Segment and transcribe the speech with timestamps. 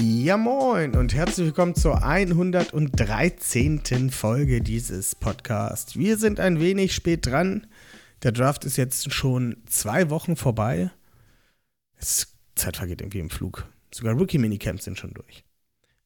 [0.00, 4.10] Ja moin und herzlich willkommen zur 113.
[4.10, 5.96] Folge dieses Podcasts.
[5.96, 7.66] Wir sind ein wenig spät dran.
[8.22, 10.90] Der Draft ist jetzt schon zwei Wochen vorbei.
[11.96, 13.66] Es, Zeit vergeht irgendwie im Flug.
[13.92, 15.44] Sogar Rookie-Minicamps sind schon durch.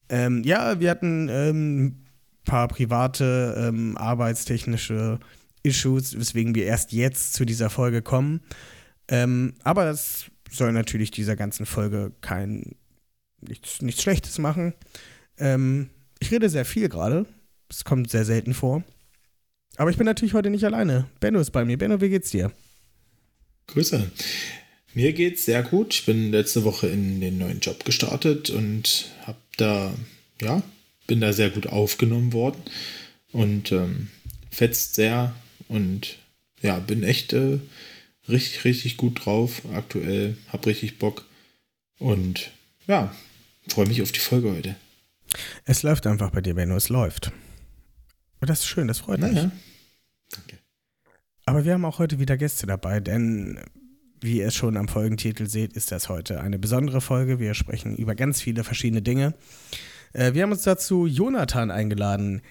[0.09, 2.05] Ähm, ja, wir hatten ähm,
[2.45, 5.19] paar private, ähm, arbeitstechnische
[5.63, 8.41] Issues, weswegen wir erst jetzt zu dieser Folge kommen.
[9.07, 12.75] Ähm, aber das soll natürlich dieser ganzen Folge kein
[13.41, 14.73] nichts, nichts Schlechtes machen.
[15.37, 17.25] Ähm, ich rede sehr viel gerade.
[17.69, 18.83] Es kommt sehr selten vor.
[19.77, 21.07] Aber ich bin natürlich heute nicht alleine.
[21.19, 21.77] Benno ist bei mir.
[21.77, 22.51] Benno, wie geht's dir?
[23.67, 24.11] Grüße.
[24.93, 25.93] Mir geht's sehr gut.
[25.93, 29.93] Ich bin letzte Woche in den neuen Job gestartet und habe da,
[30.41, 30.63] ja,
[31.07, 32.61] bin da sehr gut aufgenommen worden
[33.31, 34.07] und ähm,
[34.49, 35.35] fetzt sehr
[35.67, 36.17] und
[36.61, 37.59] ja, bin echt äh,
[38.27, 41.25] richtig, richtig gut drauf aktuell, hab richtig Bock
[41.99, 42.51] und
[42.87, 43.15] ja,
[43.69, 44.75] freue mich auf die Folge heute.
[45.65, 47.31] Es läuft einfach bei dir, Benno, es läuft.
[48.41, 49.33] Und das ist schön, das freut mich.
[49.33, 49.51] Naja.
[50.31, 50.59] Danke.
[51.45, 53.59] Aber wir haben auch heute wieder Gäste dabei, denn
[54.21, 57.39] wie ihr es schon am Folgentitel seht, ist das heute eine besondere Folge.
[57.39, 59.33] Wir sprechen über ganz viele verschiedene Dinge.
[60.13, 62.41] Äh, wir haben uns dazu Jonathan eingeladen.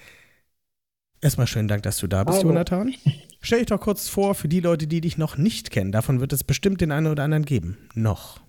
[1.21, 2.49] Erstmal schönen Dank, dass du da bist, Hallo.
[2.49, 2.93] Jonathan.
[3.41, 5.91] Stell dich doch kurz vor für die Leute, die dich noch nicht kennen.
[5.91, 7.77] Davon wird es bestimmt den einen oder anderen geben.
[7.93, 8.41] Noch.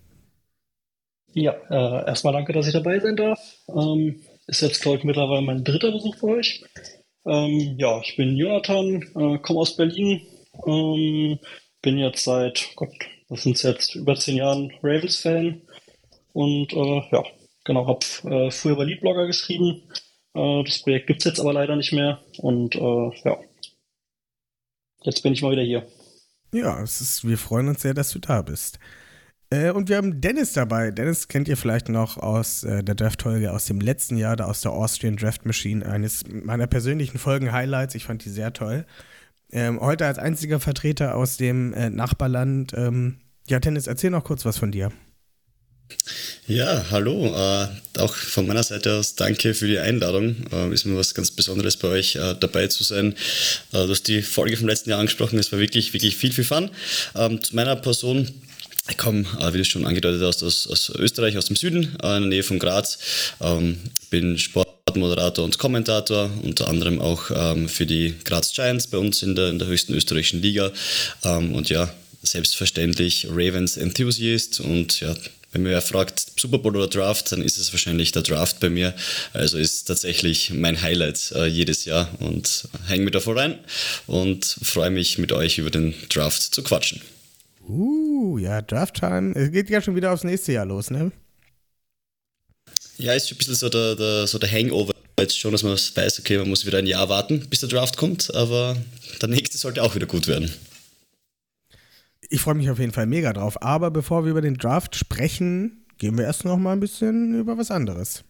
[1.35, 3.41] Ja, äh, erstmal danke, dass ich dabei sein darf.
[3.69, 6.65] Ähm, ist jetzt, glaube ich, mittlerweile mein dritter Besuch bei euch.
[7.25, 10.23] Ähm, ja, ich bin Jonathan, äh, komme aus Berlin,
[10.67, 11.39] ähm,
[11.83, 12.93] bin jetzt seit, Gott,
[13.29, 15.63] das sind jetzt über zehn Jahren Ravens-Fan
[16.33, 17.23] und äh, ja,
[17.65, 19.83] genau, habe äh, früher bei Leadblogger geschrieben.
[20.35, 23.39] Äh, das Projekt gibt's jetzt aber leider nicht mehr und äh, ja,
[25.03, 25.87] jetzt bin ich mal wieder hier.
[26.53, 28.81] Ja, es ist, wir freuen uns sehr, dass du da bist.
[29.51, 30.93] Äh, und wir haben Dennis dabei.
[30.93, 34.61] Dennis kennt ihr vielleicht noch aus äh, der Draft-Folge aus dem letzten Jahr, da aus
[34.61, 37.97] der Austrian Draft Machine, eines meiner persönlichen Folgen-Highlights.
[37.97, 38.87] Ich fand die sehr toll.
[39.53, 42.73] Ähm, heute als einziger Vertreter aus dem äh, Nachbarland.
[42.77, 43.17] Ähm,
[43.49, 44.93] ja, Dennis, erzähl noch kurz was von dir.
[46.47, 47.35] Ja, hallo.
[47.35, 47.67] Äh,
[47.99, 50.37] auch von meiner Seite aus danke für die Einladung.
[50.53, 53.17] Äh, ist mir was ganz Besonderes bei euch dabei zu sein.
[53.73, 55.41] Du hast die Folge vom letzten Jahr angesprochen.
[55.41, 56.71] Es war wirklich, wirklich viel, viel Fun.
[57.17, 58.29] Ähm, zu meiner Person.
[58.91, 62.17] Ich komme, äh, wie du schon angedeutet hast, aus, aus Österreich, aus dem Süden, äh,
[62.17, 62.99] in der Nähe von Graz.
[63.41, 63.79] Ähm,
[64.11, 69.37] bin Sportmoderator und Kommentator, unter anderem auch ähm, für die Graz Giants bei uns in
[69.37, 70.73] der, in der höchsten österreichischen Liga.
[71.23, 71.93] Ähm, und ja,
[72.23, 75.15] selbstverständlich Ravens Enthusiast und ja,
[75.53, 78.71] wenn mir wer fragt, Super Bowl oder Draft, dann ist es wahrscheinlich der Draft bei
[78.71, 78.95] mir.
[79.33, 83.59] Also ist tatsächlich mein Highlight äh, jedes Jahr und hänge mir da voll rein
[84.07, 87.01] und freue mich mit euch über den Draft zu quatschen.
[87.71, 89.33] Uh, ja, Draft Time.
[89.35, 91.13] Es geht ja schon wieder aufs nächste Jahr los, ne?
[92.97, 95.73] Ja, ist schon ein bisschen so der, der, so der Hangover jetzt schon, dass man
[95.73, 98.77] weiß, okay, man muss wieder ein Jahr warten, bis der Draft kommt, aber
[99.21, 100.51] der nächste sollte auch wieder gut werden.
[102.29, 103.63] Ich freue mich auf jeden Fall mega drauf.
[103.63, 107.57] Aber bevor wir über den Draft sprechen, gehen wir erst noch mal ein bisschen über
[107.59, 108.25] was anderes.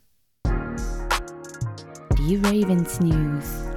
[2.19, 3.69] Die Ravens News.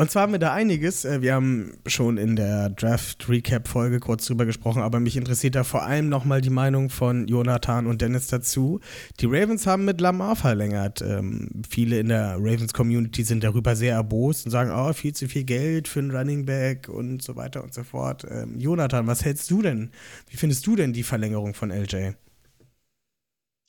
[0.00, 1.04] Und zwar haben wir da einiges.
[1.04, 5.82] Äh, Wir haben schon in der Draft-Recap-Folge kurz drüber gesprochen, aber mich interessiert da vor
[5.82, 8.80] allem nochmal die Meinung von Jonathan und Dennis dazu.
[9.20, 11.02] Die Ravens haben mit Lamar verlängert.
[11.02, 15.44] Ähm, viele in der Ravens-Community sind darüber sehr erbost und sagen, oh, viel zu viel
[15.44, 18.24] Geld für einen Running Back und so weiter und so fort.
[18.26, 19.90] Ähm, Jonathan, was hältst du denn?
[20.30, 22.12] Wie findest du denn die Verlängerung von LJ?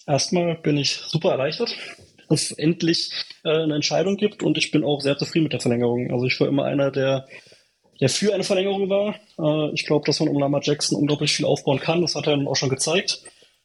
[0.07, 1.75] Erstmal bin ich super erleichtert,
[2.31, 3.11] es endlich
[3.43, 6.11] äh, eine Entscheidung gibt und ich bin auch sehr zufrieden mit der Verlängerung.
[6.11, 7.27] Also ich war immer einer, der,
[7.99, 9.15] der für eine Verlängerung war.
[9.39, 12.01] Äh, ich glaube, dass man um Lamar Jackson unglaublich viel aufbauen kann.
[12.01, 13.21] Das hat er dann auch schon gezeigt.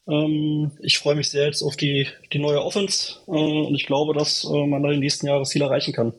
[0.09, 4.15] Ähm, ich freue mich sehr jetzt auf die, die neue Offense äh, und ich glaube,
[4.15, 6.13] dass äh, man da in den nächsten Jahren viel erreichen kann.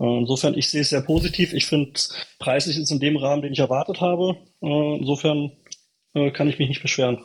[0.00, 1.52] Äh, insofern, ich sehe es sehr positiv.
[1.52, 1.92] Ich finde,
[2.38, 4.36] preislich ist es in dem Rahmen, den ich erwartet habe.
[4.62, 5.52] Äh, insofern
[6.32, 7.24] kann ich mich nicht beschweren.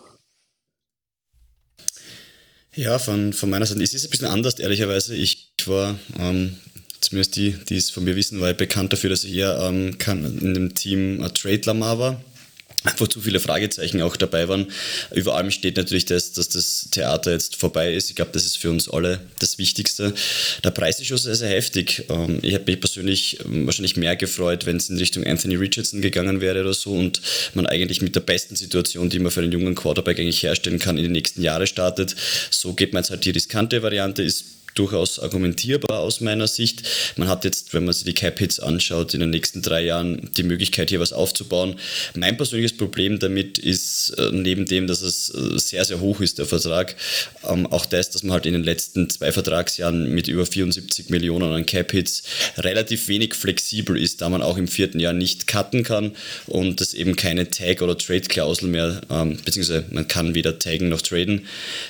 [2.75, 5.15] Ja, von, von meiner Seite ist es ein bisschen anders, ehrlicherweise.
[5.15, 6.57] Ich war, ähm,
[6.99, 9.97] zumindest die, die es von mir wissen, war ich bekannt dafür, dass ich eher ähm,
[10.41, 12.21] in dem Team äh, Trade Lamar war.
[12.85, 14.67] Einfach zu viele Fragezeichen auch dabei waren.
[15.13, 18.09] Über allem steht natürlich das, dass das Theater jetzt vorbei ist.
[18.09, 20.13] Ich glaube, das ist für uns alle das Wichtigste.
[20.63, 22.05] Der Preis ist schon sehr, sehr heftig.
[22.09, 26.01] Ähm, ich habe mich persönlich ähm, wahrscheinlich mehr gefreut, wenn es in Richtung Anthony Richardson
[26.01, 27.21] gegangen wäre oder so und
[27.53, 30.97] man eigentlich mit der besten Situation, die man für einen jungen Quarterback eigentlich herstellen kann,
[30.97, 32.15] in die nächsten Jahre startet.
[32.49, 36.83] So geht man jetzt halt die riskante Variante, ist durchaus argumentierbar aus meiner Sicht.
[37.15, 40.43] Man hat jetzt, wenn man sich die Cap-Hits anschaut, in den nächsten drei Jahren die
[40.43, 41.75] Möglichkeit, hier was aufzubauen.
[42.13, 46.37] Mein persönliches Problem damit ist, äh, neben dem, dass es äh, sehr, sehr hoch ist,
[46.37, 46.95] der Vertrag,
[47.47, 51.51] ähm, auch das, dass man halt in den letzten zwei Vertragsjahren mit über 74 Millionen
[51.53, 52.23] an Cap-Hits
[52.57, 56.11] relativ wenig flexibel ist, da man auch im vierten Jahr nicht cutten kann
[56.47, 61.01] und es eben keine Tag- oder Trade-Klausel mehr, ähm, beziehungsweise man kann weder taggen noch
[61.01, 61.47] traden.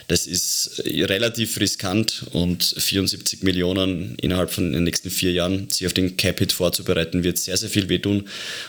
[0.08, 5.86] Das ist äh, relativ riskant und 74 Millionen innerhalb von den nächsten vier Jahren sich
[5.88, 8.28] auf den Cap-Hit vorzubereiten, wird sehr, sehr viel wehtun.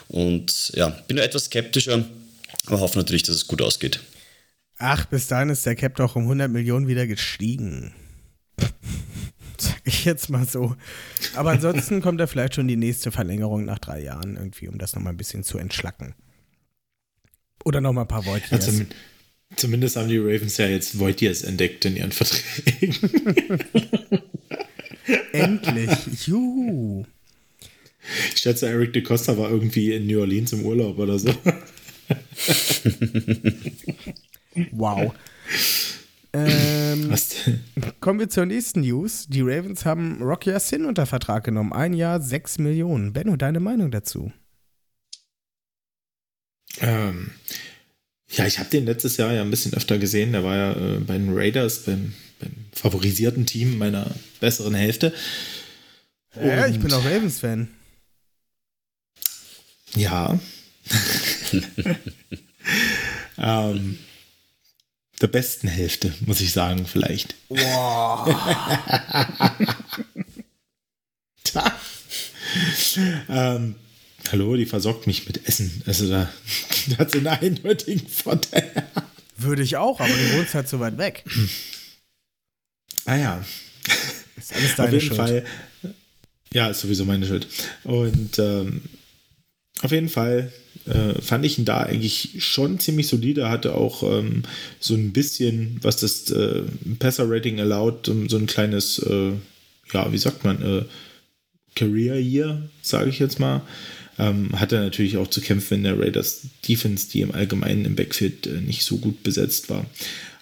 [0.08, 2.04] Und ja, bin da etwas skeptischer,
[2.66, 4.00] aber hoffe natürlich, dass es gut ausgeht.
[4.78, 7.94] Ach, bis dahin ist der Cap doch um 100 Millionen wieder gestiegen.
[9.58, 10.76] Sag ich jetzt mal so.
[11.34, 14.94] Aber ansonsten kommt da vielleicht schon die nächste Verlängerung nach drei Jahren irgendwie, um das
[14.94, 16.14] nochmal ein bisschen zu entschlacken.
[17.64, 18.44] Oder nochmal ein paar Worte.
[18.50, 18.86] Ja, zum,
[19.54, 22.94] zumindest haben die Ravens ja jetzt Voitiers entdeckt in ihren Verträgen.
[25.32, 26.26] Endlich.
[26.26, 27.04] Juhu.
[28.34, 31.28] Ich schätze, Eric de Costa war irgendwie in New Orleans im Urlaub oder so.
[34.72, 35.12] wow.
[36.32, 37.14] Ähm,
[38.00, 39.26] kommen wir zur nächsten News.
[39.28, 41.72] Die Ravens haben Rocky Sin unter Vertrag genommen.
[41.72, 43.12] Ein Jahr, sechs Millionen.
[43.12, 44.32] Benno, deine Meinung dazu?
[46.80, 47.30] Ähm,
[48.30, 50.32] ja, ich habe den letztes Jahr ja ein bisschen öfter gesehen.
[50.32, 55.14] Der war ja äh, bei den Raiders, beim, beim, favorisierten Team meiner besseren Hälfte.
[56.34, 57.68] Ja, ich bin auch Ravens-Fan.
[59.94, 60.38] Ja.
[63.38, 63.98] ähm,
[65.20, 67.34] der besten Hälfte, muss ich sagen, vielleicht.
[67.48, 68.34] Wow.
[73.28, 73.76] ähm,
[74.32, 75.82] hallo, die versorgt mich mit Essen.
[75.86, 76.30] Also da,
[76.98, 78.70] hat sie einen eindeutigen Vorteil.
[79.36, 81.24] Würde ich auch, aber du wohnst halt so weit weg.
[83.04, 83.44] Ah ja.
[84.36, 85.16] Ist alles deine Auf jeden Schuld.
[85.16, 85.44] Fall.
[86.52, 87.46] Ja, ist sowieso meine Schuld.
[87.84, 88.82] Und ähm,
[89.82, 90.52] auf jeden Fall
[90.86, 93.50] äh, fand ich ihn da eigentlich schon ziemlich solide.
[93.50, 94.44] Hatte auch ähm,
[94.80, 96.62] so ein bisschen, was das äh,
[96.98, 99.32] Passer-Rating erlaubt, so ein kleines, äh,
[99.92, 100.84] ja, wie sagt man, äh,
[101.74, 103.62] Career Year, sage ich jetzt mal.
[104.18, 107.96] Ähm, hat er natürlich auch zu kämpfen in der Raiders Defense, die im Allgemeinen im
[107.96, 109.84] Backfield äh, nicht so gut besetzt war.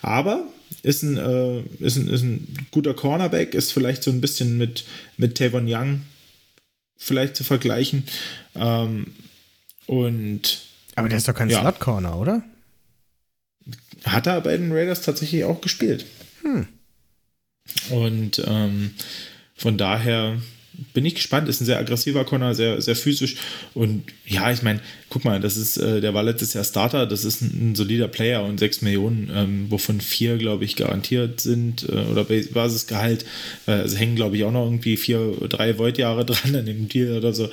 [0.00, 0.46] Aber
[0.82, 4.84] ist ein, äh, ist ein, ist ein guter Cornerback, ist vielleicht so ein bisschen mit,
[5.16, 6.02] mit Tavon Young
[6.96, 8.04] vielleicht zu vergleichen.
[8.54, 9.08] Ähm,
[9.86, 10.62] und.
[10.94, 11.60] Aber der ist doch kein Ja.
[11.60, 12.42] Slot-Corner, oder?
[14.04, 16.06] Hat er bei den Raiders tatsächlich auch gespielt.
[16.42, 16.68] Hm.
[17.90, 18.94] Und ähm,
[19.56, 20.40] von daher
[20.92, 21.48] bin ich gespannt.
[21.48, 23.36] Ist ein sehr aggressiver Corner, sehr, sehr physisch.
[23.74, 27.24] Und ja, ich meine, guck mal, das ist, äh, der war letztes Jahr Starter, das
[27.24, 31.88] ist ein, ein solider Player und 6 Millionen, ähm, wovon vier, glaube ich, garantiert sind
[31.88, 33.24] äh, oder Bas- Basisgehalt.
[33.66, 37.16] Äh, es hängen, glaube ich, auch noch irgendwie vier, drei Void-Jahre dran an dem Deal
[37.16, 37.50] oder so.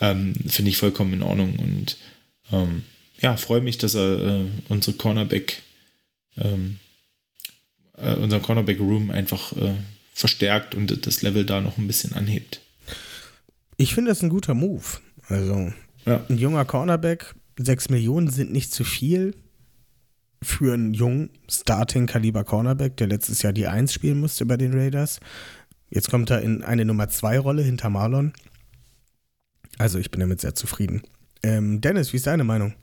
[0.00, 1.56] Ähm, Finde ich vollkommen in Ordnung.
[1.58, 1.96] Und
[2.52, 2.82] ähm,
[3.20, 5.62] ja, freue mich, dass er äh, unsere Cornerback
[6.36, 6.78] ähm,
[7.96, 9.74] äh, unseren Cornerback-Room einfach äh,
[10.18, 12.60] verstärkt und das Level da noch ein bisschen anhebt.
[13.76, 14.82] Ich finde das ein guter Move.
[15.28, 15.72] Also,
[16.04, 16.24] Ja.
[16.28, 19.36] ein junger Cornerback, 6 Millionen sind nicht zu viel
[20.42, 25.20] für einen jungen Starting-Kaliber Cornerback, der letztes Jahr die 1 spielen musste bei den Raiders.
[25.90, 28.32] Jetzt kommt er in eine Nummer 2 Rolle hinter Marlon.
[29.78, 31.02] Also, ich bin damit sehr zufrieden.
[31.44, 32.74] Ähm, Dennis, wie ist deine Meinung?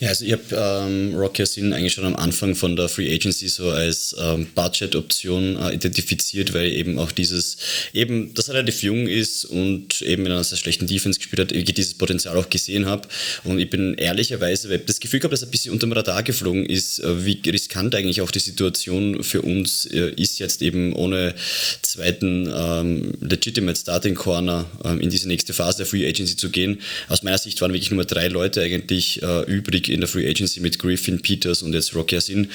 [0.00, 3.48] Ja, also ich habe ähm, Rocky Yassin eigentlich schon am Anfang von der Free Agency
[3.48, 7.56] so als ähm, Budget-Option äh, identifiziert, weil eben auch dieses,
[7.92, 11.52] eben, dass er relativ jung ist und eben in einer sehr schlechten Defense gespielt hat,
[11.52, 13.08] ich dieses Potenzial auch gesehen habe.
[13.44, 15.92] Und ich bin ehrlicherweise, weil ich das Gefühl gehabt, dass er ein bisschen unter dem
[15.92, 20.60] Radar geflogen ist, äh, wie riskant eigentlich auch die Situation für uns äh, ist, jetzt
[20.60, 21.34] eben ohne
[21.82, 26.80] zweiten ähm, Legitimate Starting Corner ähm, in diese nächste Phase der Free Agency zu gehen.
[27.08, 30.60] Aus meiner Sicht waren wirklich nur drei Leute eigentlich äh, übrig in der Free Agency
[30.60, 32.50] mit Griffin, Peters und jetzt Rocky Yassin.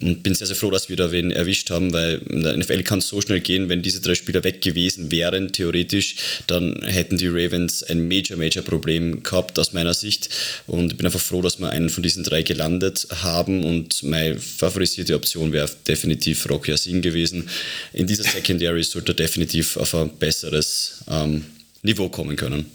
[0.00, 2.82] Und bin sehr, sehr froh, dass wir da wen erwischt haben, weil in der NFL
[2.82, 7.18] kann es so schnell gehen, wenn diese drei Spieler weg gewesen wären, theoretisch, dann hätten
[7.18, 10.30] die Ravens ein Major, Major Problem gehabt aus meiner Sicht.
[10.66, 14.38] Und ich bin einfach froh, dass wir einen von diesen drei gelandet haben und meine
[14.38, 17.48] favorisierte Option wäre definitiv Rocky Yassin gewesen.
[17.92, 21.44] In dieser Secondary sollte er definitiv auf ein besseres ähm,
[21.82, 22.66] Niveau kommen können.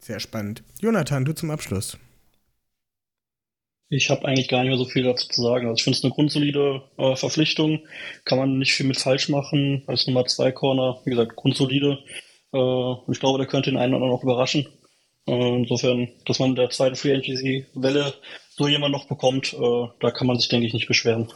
[0.00, 0.62] Sehr spannend.
[0.82, 1.96] Jonathan, du zum Abschluss.
[3.88, 5.66] Ich habe eigentlich gar nicht mehr so viel dazu zu sagen.
[5.66, 7.80] Also ich finde es eine grundsolide äh, Verpflichtung.
[8.24, 9.84] Kann man nicht viel mit falsch machen.
[9.86, 11.98] Als Nummer zwei Corner, wie gesagt, grundsolide.
[12.52, 14.66] Äh, ich glaube, der könnte den einen oder anderen auch überraschen.
[15.26, 18.14] Äh, insofern, dass man der zweiten Free Agency Welle
[18.56, 21.30] so jemand noch bekommt, äh, da kann man sich, denke ich, nicht beschweren.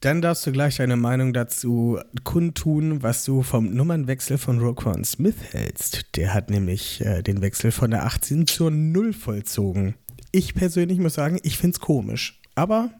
[0.00, 5.34] Dann darfst du gleich deine Meinung dazu kundtun, was du vom Nummernwechsel von Roquan Smith
[5.50, 6.16] hältst.
[6.16, 9.96] Der hat nämlich äh, den Wechsel von der 18 zur 0 vollzogen.
[10.32, 12.40] Ich persönlich muss sagen, ich finde es komisch.
[12.54, 12.90] Aber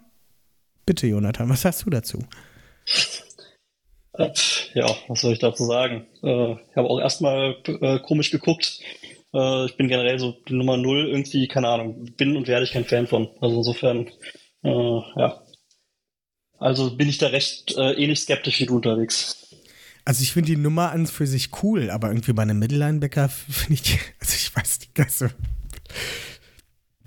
[0.87, 2.19] bitte, Jonathan, was hast du dazu?
[4.75, 6.07] Ja, was soll ich dazu sagen?
[6.23, 8.81] Äh, ich habe auch erstmal äh, komisch geguckt.
[9.33, 12.73] Äh, ich bin generell so die Nummer 0 irgendwie, keine Ahnung, bin und werde ich
[12.73, 13.29] kein Fan von.
[13.41, 14.11] Also insofern,
[14.65, 15.41] ja,
[16.59, 19.47] also bin ich da recht äh, ähnlich skeptisch wie du unterwegs.
[20.05, 23.75] Also ich finde die Nummer an für sich cool, aber irgendwie bei einem Mittellinebacker finde
[23.75, 25.29] ich, also ich weiß nicht, also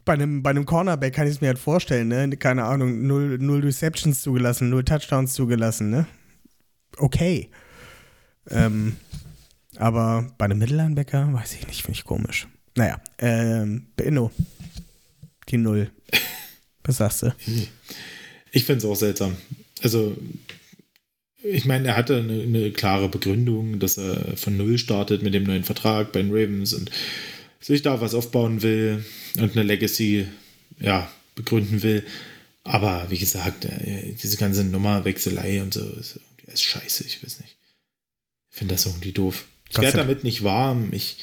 [0.05, 2.29] bei einem, bei einem Cornerback kann ich es mir halt vorstellen, ne?
[2.38, 6.08] Keine Ahnung, null, null Receptions zugelassen, null Touchdowns zugelassen, ne?
[6.98, 7.50] Okay.
[8.50, 8.98] Ähm,
[9.77, 12.48] aber bei einem Mittellinebacker, weiß ich nicht, finde ich komisch.
[12.75, 14.31] Naja, ähm, Benno,
[15.50, 15.91] die Null.
[16.84, 17.34] Was sagst du?
[18.53, 19.38] Ich finde es auch seltsam.
[19.81, 20.13] Also,
[21.41, 25.46] ich meine, er hatte eine, eine, klare Begründung, dass er von Null startet mit dem
[25.46, 26.91] neuen Vertrag bei den Ravens und
[27.62, 29.06] sich da was aufbauen will
[29.38, 30.27] und eine Legacy
[30.80, 32.06] ja, begründen will.
[32.63, 37.56] Aber wie gesagt, äh, diese ganze Nummerwechselei und so ist, ist scheiße, ich weiß nicht.
[38.51, 39.46] Ich finde das irgendwie doof.
[39.70, 40.89] Ich werde damit nicht warm.
[40.91, 41.18] Ich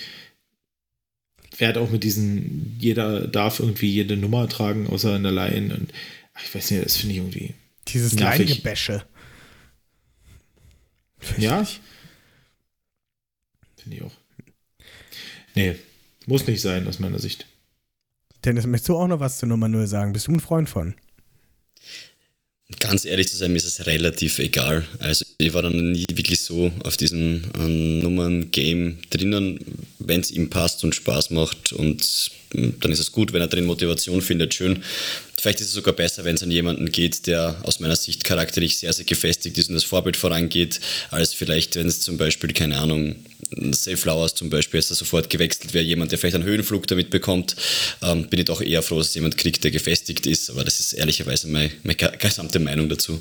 [1.58, 5.74] werde auch mit diesen, jeder darf irgendwie jede Nummer tragen, außer in der Line.
[5.74, 5.92] Und
[6.42, 7.54] ich weiß nicht, das finde ich irgendwie.
[7.88, 9.04] Dieses Leingebäsche.
[11.36, 11.66] Ja.
[13.76, 14.16] Finde ich auch.
[15.54, 15.76] Nee,
[16.28, 17.46] muss nicht sein, aus meiner Sicht.
[18.44, 20.12] Dennis, möchtest du auch noch was zur Nummer 0 sagen?
[20.12, 20.94] Bist du ein Freund von?
[22.80, 24.84] Ganz ehrlich zu sein, mir ist es relativ egal.
[24.98, 29.58] Also ich war dann nie wirklich so auf diesem ähm, Nummern-Game drinnen.
[29.98, 33.48] Wenn es ihm passt und Spaß macht und ähm, dann ist es gut, wenn er
[33.48, 34.82] drin Motivation findet, schön.
[35.40, 38.78] Vielleicht ist es sogar besser, wenn es an jemanden geht, der aus meiner Sicht charakterlich
[38.78, 40.80] sehr, sehr gefestigt ist und das Vorbild vorangeht,
[41.10, 43.16] als vielleicht, wenn es zum Beispiel, keine Ahnung,
[43.72, 47.56] Safe Flowers zum Beispiel, er sofort gewechselt wäre, jemand, der vielleicht einen Höhenflug damit bekommt,
[48.02, 50.50] ähm, bin ich doch eher froh, dass jemand kriegt, der gefestigt ist.
[50.50, 53.20] Aber das ist ehrlicherweise meine, meine gesamte Meinung dazu.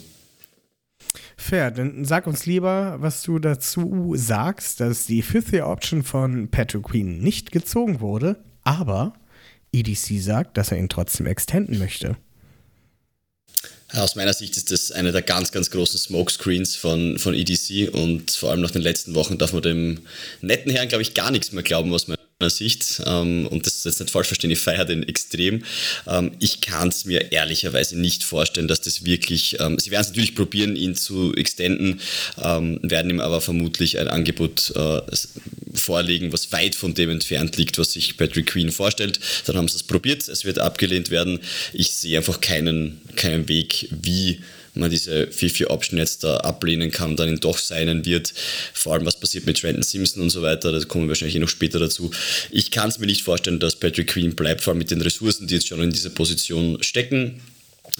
[1.38, 6.50] Fair, dann sag uns lieber, was du dazu sagst, dass die Fifth Year Option von
[6.50, 9.14] Patrick Queen nicht gezogen wurde, aber
[9.72, 12.18] EDC sagt, dass er ihn trotzdem extenden möchte.
[13.94, 18.32] Aus meiner Sicht ist das einer der ganz, ganz großen Smokescreens von, von EDC und
[18.32, 20.00] vor allem nach den letzten Wochen darf man dem
[20.42, 23.86] netten Herrn, glaube ich, gar nichts mehr glauben, was man Sicht, ähm, und das ist
[23.86, 25.63] jetzt nicht falsch verstehen, ich feiere den extrem.
[26.06, 30.10] Ähm, ich kann es mir ehrlicherweise nicht vorstellen, dass das wirklich, ähm, sie werden es
[30.10, 32.00] natürlich probieren, ihn zu extenden,
[32.39, 35.01] ähm, werden ihm aber vermutlich ein Angebot äh,
[35.74, 39.20] vorlegen, was weit von dem entfernt liegt, was sich Patrick Queen vorstellt.
[39.46, 41.39] Dann haben sie es probiert, es wird abgelehnt werden.
[41.74, 44.41] Ich sehe einfach keinen, keinen Weg, wie
[44.80, 48.34] man diese Fifi-Option jetzt da ablehnen kann, dann ihn doch seinen wird.
[48.74, 51.40] Vor allem, was passiert mit Trenton Simpson und so weiter, da kommen wir wahrscheinlich eh
[51.40, 52.12] noch später dazu.
[52.52, 55.48] Ich kann es mir nicht vorstellen, dass Patrick Queen bleibt, vor allem mit den Ressourcen,
[55.48, 57.42] die jetzt schon in dieser Position stecken.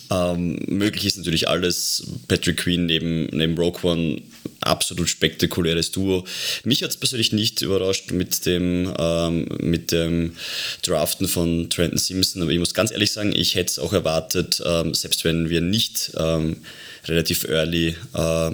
[0.10, 2.04] Ähm, möglich ist natürlich alles.
[2.28, 4.22] Patrick Queen neben, neben Rogue One,
[4.62, 6.26] absolut spektakuläres Duo.
[6.64, 10.34] Mich hat es persönlich nicht überrascht mit dem, ähm, mit dem
[10.82, 14.62] Draften von Trenton Simpson, aber ich muss ganz ehrlich sagen, ich hätte es auch erwartet,
[14.66, 16.58] ähm, selbst wenn wir nicht ähm,
[17.06, 18.52] relativ early äh,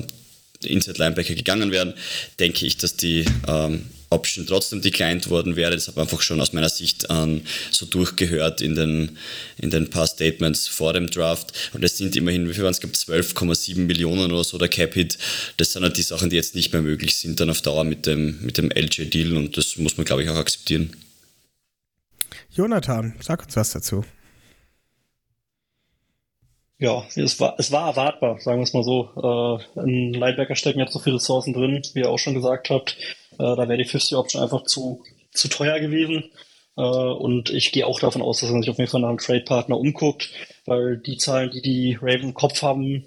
[0.65, 1.93] Inside Linebacker gegangen wären,
[2.39, 5.71] denke ich, dass die ähm, Option trotzdem declined worden wäre.
[5.71, 7.41] Das habe ich einfach schon aus meiner Sicht ähm,
[7.71, 9.17] so durchgehört in den,
[9.57, 11.71] in den paar Statements vor dem Draft.
[11.73, 15.17] Und es sind immerhin, wie viel waren es, 12,7 Millionen oder so der Cap-Hit.
[15.57, 18.05] Das sind halt die Sachen, die jetzt nicht mehr möglich sind, dann auf Dauer mit
[18.05, 20.95] dem, mit dem LJ-Deal und das muss man, glaube ich, auch akzeptieren.
[22.51, 24.03] Jonathan, sag uns was dazu.
[26.83, 29.09] Ja, es war, es war erwartbar, sagen wir es mal so.
[29.77, 32.97] Äh, in Linebacker stecken jetzt so viele Ressourcen drin, wie ihr auch schon gesagt habt.
[33.39, 36.25] Äh, da wäre die 50 Option einfach zu, zu teuer gewesen.
[36.77, 39.17] Äh, und ich gehe auch davon aus, dass man sich auf jeden Fall nach einem
[39.17, 40.31] Trade-Partner umguckt,
[40.65, 43.05] weil die Zahlen, die die Raven im Kopf haben,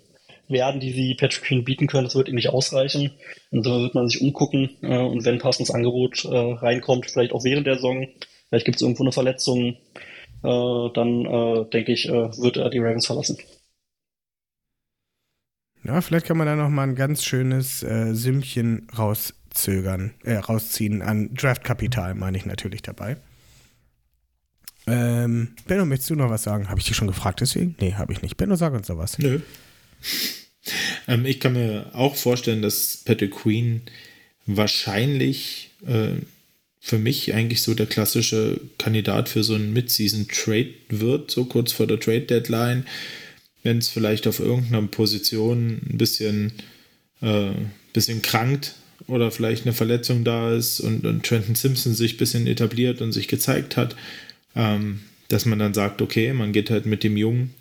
[0.49, 3.12] werden, die sie Patrick Queen bieten können, das wird ihnen nicht ausreichen.
[3.50, 7.45] Und da wird man sich umgucken äh, und wenn passendes Angebot äh, reinkommt, vielleicht auch
[7.45, 8.06] während der Saison,
[8.49, 9.76] vielleicht gibt es irgendwo eine Verletzung,
[10.45, 13.38] äh, dann äh, denke ich, wird er die Ravens verlassen.
[15.87, 20.35] Ja, vielleicht kann man da noch mal ein ganz schönes äh, Sümmchen raus rauszögern, äh,
[20.35, 23.17] rausziehen an Draftkapital, meine ich natürlich dabei.
[24.87, 26.69] Ähm, Benno, möchtest du noch was sagen?
[26.69, 27.75] Habe ich dich schon gefragt deswegen?
[27.81, 28.37] Nee, habe ich nicht.
[28.37, 29.19] Benno, sag uns noch was.
[29.19, 29.41] Nö.
[31.09, 33.83] ähm, ich kann mir auch vorstellen, dass Patrick Queen
[34.47, 36.21] wahrscheinlich äh,
[36.81, 41.89] für mich eigentlich so der klassische Kandidat für so einen Mid-Season-Trade wird, so kurz vor
[41.89, 42.87] der Trade-Deadline,
[43.65, 46.53] wenn es vielleicht auf irgendeiner Position ein bisschen,
[47.23, 47.51] äh,
[47.93, 52.47] bisschen krankt oder vielleicht eine Verletzung da ist und, und Trenton Simpson sich ein bisschen
[52.47, 53.97] etabliert und sich gezeigt hat,
[54.55, 57.55] ähm, dass man dann sagt, okay, man geht halt mit dem Jungen,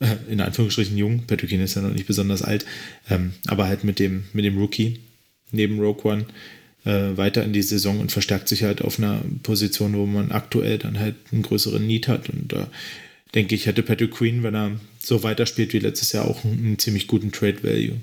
[0.00, 2.66] äh, in Anführungsstrichen jung, Patrick Queen ist ja noch nicht besonders alt,
[3.10, 5.00] ähm, aber halt mit dem, mit dem Rookie
[5.50, 6.26] neben Rogue One
[6.84, 10.78] äh, weiter in die Saison und verstärkt sich halt auf einer Position, wo man aktuell
[10.78, 12.28] dann halt einen größeren Need hat.
[12.28, 12.66] Und da äh,
[13.34, 14.72] denke ich, hätte Patrick Queen, wenn er
[15.02, 17.96] so weiterspielt wie letztes Jahr, auch einen, einen ziemlich guten Trade Value.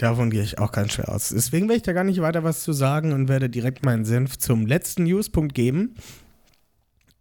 [0.00, 1.28] Davon gehe ich auch ganz schwer aus.
[1.28, 4.38] Deswegen werde ich da gar nicht weiter was zu sagen und werde direkt meinen Senf
[4.38, 5.94] zum letzten Newspunkt geben.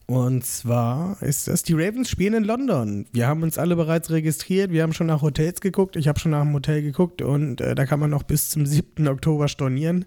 [0.05, 3.05] Und zwar ist das, die Ravens spielen in London.
[3.11, 6.31] Wir haben uns alle bereits registriert, wir haben schon nach Hotels geguckt, ich habe schon
[6.31, 9.09] nach einem Hotel geguckt und äh, da kann man noch bis zum 7.
[9.09, 10.05] Oktober stornieren,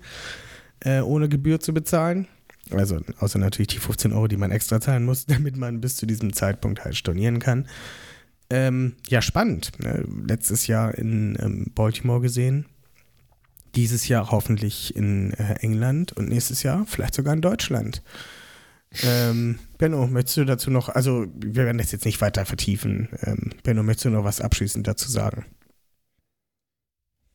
[0.80, 2.26] äh, ohne Gebühr zu bezahlen.
[2.70, 6.06] Also außer natürlich die 15 Euro, die man extra zahlen muss, damit man bis zu
[6.06, 7.66] diesem Zeitpunkt halt stornieren kann.
[8.52, 9.72] Ähm, ja, spannend.
[9.78, 10.06] Ne?
[10.26, 12.66] Letztes Jahr in ähm, Baltimore gesehen.
[13.74, 18.02] Dieses Jahr hoffentlich in äh, England und nächstes Jahr vielleicht sogar in Deutschland.
[19.04, 23.08] Ähm, Benno, möchtest du dazu noch, also wir werden das jetzt nicht weiter vertiefen.
[23.22, 25.46] Ähm, Benno, möchtest du noch was abschließend dazu sagen?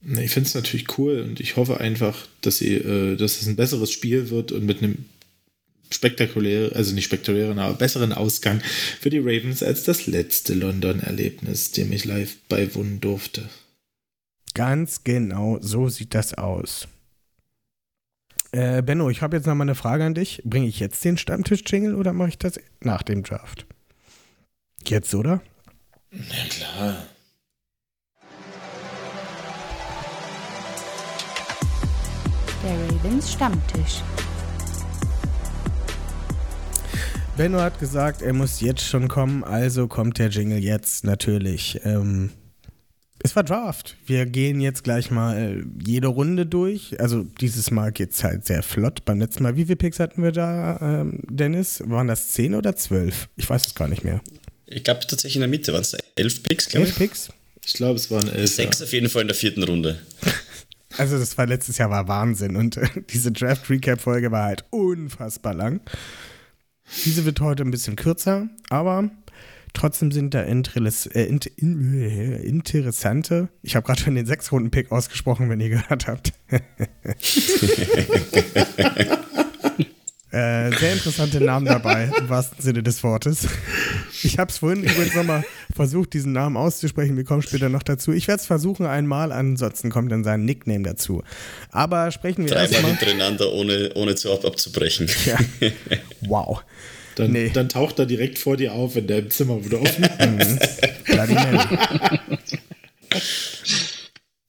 [0.01, 3.55] Ich finde es natürlich cool und ich hoffe einfach, dass, sie, äh, dass es ein
[3.55, 5.05] besseres Spiel wird und mit einem
[5.89, 8.61] spektakulären, also nicht spektakulären, aber besseren Ausgang
[8.99, 13.49] für die Ravens als das letzte London-Erlebnis, dem ich live beiwohnen durfte.
[14.53, 16.87] Ganz genau, so sieht das aus.
[18.51, 20.41] Äh, Benno, ich habe jetzt noch mal eine Frage an dich.
[20.45, 23.65] Bringe ich jetzt den Stammtisch-Jingle oder mache ich das nach dem Draft?
[24.85, 25.41] Jetzt, oder?
[26.11, 27.03] Na klar.
[32.63, 34.01] Der Ravens Stammtisch.
[37.37, 41.79] Benno hat gesagt, er muss jetzt schon kommen, also kommt der Jingle jetzt natürlich.
[41.83, 42.31] Ähm,
[43.21, 43.95] es war Draft.
[44.07, 46.99] Wir gehen jetzt gleich mal jede Runde durch.
[46.99, 49.05] Also dieses Mal geht es halt sehr flott.
[49.05, 51.83] Beim letzten Mal, wie viele Picks hatten wir da, ähm, Dennis?
[51.85, 53.29] Waren das 10 oder 12?
[53.35, 54.19] Ich weiß es gar nicht mehr.
[54.65, 56.89] Ich glaube tatsächlich in der Mitte waren es 11 Picks, glaube ich.
[56.93, 57.29] 11 Picks?
[57.67, 58.51] Ich glaube, es waren 11.
[58.51, 59.99] Sechs auf jeden Fall in der vierten Runde.
[60.97, 65.81] Also das war letztes Jahr war Wahnsinn und äh, diese Draft-Recap-Folge war halt unfassbar lang.
[67.05, 69.09] Diese wird heute ein bisschen kürzer, aber
[69.73, 73.49] trotzdem sind da Interess äh, in, in, interessante.
[73.61, 76.33] Ich habe gerade schon den Sechs-Runden-Pick ausgesprochen, wenn ihr gehört habt.
[80.37, 83.47] äh, sehr interessante Namen dabei, im wahrsten Sinne des Wortes.
[84.23, 85.43] Ich habe es vorhin übrigens nochmal
[85.75, 87.17] versucht, diesen Namen auszusprechen.
[87.17, 88.11] Wir kommen später noch dazu.
[88.11, 91.23] Ich werde es versuchen einmal, ansonsten kommt dann sein Nickname dazu.
[91.71, 92.91] Aber sprechen wir Dreimal erstmal.
[92.97, 95.09] hintereinander, ohne, ohne zu ab abzubrechen.
[95.25, 95.37] Ja.
[96.21, 96.63] Wow.
[97.15, 97.49] Dann, Nee.
[97.53, 100.03] dann taucht er direkt vor dir auf, wenn der im Zimmer wieder offen
[100.39, 100.81] ist.
[101.05, 101.59] Bloody Mary.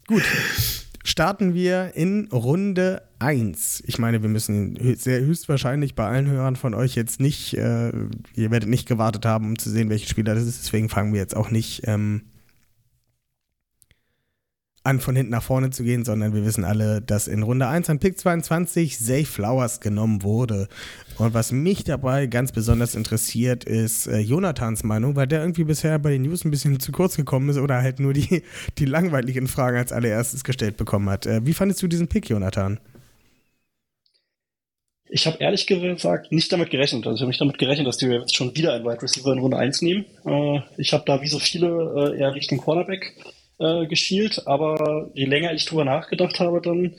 [0.06, 0.22] Gut.
[1.08, 3.82] Starten wir in Runde 1.
[3.86, 7.88] Ich meine, wir müssen sehr höchstwahrscheinlich bei allen Hörern von euch jetzt nicht, äh,
[8.34, 10.60] ihr werdet nicht gewartet haben, um zu sehen, welche Spieler das ist.
[10.64, 12.24] Deswegen fangen wir jetzt auch nicht ähm,
[14.88, 17.90] an, von hinten nach vorne zu gehen, sondern wir wissen alle, dass in Runde 1
[17.90, 20.66] an Pick 22 Zay Flowers genommen wurde.
[21.18, 25.98] Und was mich dabei ganz besonders interessiert, ist äh, Jonathans Meinung, weil der irgendwie bisher
[25.98, 28.42] bei den News ein bisschen zu kurz gekommen ist oder halt nur die,
[28.78, 31.26] die langweiligen Fragen als allererstes gestellt bekommen hat.
[31.26, 32.80] Äh, wie fandest du diesen Pick, Jonathan?
[35.10, 37.06] Ich habe ehrlich gesagt nicht damit gerechnet.
[37.06, 39.38] Also ich habe nicht damit gerechnet, dass die Ravens schon wieder einen Wide Receiver in
[39.38, 40.04] Runde 1 nehmen.
[40.24, 43.14] Äh, ich habe da wie so viele äh, eher Richtung Cornerback
[43.58, 46.94] äh, geschielt, aber je länger ich drüber nachgedacht habe, dann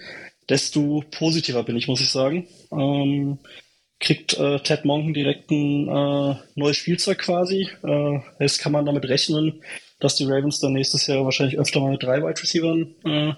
[0.49, 2.47] desto positiver bin ich, muss ich sagen.
[2.71, 3.39] Ähm,
[3.99, 7.69] kriegt äh, Ted Monken direkt ein äh, neues Spielzeug quasi.
[7.83, 9.61] Äh, jetzt kann man damit rechnen,
[9.99, 13.33] dass die Ravens dann nächstes Jahr wahrscheinlich öfter mal mit drei Wide Receivern äh,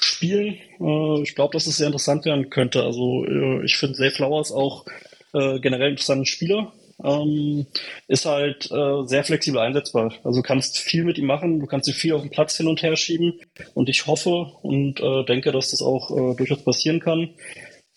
[0.00, 0.56] spielen.
[0.80, 2.82] Äh, ich glaube, dass es sehr interessant werden könnte.
[2.84, 4.86] Also äh, ich finde Zay Flowers auch
[5.34, 6.72] äh, generell interessanten Spieler.
[7.02, 7.66] Ähm,
[8.08, 10.12] ist halt äh, sehr flexibel einsetzbar.
[10.24, 12.66] Also du kannst viel mit ihm machen, du kannst ihn viel auf den Platz hin
[12.66, 13.40] und her schieben.
[13.74, 17.30] Und ich hoffe und äh, denke, dass das auch äh, durchaus passieren kann.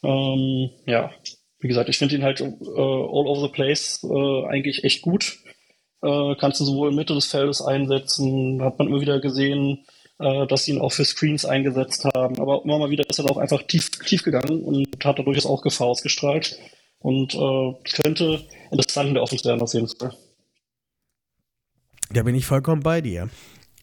[0.04, 1.12] Ähm, ja,
[1.60, 5.38] wie gesagt, ich finde ihn halt äh, all over the place äh, eigentlich echt gut.
[6.04, 9.86] Äh, kannst du sowohl in Mitte des Feldes einsetzen, hat man immer wieder gesehen,
[10.50, 12.40] dass sie ihn auch für Screens eingesetzt haben.
[12.40, 15.48] Aber immer mal wieder ist er auch einfach tief, tief gegangen und hat da durchaus
[15.48, 16.60] auch Gefahr ausgestrahlt.
[17.02, 20.14] Und äh, könnte interessant in der Offense werden, auf jeden Fall.
[22.12, 23.30] Da bin ich vollkommen bei dir.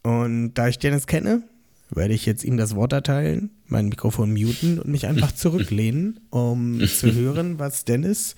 [0.02, 1.42] Und da ich Dennis kenne,
[1.90, 6.80] werde ich jetzt ihm das Wort erteilen, mein Mikrofon muten und mich einfach zurücklehnen, um
[6.86, 8.36] zu hören, was Dennis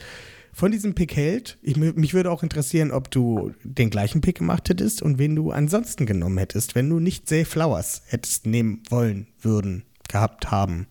[0.52, 1.58] von diesem Pick hält.
[1.62, 5.50] Ich, mich würde auch interessieren, ob du den gleichen Pick gemacht hättest und wen du
[5.50, 10.86] ansonsten genommen hättest, wenn du nicht Zay Flowers hättest nehmen wollen, würden, gehabt haben.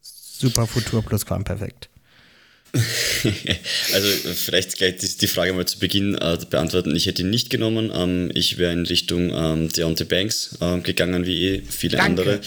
[0.00, 1.90] Super Futur plus Perfekt.
[3.92, 6.94] also vielleicht gleich die, Frage mal zu Beginn äh, beantworten.
[6.96, 7.90] Ich hätte ihn nicht genommen.
[7.94, 12.22] Ähm, ich wäre in Richtung ähm, Deontay Banks äh, gegangen, wie eh viele Danke.
[12.22, 12.40] andere.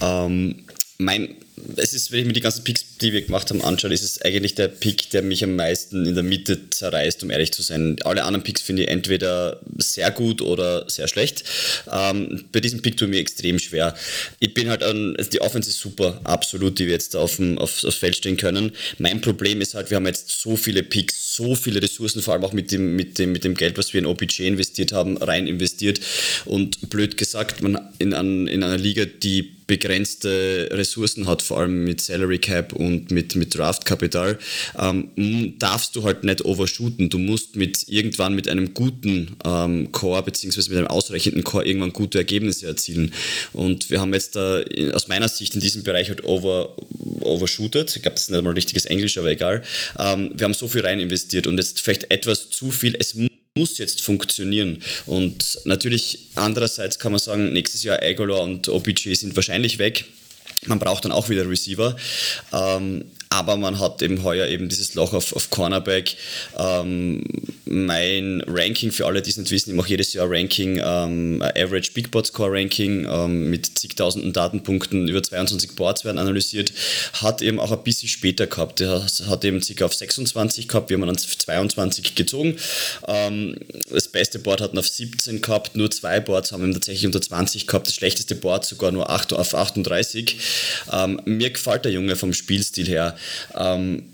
[0.00, 0.64] Ähm,
[0.98, 1.36] mein
[1.76, 4.20] es ist, wenn ich mir die ganzen Picks, die wir gemacht haben, anschaue, ist es
[4.22, 7.96] eigentlich der Pick, der mich am meisten in der Mitte zerreißt, um ehrlich zu sein.
[8.04, 11.44] Alle anderen Picks finde ich entweder sehr gut oder sehr schlecht.
[11.90, 13.94] Ähm, bei diesem Pick ich mir extrem schwer.
[14.40, 17.58] Ich bin halt an, also die Offense ist super, absolut, die wir jetzt auf dem,
[17.58, 18.72] auf, aufs Feld stehen können.
[18.98, 22.44] Mein Problem ist halt, wir haben jetzt so viele Picks, so viele Ressourcen, vor allem
[22.44, 25.46] auch mit dem, mit dem, mit dem Geld, was wir in OPJ investiert haben, rein
[25.46, 26.00] investiert.
[26.44, 31.84] Und blöd gesagt, man in, an, in einer Liga, die begrenzte Ressourcen hat, vor allem
[31.84, 34.38] mit Salary Cap und mit, mit Draft-Kapital,
[34.78, 37.08] ähm, darfst du halt nicht overshooten.
[37.08, 41.92] Du musst mit irgendwann mit einem guten ähm, Core beziehungsweise mit einem ausreichenden Core irgendwann
[41.92, 43.12] gute Ergebnisse erzielen.
[43.52, 46.76] Und wir haben jetzt da aus meiner Sicht in diesem Bereich halt over,
[47.20, 47.94] overshootet.
[47.96, 49.62] Ich glaube, das ist nicht mal richtiges Englisch, aber egal.
[49.98, 52.96] Ähm, wir haben so viel rein investiert und jetzt vielleicht etwas zu viel.
[52.98, 54.82] Es muss jetzt funktionieren.
[55.04, 60.06] Und natürlich andererseits kann man sagen, nächstes Jahr Aguilar und OPG sind wahrscheinlich weg.
[60.66, 61.96] Man braucht dann auch wieder Receiver.
[62.52, 66.16] Ähm, aber man hat eben heuer eben dieses Loch auf, auf Cornerback.
[66.58, 67.24] Ähm,
[67.64, 71.92] mein Ranking für alle, die es nicht wissen, ich mache jedes Jahr Ranking, ähm, Average
[71.92, 76.74] Big Board Score Ranking ähm, mit zigtausenden Datenpunkten, über 22 Boards werden analysiert,
[77.14, 78.80] hat eben auch ein bisschen später gehabt.
[78.80, 82.56] Der hat eben circa auf 26 gehabt, wir haben dann 22 gezogen.
[83.08, 83.56] Ähm,
[83.90, 87.66] das beste Board hatten auf 17 gehabt, nur zwei Boards haben eben tatsächlich unter 20
[87.66, 90.36] gehabt, das schlechteste Board sogar nur 8 auf 38.
[90.92, 93.16] Ähm, mir gefällt der Junge vom Spielstil her.
[93.56, 94.04] Ähm,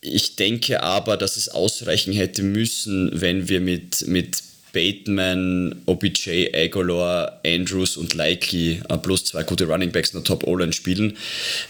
[0.00, 4.42] ich denke aber, dass es ausreichen hätte müssen, wenn wir mit, mit
[4.72, 11.16] Bateman, OBJ, Agolor, Andrews und Likely äh, plus zwei gute Runningbacks in der Top-O-Line spielen,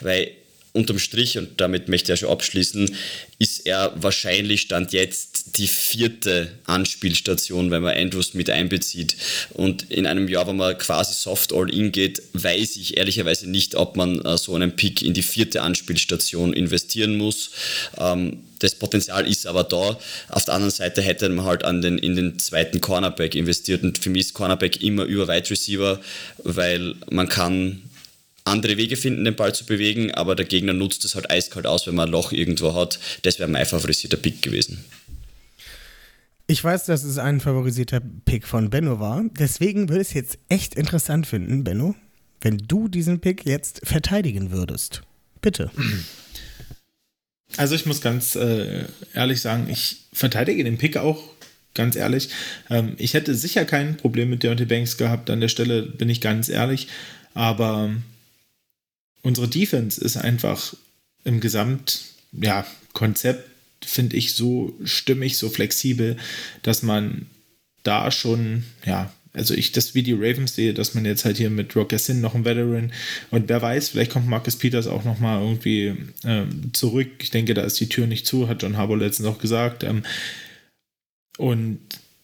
[0.00, 0.31] weil
[0.73, 2.95] unterm Strich, und damit möchte ich ja schon abschließen,
[3.39, 9.17] ist er wahrscheinlich Stand jetzt die vierte Anspielstation, wenn man Andrews mit einbezieht.
[9.55, 13.97] Und in einem Jahr, wo man quasi soft all-in geht, weiß ich ehrlicherweise nicht, ob
[13.97, 17.51] man äh, so einen Pick in die vierte Anspielstation investieren muss.
[17.99, 19.99] Ähm, das Potenzial ist aber da.
[20.29, 23.83] Auf der anderen Seite hätte man halt an den, in den zweiten Cornerback investiert.
[23.83, 26.01] Und für mich ist Cornerback immer über Wide Receiver,
[26.45, 27.83] weil man kann
[28.44, 31.87] andere Wege finden, den Ball zu bewegen, aber der Gegner nutzt es halt eiskalt aus,
[31.87, 32.98] wenn man ein Loch irgendwo hat.
[33.22, 34.85] Das wäre mein favorisierter Pick gewesen.
[36.46, 39.22] Ich weiß, dass es ein favorisierter Pick von Benno war.
[39.38, 41.94] Deswegen würde ich es jetzt echt interessant finden, Benno,
[42.40, 45.03] wenn du diesen Pick jetzt verteidigen würdest.
[45.40, 45.70] Bitte.
[47.57, 51.22] Also ich muss ganz äh, ehrlich sagen, ich verteidige den Pick auch
[51.74, 52.31] ganz ehrlich.
[52.68, 55.31] Ähm, ich hätte sicher kein Problem mit Deontay Banks gehabt.
[55.31, 56.88] An der Stelle bin ich ganz ehrlich.
[57.35, 57.90] Aber
[59.23, 60.75] unsere Defense ist einfach
[61.25, 66.17] im Gesamtkonzept, ja, finde ich, so stimmig, so flexibel,
[66.63, 67.27] dass man
[67.83, 71.51] da schon, ja, also ich das wie die Ravens sehe, dass man jetzt halt hier
[71.51, 72.93] mit Rock noch ein Veteran
[73.31, 77.11] und wer weiß, vielleicht kommt Marcus Peters auch noch mal irgendwie ähm, zurück.
[77.21, 79.85] Ich denke, da ist die Tür nicht zu, hat John Harbour letztens auch gesagt.
[79.85, 80.03] Ähm,
[81.39, 81.79] und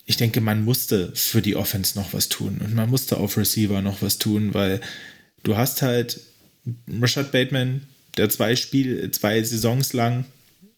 [0.05, 3.81] ich denke, man musste für die Offense noch was tun und man musste auf Receiver
[3.83, 4.81] noch was tun, weil
[5.43, 6.21] du hast halt
[7.01, 7.83] Rashad Bateman,
[8.17, 10.25] der zwei Spiel, zwei Saisons lang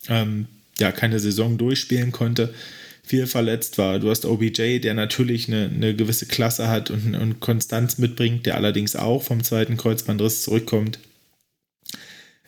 [0.08, 0.46] ähm,
[0.78, 2.54] ja keine Saison durchspielen konnte,
[3.02, 3.98] viel verletzt war.
[3.98, 8.56] Du hast OBJ, der natürlich eine, eine gewisse Klasse hat und, und Konstanz mitbringt, der
[8.56, 10.98] allerdings auch vom zweiten Kreuzbandriss zurückkommt.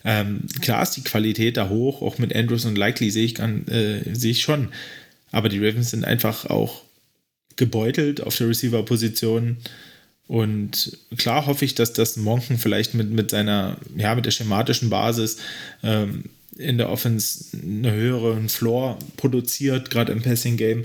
[0.05, 4.03] Ähm, klar ist die Qualität da hoch, auch mit Andrews und Likely sehe ich, äh,
[4.13, 4.69] sehe ich schon.
[5.31, 6.83] Aber die Ravens sind einfach auch
[7.57, 9.59] gebeutelt auf der Receiver-Position.
[10.31, 14.89] Und klar hoffe ich, dass das Monken vielleicht mit, mit seiner, ja, mit der schematischen
[14.89, 15.39] Basis
[15.83, 20.85] ähm, in der Offense eine höhere Floor produziert, gerade im Passing-Game.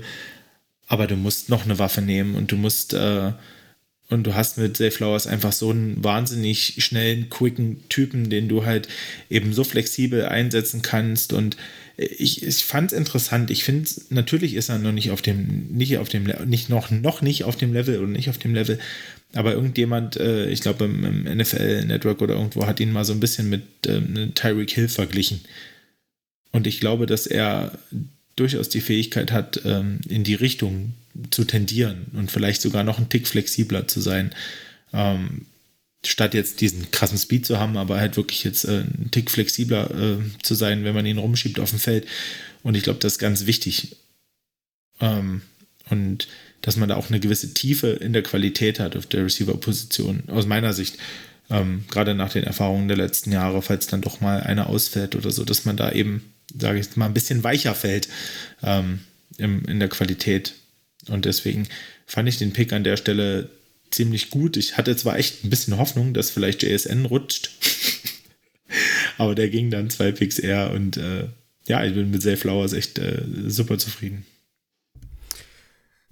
[0.88, 3.30] Aber du musst noch eine Waffe nehmen und du musst äh,
[4.08, 8.64] und du hast mit Zay Flowers einfach so einen wahnsinnig schnellen, quicken Typen, den du
[8.64, 8.88] halt
[9.30, 11.32] eben so flexibel einsetzen kannst.
[11.32, 11.56] Und
[11.96, 13.50] ich, ich fand es interessant.
[13.50, 17.20] Ich finde, natürlich ist er noch nicht auf dem, nicht auf dem, nicht noch, noch
[17.20, 18.78] nicht auf dem Level und nicht auf dem Level.
[19.36, 23.20] Aber irgendjemand, äh, ich glaube im, im NFL-Network oder irgendwo, hat ihn mal so ein
[23.20, 25.40] bisschen mit ähm, Tyreek Hill verglichen.
[26.52, 27.78] Und ich glaube, dass er
[28.34, 30.94] durchaus die Fähigkeit hat, ähm, in die Richtung
[31.30, 34.34] zu tendieren und vielleicht sogar noch einen Tick flexibler zu sein.
[34.92, 35.46] Ähm,
[36.04, 39.90] statt jetzt diesen krassen Speed zu haben, aber halt wirklich jetzt äh, einen Tick flexibler
[39.90, 42.06] äh, zu sein, wenn man ihn rumschiebt auf dem Feld.
[42.62, 43.96] Und ich glaube, das ist ganz wichtig.
[45.00, 45.42] Ähm,
[45.90, 46.28] und
[46.66, 50.46] dass man da auch eine gewisse Tiefe in der Qualität hat auf der Receiver-Position, aus
[50.46, 50.98] meiner Sicht.
[51.48, 55.30] Ähm, gerade nach den Erfahrungen der letzten Jahre, falls dann doch mal einer ausfällt oder
[55.30, 56.24] so, dass man da eben,
[56.58, 58.08] sage ich mal, ein bisschen weicher fällt
[58.64, 58.98] ähm,
[59.38, 60.54] im, in der Qualität.
[61.06, 61.68] Und deswegen
[62.04, 63.48] fand ich den Pick an der Stelle
[63.92, 64.56] ziemlich gut.
[64.56, 67.50] Ich hatte zwar echt ein bisschen Hoffnung, dass vielleicht JSN rutscht,
[69.18, 71.28] aber der ging dann zwei Picks eher und äh,
[71.68, 74.26] ja, ich bin mit Zay Flowers echt äh, super zufrieden.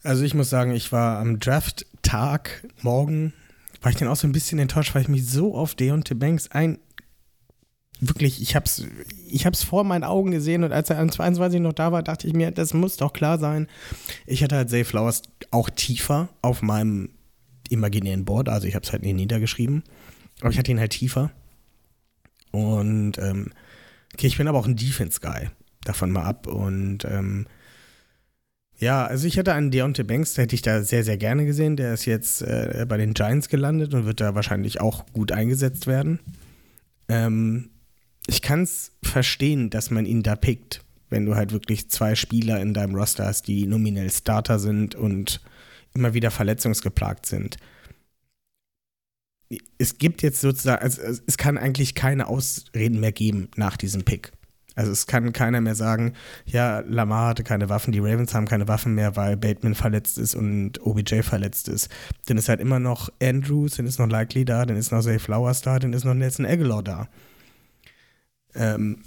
[0.05, 3.33] Also ich muss sagen, ich war am Draft-Tag morgen,
[3.81, 6.51] war ich dann auch so ein bisschen enttäuscht, weil ich mich so auf Deontay Banks
[6.51, 6.79] ein
[8.01, 8.85] wirklich, ich hab's,
[9.29, 12.27] ich hab's vor meinen Augen gesehen und als er an 22 noch da war, dachte
[12.27, 13.67] ich mir, das muss doch klar sein.
[14.27, 17.11] Ich hatte halt Zay Flowers auch tiefer auf meinem
[17.71, 19.85] imaginären Board, also ich habe es halt nie niedergeschrieben,
[20.40, 21.31] aber ich hatte ihn halt tiefer.
[22.51, 23.53] Und ähm,
[24.12, 25.49] okay, ich bin aber auch ein Defense-Guy,
[25.85, 26.47] davon mal ab.
[26.47, 27.47] Und ähm,
[28.85, 31.77] ja, also ich hatte einen Deontay Banks, der hätte ich da sehr, sehr gerne gesehen.
[31.77, 35.87] Der ist jetzt äh, bei den Giants gelandet und wird da wahrscheinlich auch gut eingesetzt
[35.87, 36.20] werden.
[37.09, 37.70] Ähm,
[38.27, 42.61] ich kann es verstehen, dass man ihn da pickt, wenn du halt wirklich zwei Spieler
[42.61, 45.40] in deinem Roster hast, die nominell Starter sind und
[45.94, 47.57] immer wieder verletzungsgeplagt sind.
[49.79, 54.33] Es gibt jetzt sozusagen, also es kann eigentlich keine Ausreden mehr geben nach diesem Pick.
[54.75, 56.15] Also es kann keiner mehr sagen,
[56.47, 60.35] ja, Lamar hatte keine Waffen, die Ravens haben keine Waffen mehr, weil Bateman verletzt ist
[60.35, 61.89] und OBJ verletzt ist.
[62.27, 65.19] Dann ist halt immer noch Andrews, dann ist noch Likely da, dann ist noch Zay
[65.19, 67.09] Flowers da, dann ist noch Nelson Aguilar da.
[68.55, 68.99] Ähm,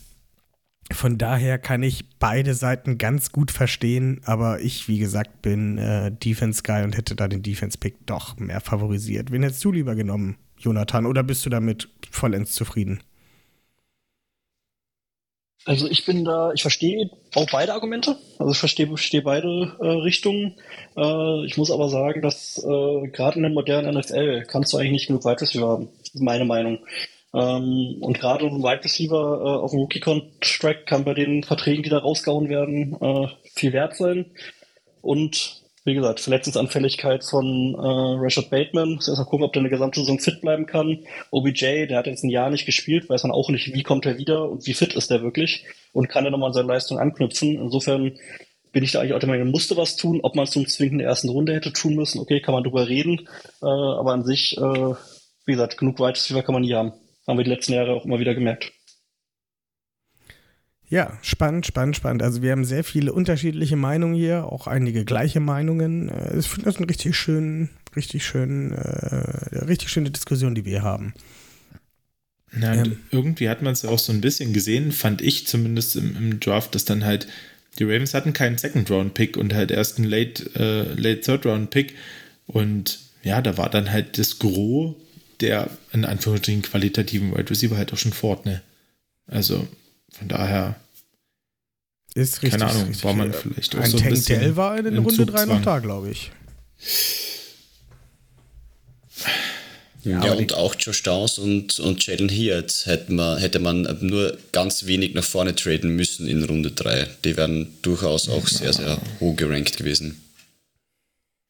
[0.92, 6.12] von daher kann ich beide Seiten ganz gut verstehen, aber ich, wie gesagt, bin äh,
[6.12, 9.32] Defense Guy und hätte da den Defense Pick doch mehr favorisiert.
[9.32, 13.02] Wen hättest du lieber genommen, Jonathan, oder bist du damit vollends zufrieden?
[15.68, 18.16] Also ich bin da, ich verstehe auch beide Argumente.
[18.40, 20.56] Also ich verstehe, verstehe beide äh, Richtungen.
[20.96, 24.94] Äh, ich muss aber sagen, dass äh, gerade in der modernen NFL kannst du eigentlich
[24.94, 25.90] nicht genug Wide Receiver haben.
[26.14, 26.80] Meine Meinung.
[27.34, 31.90] Ähm, und gerade ein Wide Receiver äh, auf dem Rookie-Contract kann bei den Verträgen, die
[31.90, 34.28] da rausgehauen werden, äh, viel wert sein.
[35.02, 38.96] Und wie gesagt, Verletzungsanfälligkeit von äh, Rashad Bateman.
[38.96, 41.00] Muss erst mal gucken, ob der eine gesamte Saison fit bleiben kann.
[41.32, 44.18] OBJ, der hat jetzt ein Jahr nicht gespielt, weiß man auch nicht, wie kommt er
[44.18, 47.58] wieder und wie fit ist er wirklich und kann er nochmal an seine Leistung anknüpfen.
[47.58, 48.18] Insofern
[48.74, 50.20] bin ich da eigentlich auch der Meinung, musste was tun.
[50.24, 52.90] Ob man es zum Zwingen der ersten Runde hätte tun müssen, okay, kann man drüber
[52.90, 53.28] reden.
[53.62, 54.94] Äh, aber an sich, äh,
[55.46, 56.92] wie gesagt, genug Wide kann man nie haben.
[57.26, 58.74] Haben wir die letzten Jahre auch immer wieder gemerkt.
[60.90, 62.24] Ja, spannend, spannend, spannend.
[62.24, 66.10] Also wir haben sehr viele unterschiedliche Meinungen hier, auch einige gleiche Meinungen.
[66.10, 70.84] Äh, ich finde das eine richtig schön, richtig schön, äh, richtig schöne Diskussion, die wir
[70.84, 71.14] haben.
[72.54, 76.16] Na, ähm, irgendwie hat man es auch so ein bisschen gesehen, fand ich zumindest im,
[76.16, 77.28] im, Draft, dass dann halt
[77.78, 81.96] die Ravens hatten keinen Second-Round-Pick und halt erst einen Late, äh, Late Third-Round-Pick.
[82.48, 84.96] Und ja, da war dann halt das Gros
[85.40, 88.62] der in Anführungsstrichen qualitativen Wide Receiver halt auch schon fort, ne?
[89.28, 89.68] Also
[90.18, 90.76] von daher.
[92.14, 92.60] Ist richtig.
[92.60, 94.40] Keine Ahnung, richtig, war man vielleicht auch ein so ein Tank bisschen.
[94.40, 96.32] Dell war in Runde 3 noch da, glaube ich.
[100.04, 104.38] Ja, ja und auch Josh Downs und, und Jalen Heard hätte man, hätte man nur
[104.52, 107.08] ganz wenig nach vorne traden müssen in Runde 3.
[107.24, 110.22] Die wären durchaus auch sehr, sehr hoch gerankt gewesen.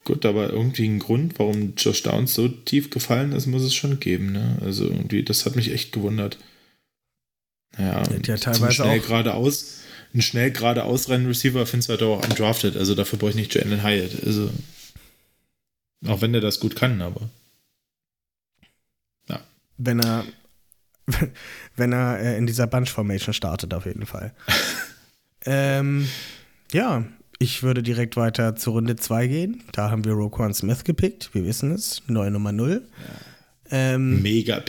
[0.03, 3.99] Gut, aber irgendwie ein Grund, warum Josh Downs so tief gefallen ist, muss es schon
[3.99, 4.31] geben.
[4.31, 4.57] Ne?
[4.63, 6.37] Also irgendwie, das hat mich echt gewundert.
[7.77, 9.07] Naja, ja, teilweise schnell auch.
[9.07, 9.79] geradeaus,
[10.13, 12.75] ein schnell geradeaus rennen Receiver findest du halt auch undrafted.
[12.75, 14.11] Also dafür brauche ich nicht Jalen Hyatt.
[14.25, 14.49] Also
[16.05, 17.29] auch wenn der das gut kann, aber
[19.29, 19.41] ja.
[19.77, 20.25] Wenn er
[21.75, 24.33] wenn er äh, in dieser Bunch Formation startet, auf jeden Fall.
[25.45, 26.07] ähm,
[26.71, 27.05] ja,
[27.39, 29.63] ich würde direkt weiter zur Runde 2 gehen.
[29.71, 31.29] Da haben wir Roquan Smith gepickt.
[31.33, 32.01] Wir wissen es.
[32.07, 32.81] Neue Nummer 0.
[32.81, 33.05] Ja.
[33.69, 34.59] Ähm, Mega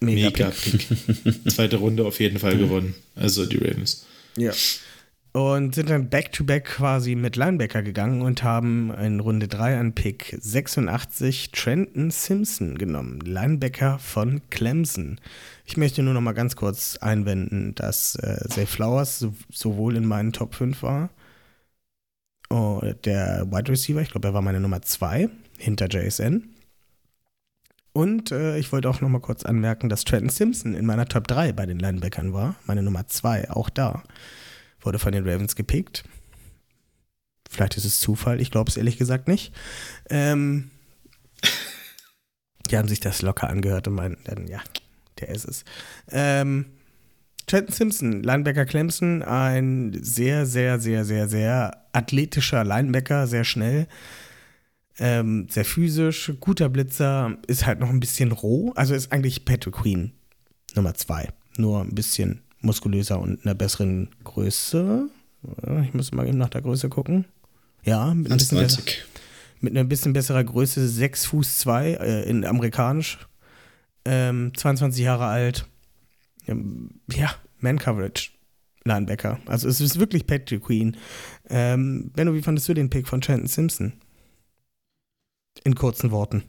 [0.00, 0.08] Pick.
[0.08, 1.22] Mega, Mega Pick.
[1.42, 1.52] Pick.
[1.52, 2.94] Zweite Runde auf jeden Fall gewonnen.
[3.14, 4.06] Also die Ravens.
[4.36, 4.52] Ja.
[5.32, 9.94] Und sind dann back-to-back -back quasi mit Linebacker gegangen und haben in Runde 3 an
[9.94, 13.20] Pick 86 Trenton Simpson genommen.
[13.20, 15.20] Linebacker von Clemson.
[15.66, 20.06] Ich möchte nur noch mal ganz kurz einwenden, dass äh, Zay Flowers so, sowohl in
[20.06, 21.10] meinen Top 5 war,
[22.48, 25.28] Oh, der Wide Receiver, ich glaube, er war meine Nummer 2
[25.58, 26.55] hinter JSN.
[27.96, 31.26] Und äh, ich wollte auch noch mal kurz anmerken, dass Trenton Simpson in meiner Top
[31.26, 34.02] 3 bei den Linebackern war, meine Nummer 2, auch da.
[34.82, 36.04] wurde von den Ravens gepickt.
[37.48, 39.50] Vielleicht ist es Zufall, ich glaube es ehrlich gesagt nicht.
[40.10, 40.70] Ähm,
[42.70, 44.60] die haben sich das locker angehört und meinen dann, ja,
[45.18, 45.64] der ist es.
[46.10, 46.66] Ähm,
[47.46, 53.86] Trenton Simpson, Linebacker Clemson, ein sehr, sehr, sehr, sehr, sehr athletischer Linebacker, sehr schnell,
[54.98, 59.74] ähm, sehr physisch, guter Blitzer, ist halt noch ein bisschen roh, also ist eigentlich Patrick
[59.74, 60.12] Queen
[60.74, 65.08] Nummer zwei, nur ein bisschen muskulöser und einer besseren Größe.
[65.84, 67.24] Ich muss mal eben nach der Größe gucken.
[67.84, 68.82] Ja, mit, ein bisschen besser,
[69.60, 73.18] mit einer bisschen besserer Größe, 6 Fuß 2 äh, in amerikanisch,
[74.04, 75.66] ähm, 22 Jahre alt.
[76.48, 78.30] Ähm, ja, Man Coverage.
[78.86, 79.40] Linebacker.
[79.46, 80.96] Also es ist wirklich Patrick Queen.
[81.50, 83.94] Ähm, Benno, wie fandest du den Pick von Chanton Simpson?
[85.64, 86.44] In kurzen Worten.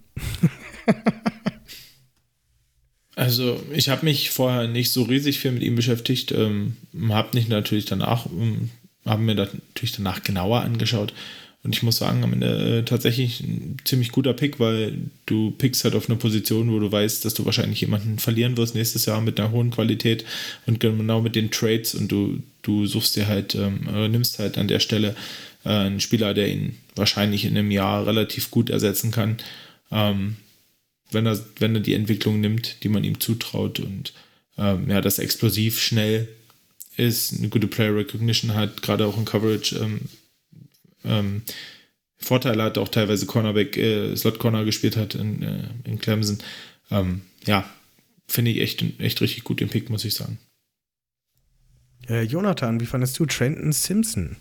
[3.15, 6.77] also ich habe mich vorher nicht so riesig viel mit ihm beschäftigt, ähm,
[7.09, 8.69] habe nicht natürlich danach, ähm,
[9.05, 11.13] haben mir natürlich danach genauer angeschaut
[11.67, 15.83] und ich muss sagen, am Ende äh, tatsächlich ein ziemlich guter Pick, weil du pickst
[15.83, 19.19] halt auf eine Position, wo du weißt, dass du wahrscheinlich jemanden verlieren wirst nächstes Jahr
[19.19, 20.23] mit einer hohen Qualität
[20.65, 24.69] und genau mit den Trades und du, du suchst dir halt, ähm, nimmst halt an
[24.69, 25.13] der Stelle
[25.67, 29.37] äh, einen Spieler, der ihn wahrscheinlich in einem Jahr relativ gut ersetzen kann,
[29.91, 30.37] ähm,
[31.11, 34.13] wenn, er, wenn er die Entwicklung nimmt, die man ihm zutraut und
[34.57, 36.29] ähm, ja, das explosiv schnell
[36.95, 40.01] ist, eine gute Player Recognition hat, gerade auch in Coverage ähm,
[41.03, 41.41] ähm,
[42.17, 46.39] Vorteile hat, auch teilweise Cornerback, äh, Slot Corner gespielt hat in, äh, in Clemson.
[46.89, 47.69] Ähm, ja,
[48.27, 50.39] finde ich echt, echt richtig gut den Pick, muss ich sagen.
[52.09, 54.37] Äh, Jonathan, wie fandest du Trenton Simpson?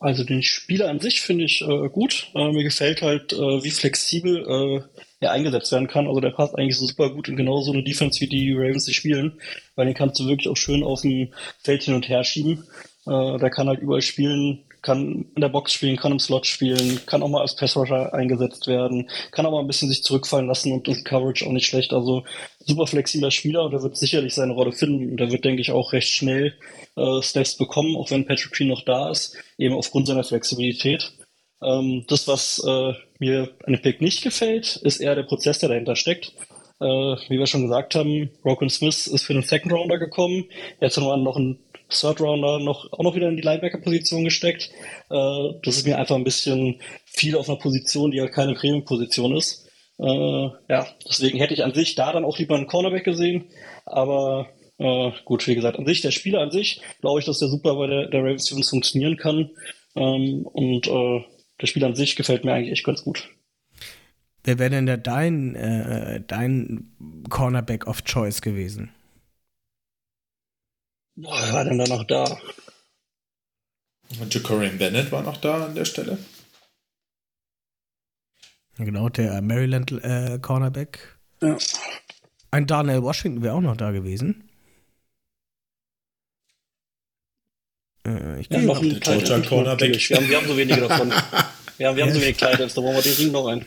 [0.00, 2.28] Also den Spieler an sich finde ich äh, gut.
[2.34, 6.08] Äh, mir gefällt halt, äh, wie flexibel äh, er eingesetzt werden kann.
[6.08, 8.86] Also der passt eigentlich so super gut in genau so eine Defense, wie die Ravens
[8.86, 9.38] sie spielen,
[9.74, 12.64] weil den kannst du wirklich auch schön auf dem Feld hin und her schieben.
[13.06, 17.00] Äh, der kann halt überall spielen, kann in der Box spielen, kann im Slot spielen,
[17.06, 20.72] kann auch mal als Passrusher eingesetzt werden, kann auch mal ein bisschen sich zurückfallen lassen
[20.72, 21.92] und, und Coverage auch nicht schlecht.
[21.92, 22.24] Also
[22.60, 25.12] super flexibler Spieler und er wird sicherlich seine Rolle finden.
[25.12, 26.54] Und er wird, denke ich, auch recht schnell
[26.96, 31.12] äh, Steps bekommen, auch wenn Patrick Queen noch da ist, eben aufgrund seiner Flexibilität.
[31.62, 35.68] Ähm, das, was äh, mir an dem Pick nicht gefällt, ist eher der Prozess, der
[35.68, 36.32] dahinter steckt.
[36.80, 36.84] Äh,
[37.28, 40.46] wie wir schon gesagt haben, Broken Smith ist für den Second Rounder gekommen.
[40.80, 41.58] Jetzt haben wir noch einen
[41.90, 44.70] Third Rounder noch, auch noch wieder in die Linebacker-Position gesteckt.
[45.10, 49.36] Äh, das ist mir einfach ein bisschen viel auf einer Position, die halt keine Premium-Position
[49.36, 49.68] ist.
[49.98, 50.04] Äh,
[50.68, 53.46] ja, deswegen hätte ich an sich da dann auch lieber einen Cornerback gesehen.
[53.84, 54.48] Aber
[54.78, 57.74] äh, gut, wie gesagt, an sich, der Spieler an sich, glaube ich, dass der super
[57.74, 59.50] bei der, der Ravens Stevens funktionieren kann.
[59.94, 61.24] Ähm, und äh,
[61.60, 63.28] der Spieler an sich gefällt mir eigentlich echt ganz gut.
[64.44, 66.92] Wer wäre denn der dein, äh, dein
[67.28, 68.90] Cornerback of Choice gewesen?
[71.16, 72.40] Boah, wer war denn da noch da?
[74.18, 76.18] Und Jacorian Bennett war noch da an der Stelle.
[78.76, 81.18] Genau, der Maryland äh, Cornerback.
[81.42, 81.58] Ja.
[82.50, 84.48] Ein Darnell Washington wäre auch noch da gewesen.
[88.06, 90.08] Äh, ich ja, noch ein Georgia Cornerback.
[90.08, 91.10] Wir haben, wir haben so wenige davon.
[91.76, 93.64] wir haben, wir haben so wenig Titans, da brauchen wir den Ring noch ein.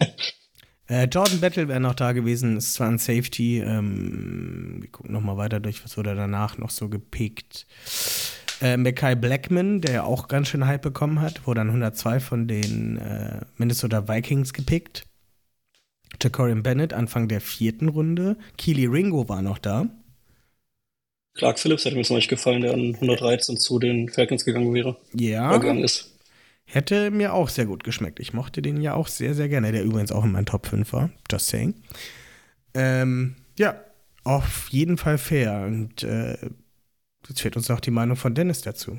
[0.88, 3.58] Äh, Jordan Battle wäre noch da gewesen, ist zwar ein Safety.
[3.58, 7.66] Ähm, wir gucken nochmal weiter durch, was wurde danach noch so gepickt.
[8.62, 12.48] Äh, Mackay Blackman, der ja auch ganz schön Hype bekommen hat, wurde dann 102 von
[12.48, 15.04] den äh, Minnesota Vikings gepickt.
[16.22, 18.36] Jacorian Bennett, Anfang der vierten Runde.
[18.56, 19.86] Keely Ringo war noch da.
[21.34, 24.72] Clark Phillips hätte mir jetzt noch nicht gefallen, der an 113 zu den Falcons gegangen
[24.72, 24.96] wäre.
[25.12, 25.54] Ja.
[25.58, 26.15] Gegangen ist.
[26.68, 28.18] Hätte mir auch sehr gut geschmeckt.
[28.18, 30.92] Ich mochte den ja auch sehr, sehr gerne, der übrigens auch in meinen Top 5
[30.92, 31.10] war.
[31.30, 31.74] Just saying.
[32.74, 33.80] Ähm, ja,
[34.24, 35.64] auf jeden Fall fair.
[35.64, 36.36] Und äh,
[37.28, 38.98] jetzt fehlt uns noch die Meinung von Dennis dazu.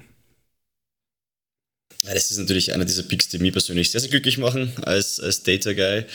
[2.03, 5.19] Ja, das ist natürlich einer dieser Picks, die mich persönlich sehr, sehr glücklich machen als,
[5.19, 6.05] als Data Guy.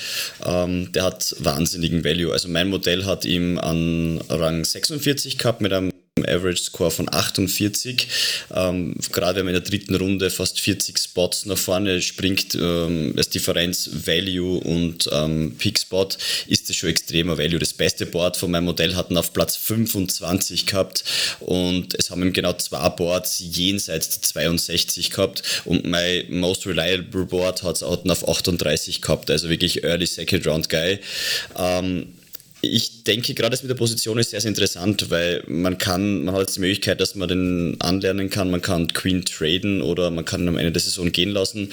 [0.45, 2.33] Ähm, der hat wahnsinnigen Value.
[2.33, 8.07] Also mein Modell hat ihm an Rang 46 gehabt mit einem Average Score von 48.
[8.55, 13.15] Ähm, gerade wenn man in der dritten Runde fast 40 Spots nach vorne springt, ähm,
[13.17, 16.09] als Differenz Value und ähm, Pick Spot,
[16.49, 17.59] ist das schon extremer Value.
[17.59, 21.03] Das beste Board von meinem Modell hatten auf Platz 25 gehabt
[21.41, 27.25] und es haben eben genau zwei Boards jenseits der 62 gehabt und mein Most Reliable
[27.25, 30.99] Board hat es auf 38 gehabt, also wirklich Early Second Round Guy.
[31.57, 32.09] Ähm,
[32.65, 36.35] ich denke, gerade das mit der Position ist sehr, sehr interessant, weil man kann, man
[36.37, 40.25] hat jetzt die Möglichkeit, dass man den anlernen kann, man kann Queen traden oder man
[40.25, 41.71] kann ihn am Ende der Saison gehen lassen.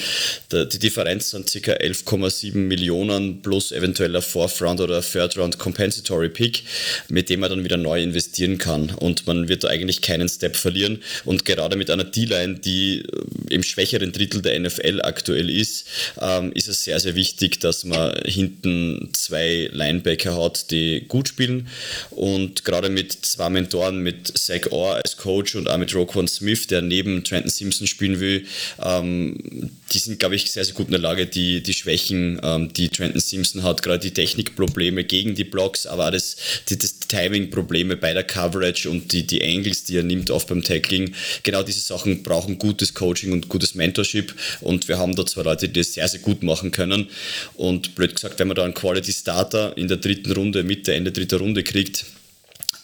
[0.52, 1.74] Die Differenz sind ca.
[1.74, 6.64] 11,7 Millionen plus eventueller Fourth Round oder Third Round Compensatory Pick,
[7.08, 8.90] mit dem man dann wieder neu investieren kann.
[8.90, 11.04] Und man wird da eigentlich keinen Step verlieren.
[11.24, 15.86] Und gerade mit einer D-Line, die äh, im schwächeren Drittel der NFL aktuell ist,
[16.20, 21.28] ähm, ist es sehr, sehr wichtig, dass man hinten zwei Linebacker hat, die die gut
[21.28, 21.68] spielen.
[22.12, 26.68] Und gerade mit zwei Mentoren, mit Zach Orr als Coach und auch mit Roquan Smith,
[26.68, 28.46] der neben Trenton Simpson spielen will,
[28.84, 32.72] ähm, die sind, glaube ich, sehr, sehr gut in der Lage, die, die Schwächen, ähm,
[32.74, 36.38] die Trenton Simpson hat, gerade die Technikprobleme gegen die Blocks, aber auch das,
[36.70, 40.64] die, das Timing-Probleme bei der Coverage und die, die Angles, die er nimmt, oft beim
[40.64, 41.14] Tackling.
[41.44, 44.34] Genau diese Sachen brauchen gutes Coaching und gutes Mentorship.
[44.62, 47.10] Und wir haben da zwei Leute, die das sehr, sehr gut machen können.
[47.56, 51.12] Und blöd gesagt, wenn man da einen Quality Starter in der dritten Runde Mitte, Ende
[51.12, 52.06] dritter Runde kriegt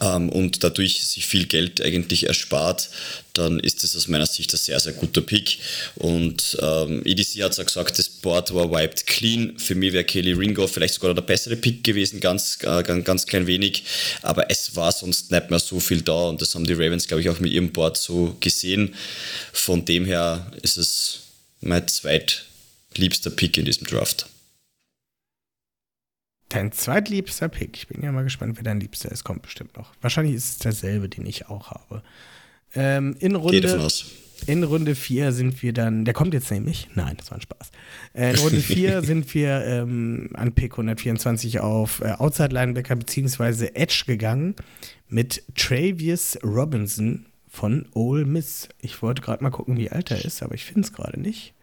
[0.02, 2.90] ähm, und dadurch sich viel Geld eigentlich erspart,
[3.34, 5.60] dann ist das aus meiner Sicht ein sehr, sehr guter Pick.
[5.96, 9.58] Und ähm, EDC hat auch gesagt, das Board war wiped clean.
[9.58, 13.26] Für mich wäre Kelly Ringo vielleicht sogar der bessere Pick gewesen, ganz, äh, ganz, ganz
[13.26, 13.84] klein wenig.
[14.22, 17.22] Aber es war sonst nicht mehr so viel da und das haben die Ravens, glaube
[17.22, 18.96] ich, auch mit ihrem Board so gesehen.
[19.54, 21.20] Von dem her ist es
[21.62, 24.28] mein zweitliebster Pick in diesem Draft.
[26.56, 27.76] Dein zweitliebster Pick.
[27.76, 29.26] Ich bin ja mal gespannt, wer dein liebster ist.
[29.26, 29.92] Kommt bestimmt noch.
[30.02, 32.02] Wahrscheinlich ist es derselbe, den ich auch habe.
[32.74, 33.60] Ähm, in Runde.
[33.60, 34.06] davon aus.
[34.48, 37.72] In Runde 4 sind wir dann, der kommt jetzt nämlich, nein, das war ein Spaß.
[38.14, 43.72] Äh, in Runde 4 sind wir ähm, an Pick 124 auf äh, Outside Linebacker bzw.
[43.74, 44.56] Edge gegangen
[45.10, 48.70] mit Travius Robinson von Ole Miss.
[48.82, 51.55] Ich wollte gerade mal gucken, wie alt er ist, aber ich finde es gerade nicht.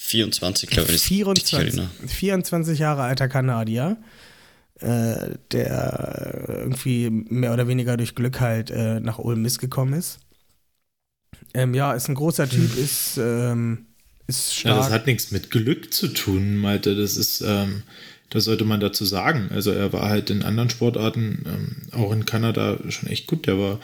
[0.00, 1.02] 24, glaube ich.
[1.02, 3.96] 24, 24 Jahre alter Kanadier,
[4.80, 10.20] äh, der irgendwie mehr oder weniger durch Glück halt äh, nach Ole Miss gekommen ist.
[11.52, 12.84] Ähm, ja, ist ein großer Typ, hm.
[12.84, 13.86] ist, ähm,
[14.28, 14.76] ist stark.
[14.76, 16.94] Ja, das hat nichts mit Glück zu tun, Malte.
[16.94, 17.82] Das ist, ähm,
[18.30, 19.50] das sollte man dazu sagen.
[19.52, 23.46] Also er war halt in anderen Sportarten, ähm, auch in Kanada, schon echt gut.
[23.46, 23.80] Der war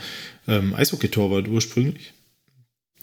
[0.47, 2.14] ähm, Eishockey-Torwart ursprünglich.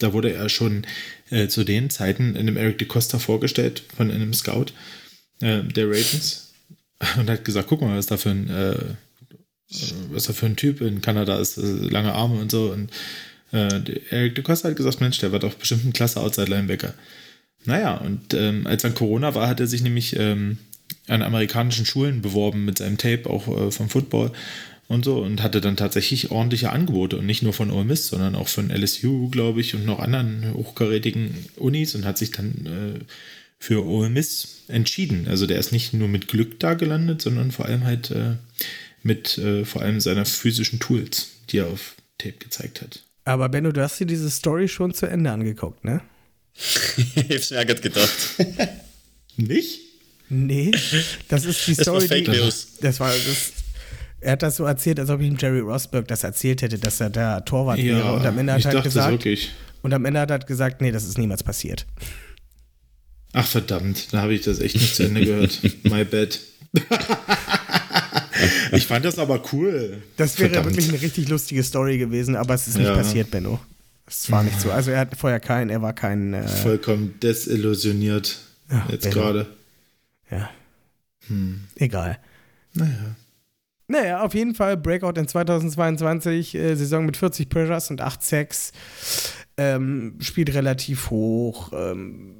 [0.02, 0.86] Da wurde er schon
[1.30, 4.66] äh, zu den Zeiten in einem Eric DeCosta vorgestellt von einem Scout
[5.40, 6.52] äh, der Ravens
[7.18, 8.76] und hat gesagt, guck mal, was da für ein, äh,
[10.10, 12.72] was da für ein Typ in Kanada ist, äh, lange Arme und so.
[12.72, 12.90] Und
[13.52, 13.80] äh,
[14.10, 16.94] Eric DeCosta hat gesagt, Mensch, der war doch bestimmt ein klasse Outside-Linebacker.
[17.64, 20.58] Naja, und ähm, als dann Corona war, hat er sich nämlich ähm,
[21.08, 24.32] an amerikanischen Schulen beworben mit seinem Tape, auch äh, vom Football
[24.88, 28.34] und so und hatte dann tatsächlich ordentliche Angebote und nicht nur von Ole Miss, sondern
[28.34, 33.04] auch von LSU, glaube ich, und noch anderen hochkarätigen Unis und hat sich dann äh,
[33.58, 35.28] für Ole Miss entschieden.
[35.28, 38.36] Also der ist nicht nur mit Glück da gelandet, sondern vor allem halt äh,
[39.02, 43.02] mit äh, vor allem seiner physischen Tools, die er auf Tape gezeigt hat.
[43.24, 46.00] Aber Benno, du hast dir diese Story schon zu Ende angeguckt, ne?
[47.14, 48.10] ich hab's mir gerade gedacht.
[49.36, 49.80] Nicht?
[50.28, 50.72] Nee,
[51.28, 51.84] das ist die Story.
[51.84, 52.68] Das war Fake die, News.
[52.80, 53.52] Das war das,
[54.22, 57.10] er hat das so erzählt, als ob ihm Jerry Rosberg das erzählt hätte, dass er
[57.10, 58.12] der Torwart ja, wäre.
[58.14, 59.10] Und am Ende hat er halt gesagt.
[59.10, 59.50] Wirklich.
[59.82, 61.86] Und am Ende hat er halt gesagt, nee, das ist niemals passiert.
[63.32, 65.60] Ach verdammt, da habe ich das echt nicht zu Ende gehört.
[65.84, 66.38] My bad.
[68.72, 70.02] ich fand das aber cool.
[70.16, 70.76] Das wäre verdammt.
[70.76, 72.94] wirklich eine richtig lustige Story gewesen, aber es ist nicht ja.
[72.94, 73.58] passiert, Benno.
[74.06, 74.70] Es war nicht so.
[74.70, 76.34] Also er hat vorher keinen, er war kein.
[76.34, 78.38] Äh Vollkommen desillusioniert.
[78.70, 79.46] Ja, jetzt gerade.
[80.30, 80.50] Ja.
[81.26, 81.62] Hm.
[81.76, 82.18] Egal.
[82.74, 83.16] Naja.
[83.92, 88.72] Naja, auf jeden Fall Breakout in 2022, äh, Saison mit 40 Pressures und 8 Sacks.
[89.58, 91.72] Ähm, spielt relativ hoch.
[91.74, 92.34] Ähm,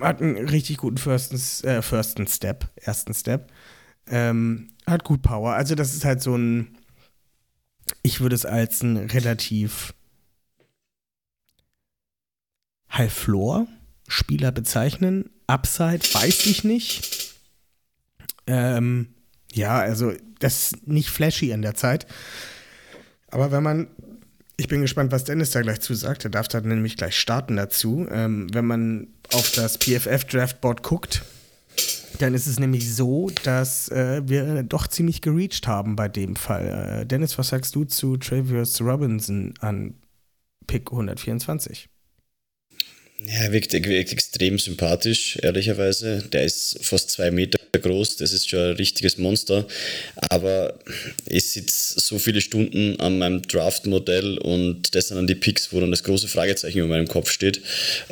[0.00, 3.50] hat einen richtig guten Firsten, äh, Firsten Step, ersten Step.
[4.06, 5.54] Ähm, hat gut Power.
[5.54, 6.78] Also, das ist halt so ein.
[8.04, 9.92] Ich würde es als ein relativ
[12.92, 15.30] High-Floor-Spieler bezeichnen.
[15.48, 17.34] Upside weiß ich nicht.
[18.46, 19.14] Ähm,
[19.52, 22.06] ja, also das ist nicht flashy an der Zeit.
[23.30, 23.88] Aber wenn man,
[24.56, 28.06] ich bin gespannt, was Dennis da gleich zusagt, er darf da nämlich gleich starten dazu.
[28.10, 31.22] Ähm, wenn man auf das PFF Draftboard guckt,
[32.18, 37.00] dann ist es nämlich so, dass äh, wir doch ziemlich gereached haben bei dem Fall.
[37.02, 39.94] Äh, Dennis, was sagst du zu Travis Robinson an
[40.66, 41.88] Pick 124?
[43.24, 46.24] Ja, er wirkt, wirkt extrem sympathisch, ehrlicherweise.
[46.32, 49.66] Der ist fast zwei Meter groß, das ist schon ein richtiges Monster.
[50.30, 50.74] Aber
[51.26, 55.80] ich sitze so viele Stunden an meinem Draft-Modell und das sind dann die Picks, wo
[55.80, 57.60] dann das große Fragezeichen über meinem Kopf steht.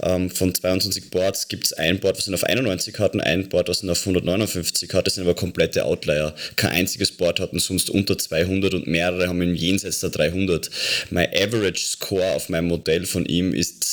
[0.03, 3.49] Ähm, von 22 Boards gibt es ein Board, was ihn auf 91 hat und ein
[3.49, 5.07] Board, was ihn auf 159 hat.
[5.07, 6.35] Das sind aber komplette Outlier.
[6.57, 10.71] Kein einziges Board hat ihn sonst unter 200 und mehrere haben ihn jenseits der 300.
[11.11, 13.85] Mein Average Score auf meinem Modell von ihm ist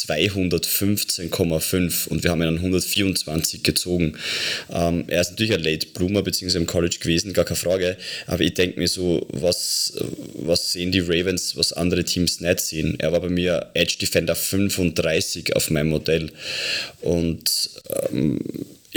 [1.07, 4.17] 215,5 und wir haben ihn an 124 gezogen.
[4.71, 7.97] Ähm, er ist natürlich ein Late Bloomer beziehungsweise im College gewesen, gar keine Frage.
[8.25, 9.93] Aber ich denke mir so, was,
[10.33, 12.95] was sehen die Ravens, was andere Teams nicht sehen?
[12.99, 16.31] Er war bei mir Edge Defender 35 auf meinem Modell.
[17.01, 17.69] Und
[18.11, 18.39] ähm,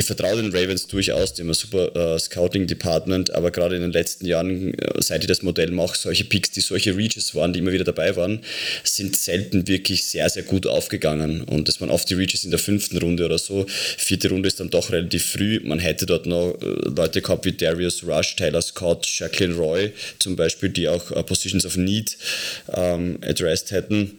[0.00, 3.92] ich vertraue den Ravens durchaus, die haben ein super äh, Scouting-Department, aber gerade in den
[3.92, 7.58] letzten Jahren, äh, seit ich das Modell mache, solche Picks, die solche Reaches waren, die
[7.58, 8.40] immer wieder dabei waren,
[8.82, 11.42] sind selten wirklich sehr, sehr gut aufgegangen.
[11.42, 13.66] Und das waren oft die Reaches in der fünften Runde oder so.
[13.68, 15.60] Vierte Runde ist dann doch relativ früh.
[15.62, 20.34] Man hätte dort noch äh, Leute gehabt wie Darius Rush, Taylor Scott, Jacqueline Roy zum
[20.34, 22.16] Beispiel, die auch äh, Positions of Need
[22.74, 24.16] ähm, addressed hätten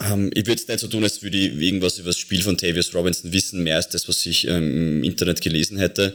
[0.00, 2.56] ähm, ich würde es nicht so tun, als würde ich irgendwas über das Spiel von
[2.56, 6.14] Tavius Robinson wissen, mehr als das, was ich ähm, im Internet gelesen hätte.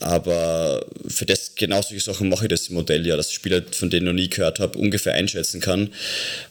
[0.00, 3.88] Aber für das, genau solche Sachen mache ich das im Modell ja, dass Spieler, von
[3.88, 5.90] denen ich noch nie gehört habe, ungefähr einschätzen kann.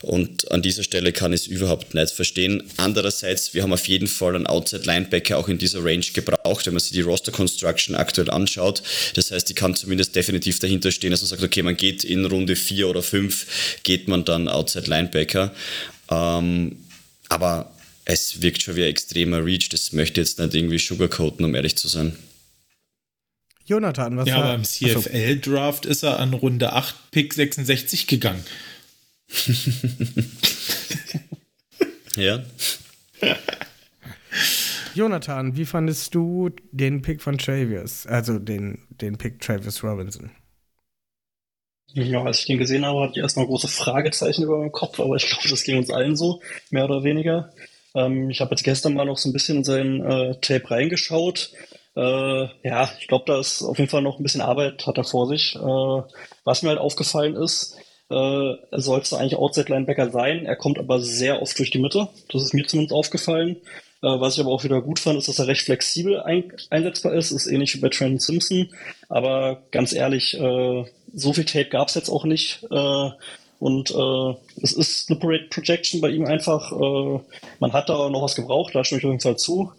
[0.02, 2.64] Und an dieser Stelle kann ich es überhaupt nicht verstehen.
[2.76, 6.74] Andererseits, wir haben auf jeden Fall einen Outside Linebacker auch in dieser Range gebraucht, wenn
[6.74, 8.82] man sich die Roster Construction aktuell anschaut.
[9.14, 12.24] Das heißt, ich kann zumindest definitiv dahinter stehen, dass man sagt, okay, man geht in
[12.24, 15.54] Runde 4 oder 5, geht man dann Outside Linebacker.
[16.10, 16.76] Ähm,
[17.28, 17.72] aber
[18.04, 19.68] es wirkt schon wie ein extremer Reach.
[19.68, 22.16] Das möchte ich jetzt nicht irgendwie sugarcoaten, um ehrlich zu sein.
[23.66, 28.44] Jonathan, was Ja, beim CFL-Draft ist er an Runde 8, Pick 66 gegangen.
[32.16, 32.44] ja.
[34.94, 38.06] Jonathan, wie fandest du den Pick von Travis?
[38.06, 40.30] Also den, den Pick Travis Robinson?
[41.92, 45.16] Ja, als ich den gesehen habe, hatte ich erstmal große Fragezeichen über meinem Kopf, aber
[45.16, 47.52] ich glaube, das ging uns allen so, mehr oder weniger.
[47.94, 51.52] Ähm, ich habe jetzt gestern mal noch so ein bisschen in sein äh, Tape reingeschaut.
[51.96, 55.04] Äh, ja, ich glaube, da ist auf jeden Fall noch ein bisschen Arbeit hat er
[55.04, 55.56] vor sich.
[55.56, 56.02] Äh,
[56.44, 57.76] was mir halt aufgefallen ist,
[58.10, 62.08] äh, er sollte eigentlich Outside Linebacker sein, er kommt aber sehr oft durch die Mitte.
[62.30, 63.56] Das ist mir zumindest aufgefallen.
[64.02, 67.14] Äh, was ich aber auch wieder gut fand, ist, dass er recht flexibel ein einsetzbar
[67.14, 67.30] ist.
[67.30, 68.68] Ist ähnlich wie bei Trent Simpson.
[69.08, 70.84] Aber ganz ehrlich, äh,
[71.16, 72.62] so viel Tape gab es jetzt auch nicht.
[72.70, 73.10] Äh,
[73.58, 76.70] und äh, es ist eine Projection bei ihm einfach.
[76.72, 77.20] Äh,
[77.58, 79.72] man hat da noch was gebraucht, da stimme ich jeden Fall zu.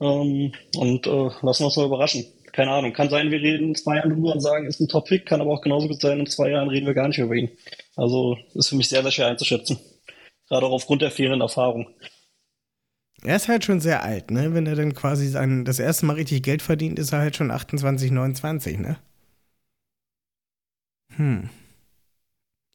[0.00, 2.26] Ähm, und äh, lassen wir uns mal überraschen.
[2.52, 5.24] Keine Ahnung, kann sein, wir reden in zwei Jahren drüber und sagen, ist ein Top-Pick,
[5.24, 7.50] kann aber auch genauso gut sein, in zwei Jahren reden wir gar nicht über ihn.
[7.94, 9.78] Also ist für mich sehr, sehr schwer einzuschätzen.
[10.48, 11.86] Gerade auch aufgrund der fehlenden Erfahrung.
[13.22, 14.52] Er ist halt schon sehr alt, ne?
[14.54, 17.52] Wenn er dann quasi sein, das erste Mal richtig Geld verdient, ist er halt schon
[17.52, 18.98] 28, 29, ne?
[21.16, 21.48] Hm.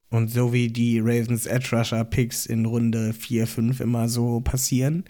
[0.09, 5.03] Und so wie die Ravens Edge Rusher Picks in Runde 4, 5 immer so passieren,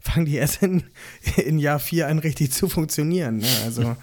[0.00, 0.84] fangen die erst in,
[1.44, 3.38] in Jahr 4 an richtig zu funktionieren.
[3.38, 3.48] Ne?
[3.64, 3.96] Also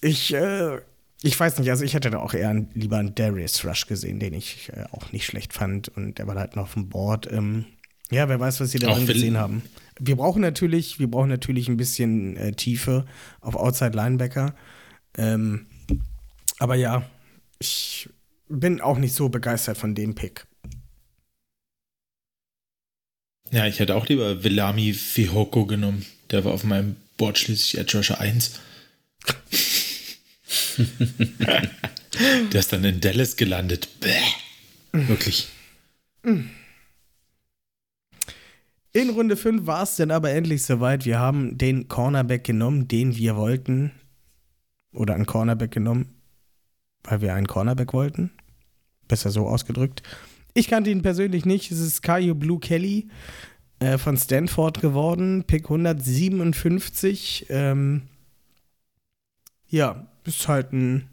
[0.00, 0.78] ich, äh,
[1.22, 4.34] ich weiß nicht, also ich hätte da auch eher lieber einen Darius Rush gesehen, den
[4.34, 7.30] ich äh, auch nicht schlecht fand und der war halt noch auf dem Board.
[7.30, 7.66] Ähm,
[8.10, 9.62] ja, wer weiß, was sie da drin gesehen haben.
[10.00, 13.04] Wir brauchen natürlich, wir brauchen natürlich ein bisschen äh, Tiefe
[13.40, 14.54] auf Outside Linebacker.
[15.16, 15.66] Ähm,
[16.58, 17.08] aber ja,
[17.58, 18.08] ich
[18.48, 20.46] bin auch nicht so begeistert von dem Pick.
[23.50, 26.04] Ja, ich hätte auch lieber Villami Fihoko genommen.
[26.30, 28.60] Der war auf meinem Board schließlich Edge Rusher 1.
[32.52, 33.88] Der ist dann in Dallas gelandet.
[34.00, 34.20] Bäh.
[34.92, 35.48] Wirklich.
[38.92, 41.04] In Runde 5 war es dann aber endlich soweit.
[41.04, 43.92] Wir haben den Cornerback genommen, den wir wollten.
[44.92, 46.17] Oder einen Cornerback genommen,
[47.04, 48.30] weil wir einen Cornerback wollten.
[49.06, 50.02] Besser so ausgedrückt.
[50.54, 51.70] Ich kannte ihn persönlich nicht.
[51.70, 53.08] Es ist Caillou Blue Kelly
[53.78, 55.44] äh, von Stanford geworden.
[55.44, 57.46] Pick 157.
[57.48, 58.02] Ähm,
[59.68, 61.08] ja, ist halt ein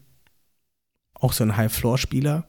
[1.20, 2.44] auch so ein High-Floor-Spieler.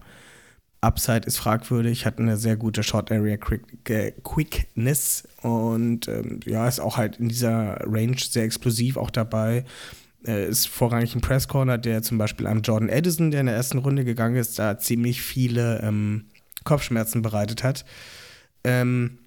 [0.81, 6.97] Upside ist fragwürdig, hat eine sehr gute Short Area Quickness und ähm, ja, ist auch
[6.97, 9.65] halt in dieser Range sehr explosiv auch dabei.
[10.27, 13.55] Äh, ist vorrangig ein Press Corner, der zum Beispiel am Jordan Edison, der in der
[13.55, 16.25] ersten Runde gegangen ist, da ziemlich viele ähm,
[16.63, 17.85] Kopfschmerzen bereitet hat.
[18.63, 19.19] Ähm,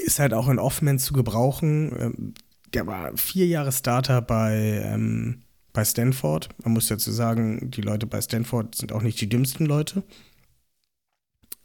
[0.00, 1.92] ist halt auch in Offman zu gebrauchen.
[1.98, 2.34] Ähm,
[2.74, 5.42] der war vier Jahre Starter bei ähm,
[5.72, 6.48] bei Stanford.
[6.64, 10.02] Man muss dazu sagen, die Leute bei Stanford sind auch nicht die dümmsten Leute.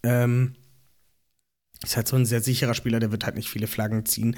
[0.03, 0.55] Ähm,
[1.83, 4.35] Ist halt so ein sehr sicherer Spieler, der wird halt nicht viele Flaggen ziehen.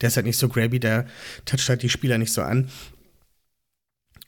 [0.00, 1.06] Der ist halt nicht so grabby, der
[1.44, 2.68] toucht halt die Spieler nicht so an.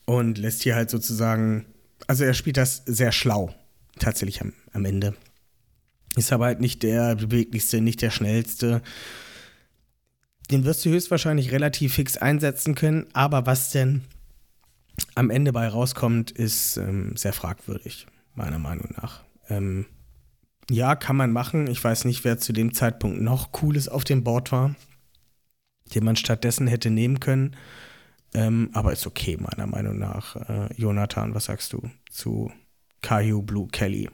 [0.07, 1.67] Und lässt hier halt sozusagen,
[2.07, 3.55] also er spielt das sehr schlau,
[3.99, 5.15] tatsächlich am, am Ende.
[6.17, 8.83] Ist aber halt nicht der beweglichste, nicht der schnellste.
[10.51, 14.03] Den wirst du höchstwahrscheinlich relativ fix einsetzen können, aber was denn
[15.15, 19.25] am Ende bei rauskommt, ist ähm, sehr fragwürdig, meiner Meinung nach.
[19.49, 19.87] Ähm,
[20.71, 21.67] ja, kann man machen.
[21.67, 24.75] Ich weiß nicht, wer zu dem Zeitpunkt noch Cooles auf dem Board war,
[25.95, 27.57] den man stattdessen hätte nehmen können.
[28.35, 30.37] Ähm, aber ist okay, meiner Meinung nach.
[30.37, 32.51] Äh, Jonathan, was sagst du zu
[33.01, 34.11] Caillou Blue Kelly?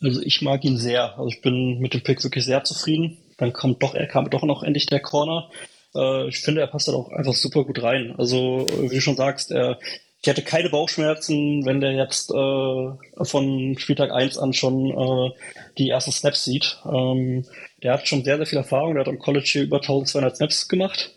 [0.00, 1.18] Also ich mag ihn sehr.
[1.18, 3.18] Also ich bin mit dem Pick wirklich sehr zufrieden.
[3.38, 5.50] Dann kommt doch, er kam doch noch endlich der Corner.
[5.94, 8.14] Äh, ich finde, er passt da auch einfach super gut rein.
[8.16, 9.78] Also wie du schon sagst, er
[10.24, 15.30] ich hätte keine Bauchschmerzen, wenn der jetzt äh, von Spieltag 1 an schon äh,
[15.78, 16.78] die ersten Snaps sieht.
[16.86, 17.44] Ähm,
[17.82, 18.94] der hat schon sehr, sehr viel Erfahrung.
[18.94, 21.10] Der hat am College hier über 1200 Snaps gemacht.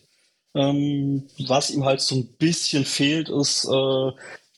[0.56, 4.12] Ähm, was ihm halt so ein bisschen fehlt, ist äh,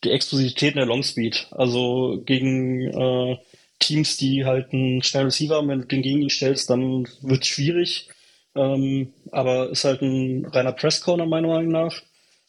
[0.04, 1.48] die Explosivität in der Longspeed.
[1.52, 3.38] Also gegen äh,
[3.80, 7.42] Teams, die halt einen schnellen Receiver haben, wenn du den gegen ihn stellst, dann wird
[7.42, 8.10] es schwierig.
[8.56, 12.02] Ähm, aber ist halt ein reiner Press-Corner, meiner Meinung nach.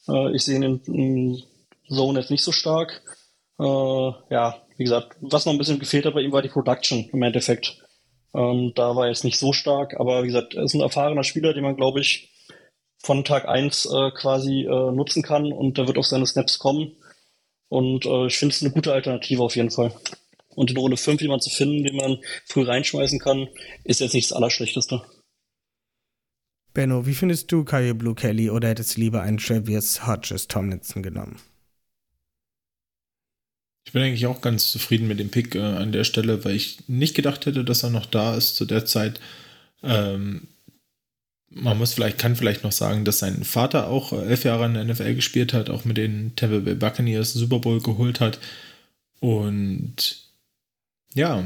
[0.08, 1.42] Äh, ich sehe ihn in, in
[1.88, 3.02] Zone jetzt nicht so stark.
[3.58, 7.08] Äh, ja, wie gesagt, was noch ein bisschen gefehlt hat bei ihm war die Production
[7.12, 7.78] im Endeffekt.
[8.34, 11.24] Ähm, da war er jetzt nicht so stark, aber wie gesagt, er ist ein erfahrener
[11.24, 12.30] Spieler, den man, glaube ich,
[12.98, 16.96] von Tag 1 äh, quasi äh, nutzen kann und der wird auf seine Snaps kommen.
[17.68, 19.92] Und äh, ich finde es eine gute Alternative auf jeden Fall.
[20.54, 23.48] Und in Runde 5 jemanden zu finden, den man früh reinschmeißen kann,
[23.84, 25.02] ist jetzt nicht das Allerschlechteste.
[26.74, 31.02] Benno, wie findest du Kyle Blue Kelly oder hättest du lieber einen Travis Hodges Tomlinson
[31.02, 31.36] genommen?
[33.84, 36.88] Ich bin eigentlich auch ganz zufrieden mit dem Pick äh, an der Stelle, weil ich
[36.88, 39.18] nicht gedacht hätte, dass er noch da ist zu der Zeit.
[39.82, 40.48] Ähm,
[41.50, 44.74] man muss vielleicht, kann vielleicht noch sagen, dass sein Vater auch äh, elf Jahre in
[44.74, 48.38] der NFL gespielt hat, auch mit den Tampa Bay Buccaneers Super Bowl geholt hat.
[49.20, 50.24] Und
[51.14, 51.44] ja,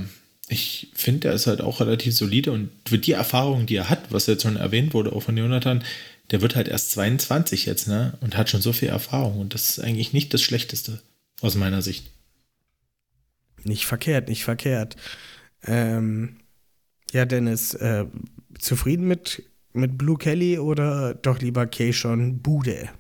[0.49, 4.13] ich finde, er ist halt auch relativ solide und für die Erfahrung, die er hat,
[4.13, 5.85] was jetzt schon erwähnt wurde, auch von Jonathan,
[6.31, 8.19] der wird halt erst 22 jetzt, ne?
[8.21, 11.01] Und hat schon so viel Erfahrung und das ist eigentlich nicht das Schlechteste
[11.41, 12.11] aus meiner Sicht.
[13.65, 14.97] Nicht verkehrt, nicht verkehrt.
[15.65, 16.37] Ähm,
[17.13, 18.07] ja, Dennis, äh,
[18.59, 19.43] zufrieden mit,
[19.73, 22.91] mit Blue Kelly oder doch lieber Keishon Bude?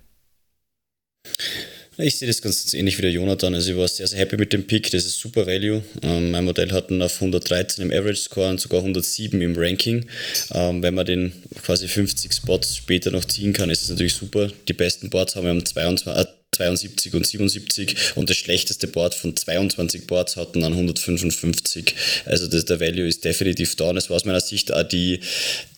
[1.99, 3.55] Ich sehe das ganz ähnlich wie der Jonathan.
[3.55, 4.91] Also ich war sehr, sehr happy mit dem Pick.
[4.91, 5.83] Das ist super Value.
[6.03, 10.07] Ähm, mein Modell hat ihn auf 113 im Average Score und sogar 107 im Ranking.
[10.53, 14.49] Ähm, wenn man den quasi 50 Spots später noch ziehen kann, ist das natürlich super.
[14.69, 19.15] Die besten Boards haben wir am 22, äh, 72 und 77 und das schlechteste Board
[19.15, 21.95] von 22 Boards hatten dann 155.
[22.27, 25.21] Also das, der Value ist definitiv da und es war aus meiner Sicht auch die,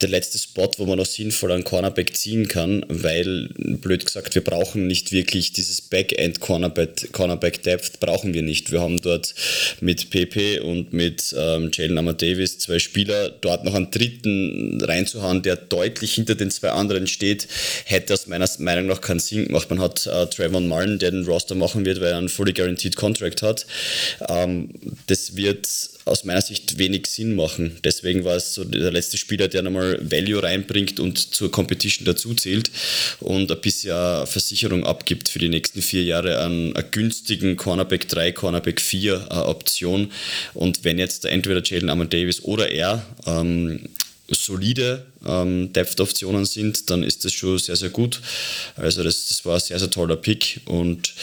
[0.01, 4.43] der letzte Spot, wo man noch sinnvoll einen Cornerback ziehen kann, weil, blöd gesagt, wir
[4.43, 8.73] brauchen nicht wirklich dieses Backend Cornerback, Cornerback Depth, brauchen wir nicht.
[8.73, 9.33] Wir haben dort
[9.81, 15.55] mit PP und mit ähm, Jalen Amar zwei Spieler, dort noch einen dritten reinzuhauen, der
[15.55, 17.47] deutlich hinter den zwei anderen steht,
[17.85, 19.71] hätte aus meiner Meinung nach keinen Sinn gemacht.
[19.71, 22.53] Man hat äh, Trevor Sean Mullen, der den Roster machen wird, weil er einen fully
[22.53, 23.67] guaranteed Contract hat.
[24.29, 24.71] Ähm,
[25.07, 25.69] das wird
[26.05, 27.79] aus meiner Sicht wenig Sinn machen.
[27.83, 32.35] Deswegen war es so der letzte Spieler, der nochmal Value reinbringt und zur Competition dazu
[32.35, 32.71] zählt
[33.21, 38.33] und ein bisschen Versicherung abgibt für die nächsten vier Jahre an einer günstigen Cornerback 3,
[38.33, 40.11] Cornerback 4 äh, Option.
[40.53, 43.81] Und wenn jetzt entweder Jalen Amon Davis oder er ähm,
[44.29, 48.21] solide ähm, Depth-Optionen sind, dann ist das schon sehr, sehr gut.
[48.77, 51.15] Also das, das war ein sehr, sehr toller Pick und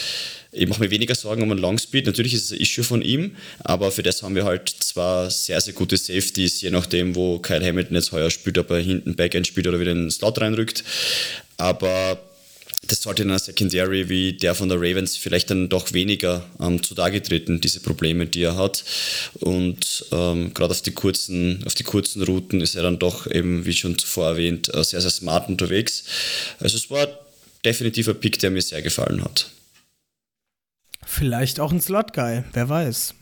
[0.54, 2.06] ich mache mir weniger Sorgen um einen Longspeed.
[2.06, 5.60] Natürlich ist es ein Issue von ihm, aber für das haben wir halt zwar sehr,
[5.60, 9.46] sehr gute Safeties, je nachdem, wo Kyle Hamilton jetzt heuer spielt, ob er hinten Backend
[9.46, 10.84] spielt oder wieder in den Slot reinrückt.
[11.56, 12.20] Aber
[12.88, 16.82] das sollte in einer Secondary wie der von der Ravens vielleicht dann doch weniger ähm,
[16.82, 18.84] zutage treten, diese Probleme, die er hat.
[19.34, 23.64] Und ähm, gerade auf die kurzen, auf die kurzen Routen ist er dann doch eben,
[23.64, 26.04] wie schon zuvor erwähnt, äh, sehr, sehr smart unterwegs.
[26.58, 27.06] Also es war
[27.64, 29.50] definitiv ein Pick, der mir sehr gefallen hat.
[31.04, 33.14] Vielleicht auch ein Slot-Guy, wer weiß.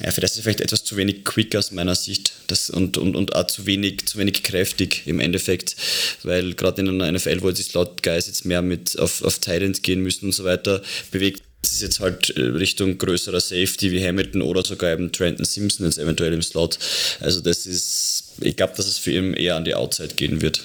[0.00, 3.16] Ja, für das ist vielleicht etwas zu wenig quick aus meiner Sicht das, und, und,
[3.16, 5.74] und auch zu wenig, zu wenig kräftig im Endeffekt,
[6.22, 10.00] weil gerade in einer NFL, wo die Slot-Guys jetzt mehr mit auf, auf Titans gehen
[10.00, 14.64] müssen und so weiter, bewegt es jetzt halt äh, Richtung größerer Safety wie Hamilton oder
[14.64, 16.78] sogar eben Trenton Simpson jetzt eventuell im Slot.
[17.18, 20.64] Also das ist, ich glaube, dass es für ihn eher an die Outside gehen wird.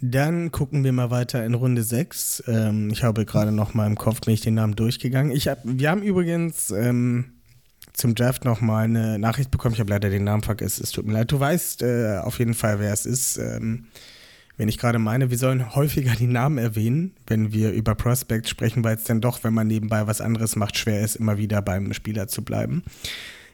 [0.00, 2.44] Dann gucken wir mal weiter in Runde 6.
[2.48, 5.34] Ähm, ich habe gerade noch mal im Kopf, bin ich den Namen durchgegangen.
[5.34, 7.35] Ich hab, wir haben übrigens ähm,
[7.96, 9.74] zum Draft nochmal eine Nachricht bekommen.
[9.74, 10.82] Ich habe leider den Namen vergessen.
[10.84, 11.32] Es tut mir leid.
[11.32, 13.38] Du weißt äh, auf jeden Fall, wer es ist.
[13.38, 13.86] Ähm,
[14.58, 18.84] wenn ich gerade meine, wir sollen häufiger die Namen erwähnen, wenn wir über Prospects sprechen,
[18.84, 21.92] weil es dann doch, wenn man nebenbei was anderes macht, schwer ist, immer wieder beim
[21.92, 22.82] Spieler zu bleiben.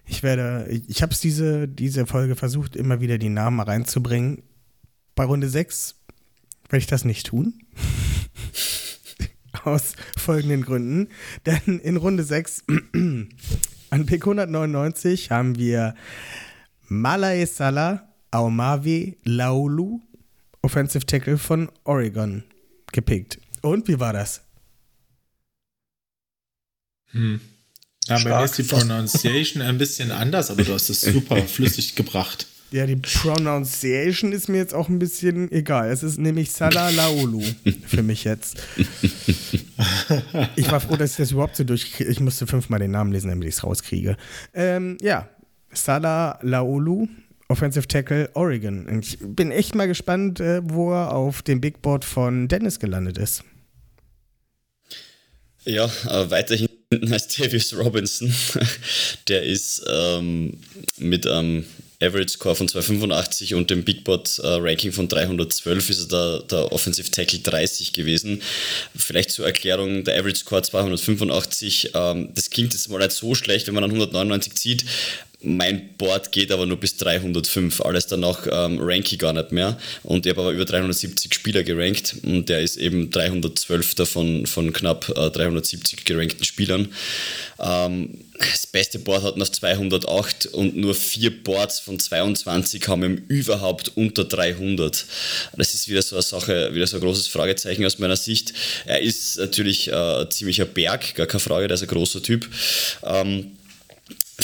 [0.07, 4.43] Ich werde, ich habe es diese, diese Folge versucht, immer wieder die Namen reinzubringen.
[5.15, 5.97] Bei Runde 6
[6.69, 7.55] werde ich das nicht tun.
[9.65, 11.09] Aus folgenden Gründen.
[11.47, 12.65] Denn in Runde 6
[13.93, 15.95] an Pick 199 haben wir
[16.89, 20.01] Malae Salah, Aumawe Laulu,
[20.63, 22.43] Offensive Tackle von Oregon,
[22.91, 23.39] gepickt.
[23.61, 24.41] Und wie war das?
[27.11, 27.41] Hm.
[28.07, 31.95] Ja, bei mir ist die Pronunciation ein bisschen anders, aber du hast es super flüssig
[31.95, 32.47] gebracht.
[32.73, 35.91] Ja, die Pronunciation ist mir jetzt auch ein bisschen egal.
[35.91, 37.43] Es ist nämlich Salah Laulu
[37.87, 38.57] für mich jetzt.
[40.57, 42.11] Ich war froh, dass ich das überhaupt so durchkriege.
[42.11, 44.17] Ich musste fünfmal den Namen lesen, damit ich es rauskriege.
[44.55, 45.29] Ähm, ja,
[45.71, 47.09] Salah Laulu,
[47.49, 48.87] Offensive Tackle Oregon.
[48.87, 52.79] Und ich bin echt mal gespannt, äh, wo er auf dem Big Board von Dennis
[52.79, 53.45] gelandet ist.
[55.65, 56.69] Ja, äh, weiterhin
[57.11, 58.33] als Davis Robinson.
[59.29, 60.59] Der ist ähm,
[60.97, 61.67] mit einem
[62.03, 66.43] Average Score von 285 und dem Big Board äh, Ranking von 312 ist er der,
[66.47, 68.43] der Offensive Tackle 30 gewesen.
[68.95, 73.67] Vielleicht zur Erklärung, der Average Score 285, ähm, das klingt jetzt mal nicht so schlecht,
[73.67, 74.85] wenn man dann 199 zieht,
[75.43, 77.81] mein Board geht aber nur bis 305.
[77.81, 79.79] Alles danach ähm, rank ich gar nicht mehr.
[80.03, 84.73] Und ich habe aber über 370 Spieler gerankt und der ist eben 312 davon von
[84.73, 86.89] knapp äh, 370 gerankten Spielern.
[87.59, 93.25] Ähm, das beste Board hat noch 208 und nur vier Boards von 22 haben ihm
[93.29, 95.05] überhaupt unter 300.
[95.57, 98.53] Das ist wieder so eine Sache, wieder so ein großes Fragezeichen aus meiner Sicht.
[98.87, 102.49] Er ist natürlich äh, ziemlicher Berg, gar keine Frage, der ist ein großer Typ.
[103.05, 103.53] Ähm,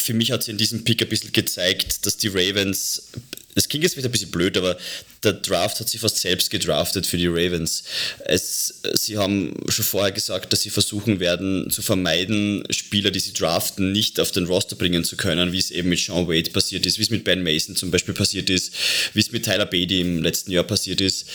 [0.00, 3.10] für mich hat sich in diesem Pick ein bisschen gezeigt, dass die Ravens,
[3.54, 4.76] das klingt jetzt wieder ein bisschen blöd, aber
[5.24, 7.84] der Draft hat sich fast selbst gedraftet für die Ravens.
[8.24, 13.32] Es, sie haben schon vorher gesagt, dass sie versuchen werden zu vermeiden, Spieler, die sie
[13.32, 16.86] draften, nicht auf den Roster bringen zu können, wie es eben mit Sean Wade passiert
[16.86, 18.72] ist, wie es mit Ben Mason zum Beispiel passiert ist,
[19.14, 21.26] wie es mit Tyler Beatty im letzten Jahr passiert ist.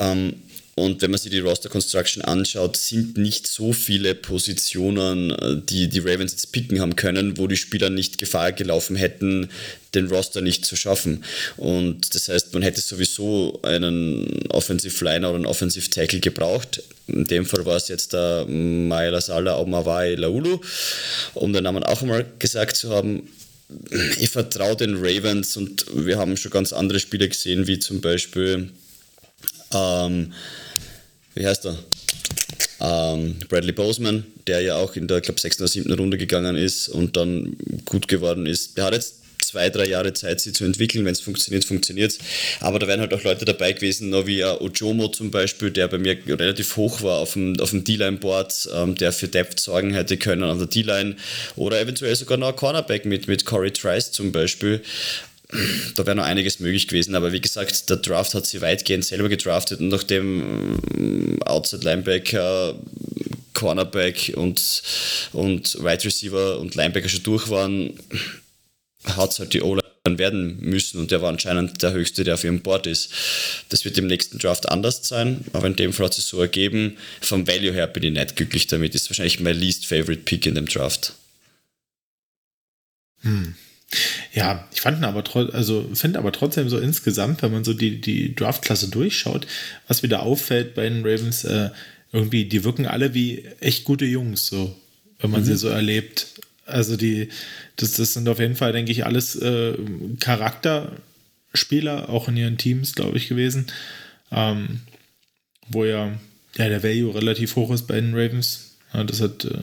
[0.00, 0.34] Ähm,
[0.78, 5.88] und wenn man sich die Roster Construction anschaut, sind nicht so viele Positionen, äh, die
[5.88, 9.50] die Ravens jetzt picken haben können, wo die Spieler nicht Gefahr gelaufen hätten,
[9.94, 11.24] den Roster nicht zu schaffen.
[11.56, 16.82] Und das heißt, man hätte sowieso einen Offensive Liner oder einen Offensive Tackle gebraucht.
[17.06, 20.60] In dem Fall war es jetzt der Maela Sala Omawai Laulu,
[21.34, 23.28] um den Namen auch einmal gesagt zu haben
[24.18, 28.70] ich vertraue den Ravens und wir haben schon ganz andere Spiele gesehen, wie zum Beispiel
[29.74, 30.32] ähm,
[31.38, 31.78] wie heißt er?
[32.80, 35.60] Ähm, Bradley Boseman, der ja auch in der, glaube 6.
[35.60, 35.92] oder 7.
[35.92, 38.76] Runde gegangen ist und dann gut geworden ist.
[38.76, 41.04] Der hat jetzt zwei, drei Jahre Zeit, sie zu entwickeln.
[41.04, 42.18] Wenn es funktioniert, funktioniert es.
[42.60, 46.18] Aber da wären halt auch Leute dabei gewesen, wie Ojomo zum Beispiel, der bei mir
[46.26, 50.42] relativ hoch war auf dem, auf dem D-Line-Board, ähm, der für Depth sorgen hätte können
[50.42, 51.16] an der D-Line.
[51.56, 54.82] Oder eventuell sogar noch ein Cornerback mit, mit Corey Trice zum Beispiel
[55.94, 59.28] da wäre noch einiges möglich gewesen, aber wie gesagt, der Draft hat sie weitgehend selber
[59.30, 62.74] gedraftet und nachdem ähm, Outside Linebacker,
[63.54, 64.82] Cornerback und,
[65.32, 67.98] und Wide Receiver und Linebacker schon durch waren,
[69.04, 69.88] hat es halt die O-Line
[70.18, 73.10] werden müssen und der war anscheinend der höchste, der auf ihrem Board ist.
[73.68, 76.96] Das wird im nächsten Draft anders sein, aber in dem Fall hat es so ergeben.
[77.20, 78.94] Vom Value her bin ich nicht glücklich damit.
[78.94, 81.14] Ist wahrscheinlich mein least favorite Pick in dem Draft.
[83.20, 83.54] Hm.
[84.34, 85.24] Ja, ich fand aber
[85.54, 89.46] also finde aber trotzdem so insgesamt, wenn man so die, die Draftklasse durchschaut,
[89.86, 91.70] was wieder auffällt bei den Ravens, äh,
[92.12, 94.76] irgendwie, die wirken alle wie echt gute Jungs, so,
[95.20, 95.46] wenn man mhm.
[95.46, 96.26] sie so erlebt.
[96.66, 97.30] Also die,
[97.76, 99.74] das, das sind auf jeden Fall, denke ich, alles äh,
[100.20, 103.66] Charakterspieler, auch in ihren Teams, glaube ich, gewesen.
[104.30, 104.80] Ähm,
[105.68, 106.12] wo ja,
[106.56, 108.76] ja der Value relativ hoch ist bei den Ravens.
[108.92, 109.58] Ja, das hat äh,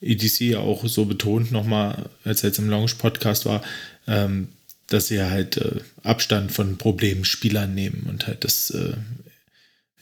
[0.00, 3.62] EDC ja auch so betont nochmal, als er jetzt im Launch-Podcast war,
[4.06, 4.48] ähm,
[4.88, 8.94] dass sie halt äh, Abstand von Problemspielern nehmen und halt das äh,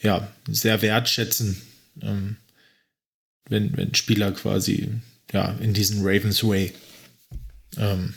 [0.01, 1.61] ja sehr wertschätzen,
[2.03, 2.37] ähm,
[3.49, 4.89] wenn, wenn Spieler quasi
[5.33, 6.73] ja in diesen Ravens Way
[7.77, 8.15] ähm,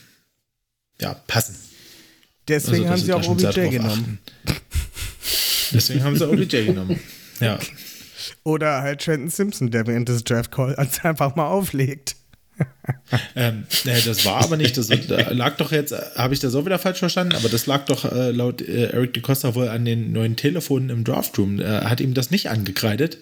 [1.00, 1.56] ja, passen.
[2.48, 4.20] Deswegen also, haben sie auch OBJ genommen.
[5.72, 7.00] Deswegen haben sie OBJ genommen.
[7.40, 7.60] Ja.
[8.48, 12.16] Oder halt Trenton Simpson, der während des Draft Calls einfach mal auflegt.
[13.36, 16.80] ähm, äh, das war aber nicht, das lag doch jetzt, habe ich das auch wieder
[16.80, 20.38] falsch verstanden, aber das lag doch äh, laut äh, Eric DeCosta wohl an den neuen
[20.38, 21.60] Telefonen im Draftroom.
[21.60, 23.18] Er hat ihm das nicht angekreidet.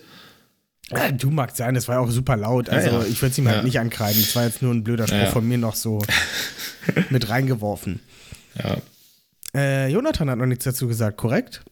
[0.91, 2.69] Ja, du magst sein, das war ja auch super laut.
[2.69, 3.05] Also ja, ja.
[3.07, 4.21] ich würde es ihm halt nicht ankreiden.
[4.21, 6.03] Das war jetzt nur ein blöder Spruch von mir noch so
[7.09, 7.99] mit reingeworfen.
[9.55, 11.63] Äh, Jonathan hat noch nichts dazu gesagt, korrekt?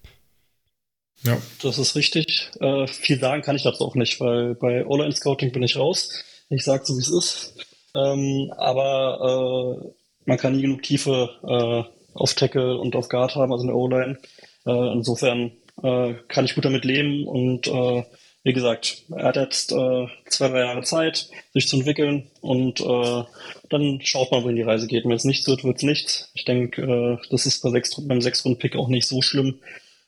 [1.23, 1.41] Ja.
[1.61, 2.49] Das ist richtig.
[2.59, 6.23] Äh, viel sagen kann ich dazu auch nicht, weil bei Online-Scouting bin ich raus.
[6.49, 7.53] Ich sage so, wie es ist.
[7.95, 9.93] Ähm, aber äh,
[10.25, 13.75] man kann nie genug Tiefe äh, auf Tackle und auf Guard haben, also in der
[13.75, 14.17] O-Line.
[14.65, 15.51] Äh, insofern
[15.81, 18.03] äh, kann ich gut damit leben und äh,
[18.43, 23.23] wie gesagt, er hat jetzt äh, zwei, drei Jahre Zeit, sich zu entwickeln und äh,
[23.69, 25.05] dann schaut man, wohin die Reise geht.
[25.05, 26.29] Wenn es nichts wird, wird es nichts.
[26.33, 29.59] Ich denke, äh, das ist bei sechs, beim Sechs-Runden-Pick auch nicht so schlimm.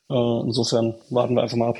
[0.08, 1.78] Äh, insofern warten wir einfach mal ab.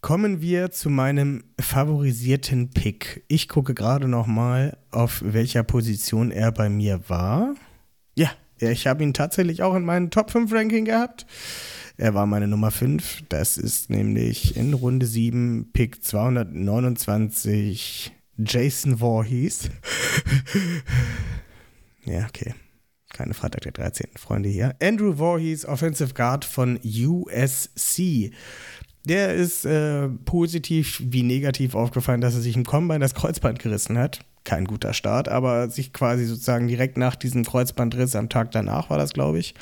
[0.00, 3.24] Kommen wir zu meinem favorisierten Pick.
[3.28, 7.54] Ich gucke gerade noch mal, auf welcher Position er bei mir war.
[8.16, 11.24] Ja, ich habe ihn tatsächlich auch in meinem Top 5 Ranking gehabt.
[11.96, 13.22] Er war meine Nummer 5.
[13.28, 19.70] Das ist nämlich in Runde 7 Pick 229 Jason Voorhees.
[22.04, 22.54] ja, okay.
[23.12, 24.10] Keine Freitag der 13.
[24.16, 24.74] Freunde hier.
[24.82, 28.32] Andrew Voorhees, Offensive Guard von USC.
[29.04, 33.98] Der ist äh, positiv wie negativ aufgefallen, dass er sich im Combine das Kreuzband gerissen
[33.98, 34.24] hat.
[34.44, 38.98] Kein guter Start, aber sich quasi sozusagen direkt nach diesem Kreuzbandriss, am Tag danach war
[38.98, 39.54] das, glaube ich,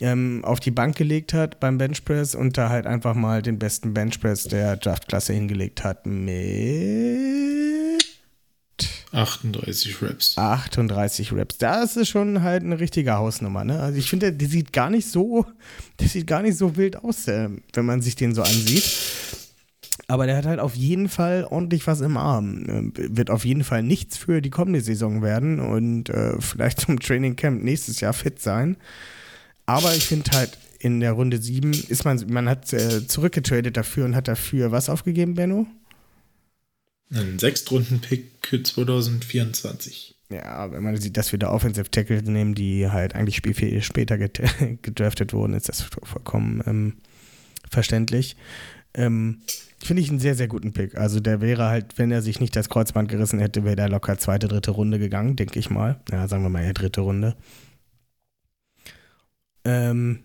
[0.00, 3.94] ähm, auf die Bank gelegt hat beim Benchpress und da halt einfach mal den besten
[3.94, 7.85] Benchpress der Draftklasse hingelegt hat mit
[9.16, 10.36] 38 Reps.
[10.36, 11.56] 38 Reps.
[11.58, 13.80] Das ist schon halt eine richtige Hausnummer, ne?
[13.80, 15.46] Also ich finde, der sieht gar nicht so,
[16.00, 18.84] der sieht gar nicht so wild aus, äh, wenn man sich den so ansieht.
[20.08, 22.92] Aber der hat halt auf jeden Fall ordentlich was im Arm.
[22.94, 27.00] Äh, Wird auf jeden Fall nichts für die kommende Saison werden und äh, vielleicht zum
[27.00, 28.76] Training Camp nächstes Jahr fit sein.
[29.64, 34.14] Aber ich finde halt in der Runde 7 ist man, man hat zurückgetradet dafür und
[34.14, 35.66] hat dafür was aufgegeben, Benno?
[37.12, 40.16] Ein Sechstrunden-Pick für 2024.
[40.28, 44.18] Ja, wenn man sieht, dass wir da Offensive Tackle nehmen, die halt eigentlich spiel später
[44.82, 46.96] gedraftet wurden, ist das vollkommen ähm,
[47.70, 48.36] verständlich.
[48.94, 49.42] Ähm,
[49.78, 50.96] Finde ich einen sehr, sehr guten Pick.
[50.96, 54.18] Also der wäre halt, wenn er sich nicht das Kreuzband gerissen hätte, wäre der locker
[54.18, 56.00] zweite, dritte Runde gegangen, denke ich mal.
[56.10, 57.36] Ja, sagen wir mal eher dritte Runde.
[59.64, 60.20] Ähm,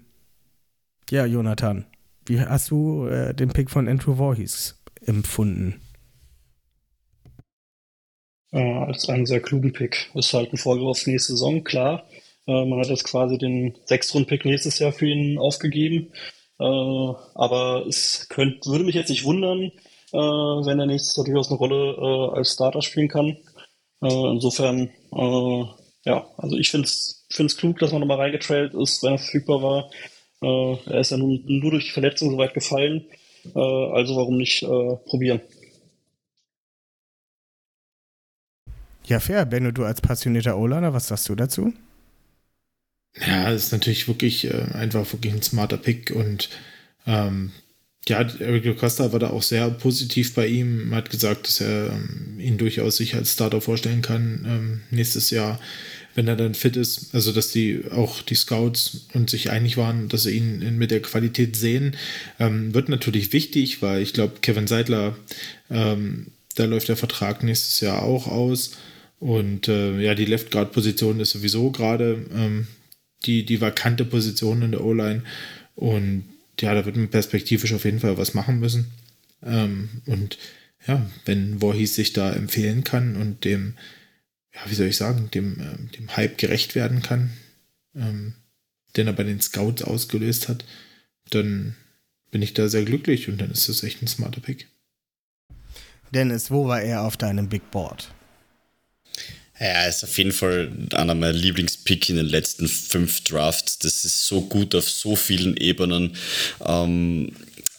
[1.09, 1.86] ja, Jonathan,
[2.25, 5.82] wie hast du äh, den Pick von Andrew Voorhees empfunden?
[8.52, 10.10] Äh, als einen sehr klugen Pick.
[10.14, 12.06] Ist halt ein Vorgriff nächste Saison, klar.
[12.47, 16.12] Äh, man hat jetzt quasi den Sechstrunden-Pick nächstes Jahr für ihn aufgegeben.
[16.60, 19.72] Äh, aber es könnt, würde mich jetzt nicht wundern,
[20.14, 23.38] äh, wenn er nächstes Jahr durchaus eine Rolle äh, als Starter spielen kann.
[24.04, 24.89] Äh, insofern,
[26.06, 29.91] ja, also ich finde es klug, dass man nochmal reingetrailt ist, wenn er verfügbar war.
[30.41, 33.06] Er ist ja nun, nur durch die Verletzung soweit gefallen.
[33.54, 34.62] Also warum nicht
[35.06, 35.41] probieren?
[39.12, 39.45] Ja, fair.
[39.45, 41.74] Benno, du als passionierter O-Liner, was sagst du dazu?
[43.28, 46.47] Ja, ist natürlich wirklich äh, einfach wirklich ein smarter Pick und
[47.05, 47.51] ähm,
[48.07, 52.39] ja, Eric Costa war da auch sehr positiv bei ihm, hat gesagt, dass er ähm,
[52.39, 55.59] ihn durchaus sich als Starter vorstellen kann ähm, nächstes Jahr,
[56.16, 57.14] wenn er dann fit ist.
[57.14, 60.89] Also, dass die auch die Scouts und sich einig waren, dass sie ihn in, mit
[60.89, 61.97] der Qualität sehen,
[62.39, 65.18] ähm, wird natürlich wichtig, weil ich glaube, Kevin Seidler,
[65.70, 68.72] ähm, da läuft der Vertrag nächstes Jahr auch aus.
[69.22, 72.65] Und äh, ja, die Left Guard Position ist sowieso gerade ähm,
[73.24, 75.22] die, die vakante Position in der O-Line.
[75.76, 76.24] Und
[76.59, 78.89] ja, da wird man perspektivisch auf jeden Fall was machen müssen.
[79.43, 80.39] Ähm, und
[80.88, 83.76] ja, wenn Voorhees sich da empfehlen kann und dem,
[84.55, 87.30] ja, wie soll ich sagen, dem, ähm, dem Hype gerecht werden kann,
[87.95, 88.34] ähm,
[88.97, 90.65] den er bei den Scouts ausgelöst hat,
[91.30, 91.76] dann
[92.32, 94.67] bin ich da sehr glücklich und dann ist das echt ein smarter Pick.
[96.11, 98.11] Dennis, wo war er auf deinem Big Board?
[99.62, 103.78] Ja, ist auf jeden Fall einer meiner Lieblingspick in den letzten fünf Drafts.
[103.78, 106.16] Das ist so gut auf so vielen Ebenen.
[106.66, 107.32] Ähm,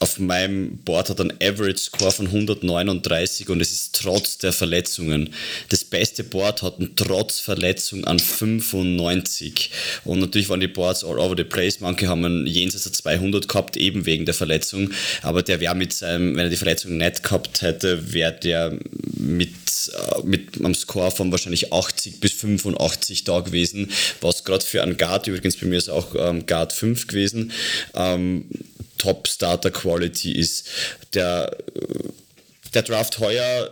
[0.03, 4.53] auf meinem Board hat er einen Average Score von 139 und es ist trotz der
[4.53, 5.31] Verletzungen.
[5.69, 9.71] Das beste Board hat einen trotz Verletzung an 95.
[10.05, 11.79] Und natürlich waren die Boards all over the place.
[11.79, 14.91] Manche haben einen jenseits der 200 gehabt, eben wegen der Verletzung.
[15.23, 18.77] Aber der wäre mit seinem, wenn er die Verletzung nicht gehabt hätte, wäre der
[19.17, 19.51] mit,
[19.89, 23.91] äh, mit einem Score von wahrscheinlich 80 bis 85 da gewesen.
[24.21, 27.53] Was gerade für einen Guard, übrigens bei mir ist auch ähm, Guard 5 gewesen,
[27.95, 28.47] ähm,
[28.99, 30.69] Top Starter Quality ist.
[31.15, 31.57] Der,
[32.75, 33.69] der Draft heuer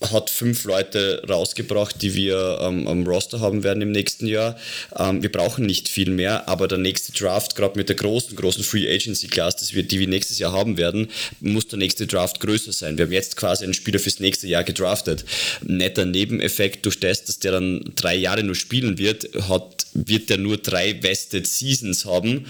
[0.00, 4.56] hat fünf Leute rausgebracht, die wir ähm, am Roster haben werden im nächsten Jahr.
[4.96, 8.62] Ähm, wir brauchen nicht viel mehr, aber der nächste Draft, gerade mit der großen, großen
[8.62, 11.08] Free Agency Class, das wir, die wir nächstes Jahr haben werden,
[11.40, 12.96] muss der nächste Draft größer sein.
[12.96, 15.24] Wir haben jetzt quasi einen Spieler fürs nächste Jahr gedraftet.
[15.62, 20.38] Netter Nebeneffekt durch das, dass der dann drei Jahre nur spielen wird, hat, wird der
[20.38, 22.46] nur drei Vested Seasons haben.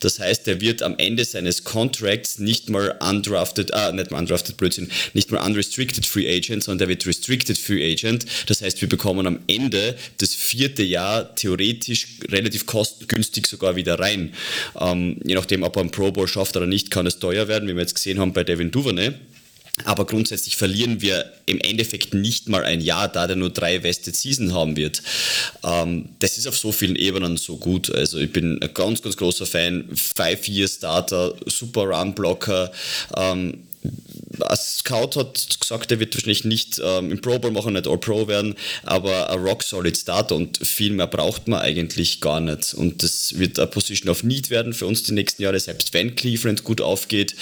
[0.00, 4.56] Das heißt, er wird am Ende seines Contracts nicht mal undrafted, ah, nicht mal undrafted,
[4.56, 8.26] Blödsinn, nicht mal unrestricted Free Agent, sondern er wird restricted Free Agent.
[8.46, 14.34] Das heißt, wir bekommen am Ende das vierte Jahr theoretisch relativ kostengünstig sogar wieder rein.
[14.80, 17.68] Ähm, je nachdem, ob er einen Pro Bowl schafft oder nicht, kann es teuer werden,
[17.68, 19.12] wie wir jetzt gesehen haben bei Devin Duvernay.
[19.84, 24.16] Aber grundsätzlich verlieren wir im Endeffekt nicht mal ein Jahr, da der nur drei Vested
[24.16, 25.02] Season haben wird.
[25.64, 27.94] Ähm, das ist auf so vielen Ebenen so gut.
[27.94, 29.88] Also ich bin ein ganz, ganz großer Fan.
[29.94, 32.72] Five-Year-Starter, super Run-Blocker.
[33.16, 33.68] Ähm,
[34.40, 38.28] als Scout hat gesagt, er wird wahrscheinlich nicht ähm, im Pro Bowl machen, nicht All-Pro
[38.28, 38.54] werden,
[38.84, 42.74] aber ein Rock-Solid Starter und viel mehr braucht man eigentlich gar nicht.
[42.74, 46.14] Und das wird eine Position of Need werden für uns die nächsten Jahre, selbst wenn
[46.14, 47.34] Cleveland gut aufgeht.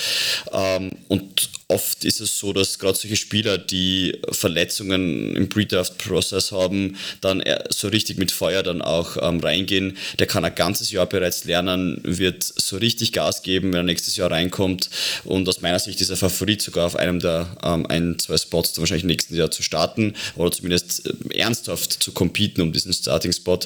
[0.52, 6.96] Ähm, und oft ist es so, dass gerade solche Spieler, die Verletzungen im Pre-Draft-Prozess haben,
[7.20, 9.96] dann so richtig mit Feuer dann auch ähm, reingehen.
[10.18, 14.16] Der kann ein ganzes Jahr bereits lernen, wird so richtig Gas geben, wenn er nächstes
[14.16, 14.90] Jahr reinkommt.
[15.24, 18.78] Und aus meiner Sicht ist er Favorit sogar auf einem der ähm, ein, zwei Spots
[18.78, 23.58] wahrscheinlich nächsten Jahr zu starten oder zumindest äh, ernsthaft zu competen um diesen Starting-Spot.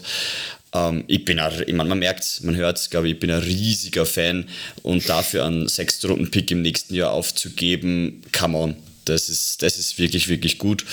[0.75, 3.31] Ähm, ich bin, auch, ich meine, man merkt, man hört es, glaube ich, ich bin
[3.31, 4.47] ein riesiger Fan
[4.83, 8.77] und dafür einen Sechstrunden-Pick im nächsten Jahr aufzugeben, come on.
[9.07, 10.85] Das ist, das ist wirklich, wirklich gut.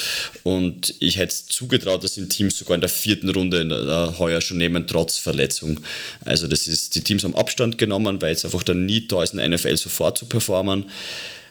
[0.44, 4.16] Und ich hätte es zugetraut, dass die Teams sogar in der vierten Runde in der,
[4.18, 5.82] heuer schon nehmen, trotz Verletzung.
[6.26, 9.34] Also das ist, die Teams haben Abstand genommen, weil es einfach der Need da ist,
[9.34, 10.86] in der NFL sofort zu performen.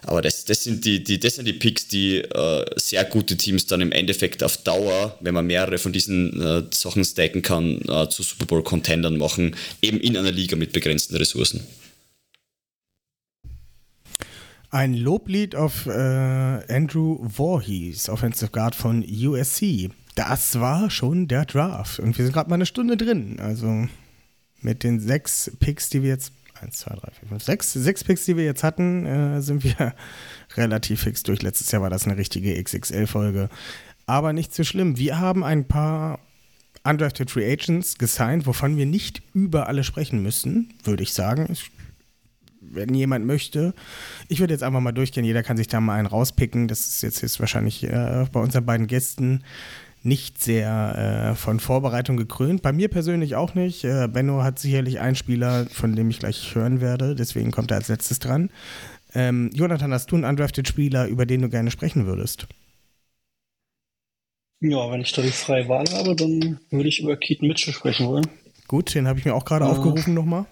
[0.07, 3.67] Aber das, das, sind die, die, das sind die Picks, die äh, sehr gute Teams
[3.67, 8.09] dann im Endeffekt auf Dauer, wenn man mehrere von diesen äh, Sachen stacken kann, äh,
[8.09, 11.67] zu Super Bowl-Contendern machen, eben in einer Liga mit begrenzten Ressourcen.
[14.71, 19.91] Ein Loblied auf äh, Andrew Voorhees, Offensive Guard von USC.
[20.15, 21.99] Das war schon der Draft.
[21.99, 23.41] Und wir sind gerade mal eine Stunde drin.
[23.41, 23.89] Also
[24.61, 27.73] mit den sechs Picks, die wir jetzt 1, 2, 3, 4, 5, 6.
[27.73, 29.95] Sechs Picks, die wir jetzt hatten, äh, sind wir
[30.57, 31.43] relativ fix durch.
[31.43, 33.49] Letztes Jahr war das eine richtige XXL-Folge.
[34.07, 34.97] Aber nicht so schlimm.
[34.99, 36.21] Wir haben ein paar
[36.85, 41.57] Undrafted Free Agents gesigned, wovon wir nicht über alle sprechen müssen, würde ich sagen.
[42.61, 43.75] Wenn jemand möchte,
[44.29, 46.69] ich würde jetzt einfach mal durchgehen, jeder kann sich da mal einen rauspicken.
[46.69, 49.43] Das ist jetzt, jetzt wahrscheinlich äh, bei unseren beiden Gästen
[50.07, 52.63] nicht sehr äh, von Vorbereitung gekrönt.
[52.63, 53.85] Bei mir persönlich auch nicht.
[53.85, 57.79] Äh, Benno hat sicherlich einen Spieler, von dem ich gleich hören werde, deswegen kommt er
[57.79, 58.51] als letztes dran.
[59.15, 62.47] Ähm, Jonathan, hast du einen undrafted Spieler, über den du gerne sprechen würdest?
[64.61, 68.07] Ja, wenn ich da die freie Wahl habe, dann würde ich über Keaton Mitchell sprechen
[68.07, 68.27] wollen.
[68.69, 69.69] Gut, den habe ich mir auch gerade äh.
[69.69, 70.47] aufgerufen nochmal.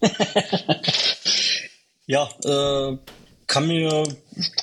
[2.06, 2.96] ja, äh,
[3.46, 4.04] kann mir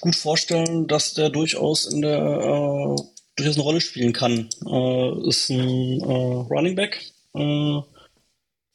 [0.02, 2.96] gut vorstellen, dass der durchaus in der äh,
[3.36, 4.50] durchaus eine Rolle spielen kann.
[4.66, 7.02] Äh, ist ein äh, Running Back.
[7.34, 7.80] Äh,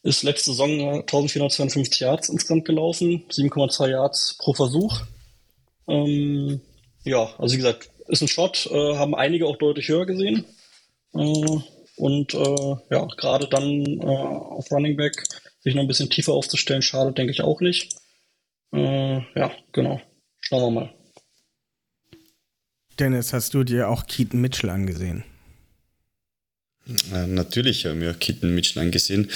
[0.03, 5.03] ist letzte Saison 1452 Yards insgesamt gelaufen, 7,2 Yards pro Versuch.
[5.89, 6.61] Ähm,
[7.05, 10.47] ja, also wie gesagt, ist ein Shot, äh, haben einige auch deutlich höher gesehen.
[11.15, 11.59] Äh,
[11.97, 15.23] und äh, ja, gerade dann äh, auf Running Back
[15.61, 17.95] sich noch ein bisschen tiefer aufzustellen, schadet, denke ich auch nicht.
[18.73, 20.01] Äh, ja, genau.
[20.41, 21.00] Schauen wir mal.
[23.01, 25.25] Dennis, hast du dir auch Keaton Mitchell angesehen?
[27.29, 29.31] Natürlich habe ich mir Keaton Mitchell angesehen.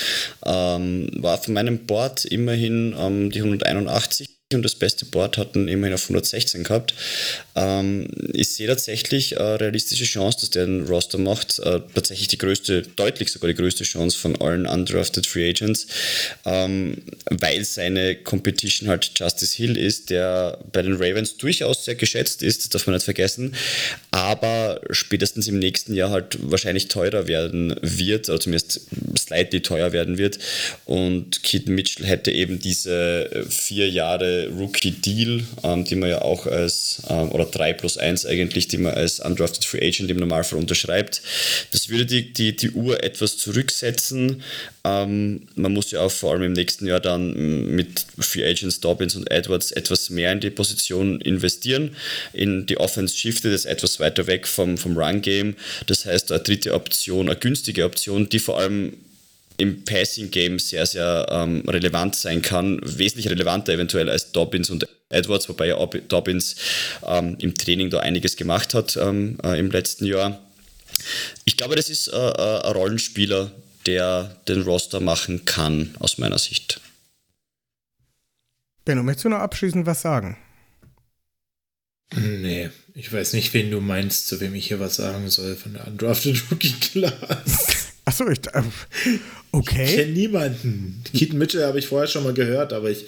[0.44, 5.95] Ähm, war von meinem Board immerhin ähm, die 181 und das beste Board hatten immerhin
[5.95, 6.95] auf 116 gehabt.
[7.57, 11.59] Ähm, ich sehe tatsächlich eine realistische Chance, dass der einen Roster macht.
[11.61, 15.86] Äh, tatsächlich die größte, deutlich sogar die größte Chance von allen undrafted Free Agents,
[16.45, 16.99] ähm,
[17.30, 22.64] weil seine Competition halt Justice Hill ist, der bei den Ravens durchaus sehr geschätzt ist,
[22.64, 23.55] das darf man nicht vergessen,
[24.11, 28.82] aber spätestens im nächsten Jahr halt wahrscheinlich teurer werden wird, oder zumindest
[29.16, 30.38] slightly teuer werden wird.
[30.84, 37.03] Und Keaton Mitchell hätte eben diese vier Jahre Rookie-Deal, ähm, die man ja auch als,
[37.09, 41.22] ähm, oder 3 plus 1 eigentlich, die man als Undrafted Free Agent im Normalfall unterschreibt.
[41.72, 44.43] Das würde die, die, die Uhr etwas zurücksetzen.
[44.85, 49.16] Ähm, man muss ja auch vor allem im nächsten Jahr dann mit Free Agents Dobbins
[49.16, 51.97] und Edwards etwas mehr in die Position investieren.
[52.32, 55.57] In die Offense shiftet es etwas weiter weg vom, vom Run-Game.
[55.87, 58.95] Das heißt, eine dritte Option, eine günstige Option, die vor allem
[59.57, 62.80] im Passing-Game sehr, sehr ähm, relevant sein kann.
[62.82, 66.57] Wesentlich relevanter eventuell als Dobbins und Edwards, wobei ja Dobbins
[67.07, 70.40] ähm, im Training da einiges gemacht hat ähm, äh, im letzten Jahr.
[71.44, 73.50] Ich glaube, das ist äh, äh, ein Rollenspieler,
[73.86, 76.80] der den Roster machen kann, aus meiner Sicht.
[78.84, 80.36] Benno, möchtest du noch abschließend was sagen?
[82.14, 85.72] Nee, ich weiß nicht, wen du meinst, zu wem ich hier was sagen soll von
[85.74, 87.84] der Undrafted Rookie Class.
[88.05, 88.46] Achso, ich.
[88.52, 88.62] Äh,
[89.52, 89.84] okay.
[89.84, 91.02] Ich kenne niemanden.
[91.12, 93.07] Keaton Mitchell habe ich vorher schon mal gehört, aber ich,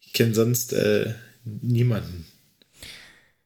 [0.00, 1.14] ich kenne sonst äh,
[1.44, 2.26] niemanden.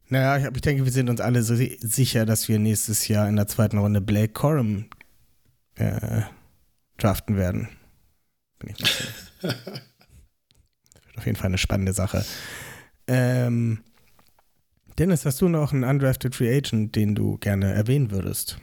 [0.08, 3.36] Naja, ich, ich denke, wir sind uns alle so sicher, dass wir nächstes Jahr in
[3.36, 4.86] der zweiten Runde Blake Corum
[5.76, 6.22] äh,
[6.98, 7.68] draften werden.
[8.58, 8.90] Bin ich das
[9.42, 12.24] wird auf jeden Fall eine spannende Sache.
[13.06, 13.80] Ähm,
[14.98, 18.58] Dennis, hast du noch einen undrafted Free Agent, den du gerne erwähnen würdest?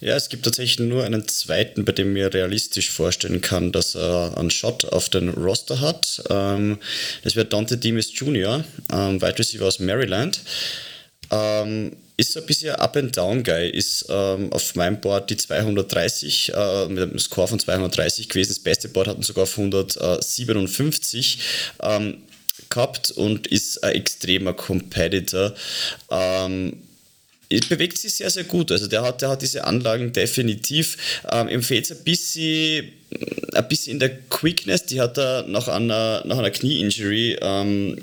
[0.00, 4.38] Ja, es gibt tatsächlich nur einen zweiten, bei dem mir realistisch vorstellen kann, dass er
[4.38, 6.22] einen Shot auf den Roster hat.
[6.30, 6.78] Ähm,
[7.24, 10.40] das wäre Dante Demis Jr., ähm, Wide Receiver aus Maryland.
[11.32, 17.18] Ähm, ist ein bisschen Up-and-Down-Guy, ist ähm, auf meinem Board die 230, äh, mit einem
[17.18, 18.50] Score von 230 gewesen.
[18.50, 21.40] Das beste Board hatten sogar auf 157
[21.82, 22.22] ähm,
[22.70, 25.54] gehabt und ist ein extremer Competitor.
[26.10, 26.87] Ähm,
[27.48, 28.70] bewegt sich sehr, sehr gut.
[28.70, 31.22] Also der hat, der hat diese Anlagen definitiv.
[31.30, 32.92] Ähm, ihm fehlt ein bisschen,
[33.54, 34.86] ein bisschen in der Quickness.
[34.86, 37.96] Die hat er nach einer, nach einer Knie-Injury ähm,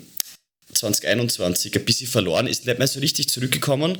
[0.76, 3.98] 2021 ein bisschen verloren, ist nicht mehr so richtig zurückgekommen.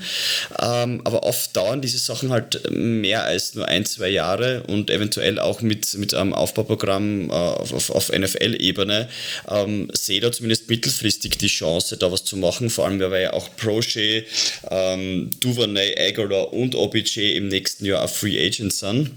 [0.60, 5.40] Ähm, aber oft dauern diese Sachen halt mehr als nur ein, zwei Jahre und eventuell
[5.40, 9.10] auch mit, mit einem Aufbauprogramm äh, auf, auf NFL-Ebene
[9.50, 12.70] ähm, sehe da zumindest mittelfristig die Chance, da was zu machen.
[12.70, 14.26] Vor allem, weil ja auch Prochet,
[14.70, 19.12] ähm, Duvernay, Aguilar und OBJ im nächsten Jahr auf Free Agent sind.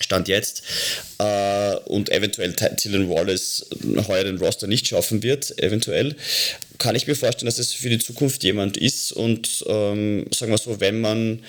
[0.00, 0.62] Stand jetzt
[1.18, 3.66] äh, und eventuell Dylan Wallace
[4.08, 6.16] heuer den Roster nicht schaffen wird, eventuell,
[6.78, 10.58] kann ich mir vorstellen, dass es für die Zukunft jemand ist und ähm, sagen wir
[10.58, 11.42] so, wenn man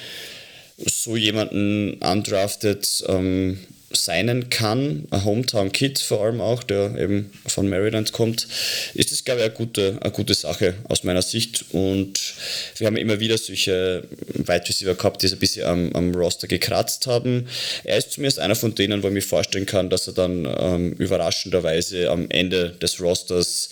[0.77, 3.59] so jemanden undrafted ähm,
[3.95, 8.47] signen kann, ein Hometown-Kid vor allem auch, der eben von Maryland kommt,
[8.93, 11.65] ist das, glaube ich, eine gute, eine gute Sache aus meiner Sicht.
[11.71, 12.19] Und
[12.77, 16.47] wir haben immer wieder solche Wide Receiver gehabt, die es ein bisschen am, am, Roster
[16.47, 17.47] gekratzt haben.
[17.83, 20.93] Er ist zumindest einer von denen, wo ich mir vorstellen kann, dass er dann ähm,
[20.93, 23.69] überraschenderweise am Ende des Rosters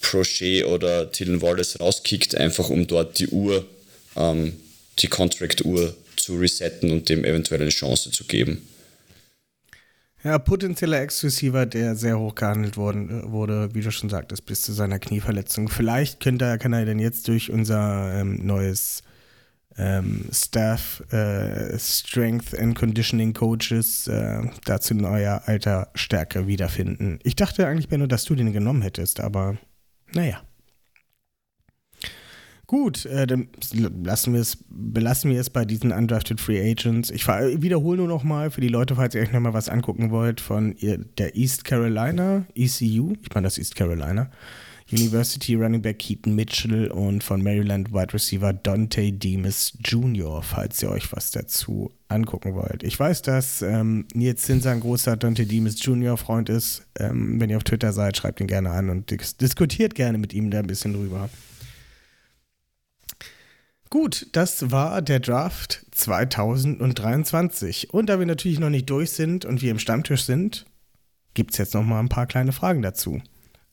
[0.00, 3.64] Prochet oder Dylan Wallace rauskickt, einfach um dort die Uhr,
[4.16, 4.54] ähm,
[4.98, 8.66] die Contract-Uhr zu resetten und dem eventuell eine Chance zu geben.
[10.24, 14.62] Ja, potenzieller Ex-Receiver, der sehr hoch gehandelt worden, äh, wurde, wie du schon sagtest, bis
[14.62, 15.68] zu seiner Knieverletzung.
[15.68, 19.02] Vielleicht könnte er, kann er denn jetzt durch unser ähm, neues
[19.76, 27.18] ähm, Staff äh, Strength and Conditioning Coaches äh, dazu neuer alter Stärke wiederfinden.
[27.24, 29.56] Ich dachte eigentlich, Benno, dass du den genommen hättest, aber
[30.12, 30.42] naja.
[32.72, 33.48] Gut, äh, dann
[34.02, 37.10] lassen wir es, belassen wir es bei diesen Undrafted Free Agents.
[37.10, 40.10] Ich wiederhole nur noch mal für die Leute, falls ihr euch noch mal was angucken
[40.10, 44.30] wollt, von der East Carolina, ECU, ich meine das East Carolina,
[44.90, 50.88] University Running Back Keaton Mitchell und von Maryland Wide Receiver Dante Demas Jr., falls ihr
[50.88, 52.84] euch was dazu angucken wollt.
[52.84, 56.16] Ich weiß, dass ähm, Nils Zinser ein großer Dante Demas Jr.
[56.16, 56.86] Freund ist.
[56.98, 60.32] Ähm, wenn ihr auf Twitter seid, schreibt ihn gerne an und dis diskutiert gerne mit
[60.32, 61.28] ihm da ein bisschen drüber.
[63.92, 67.92] Gut, das war der Draft 2023.
[67.92, 70.64] Und da wir natürlich noch nicht durch sind und wir im Stammtisch sind,
[71.34, 73.20] gibt es jetzt noch mal ein paar kleine Fragen dazu.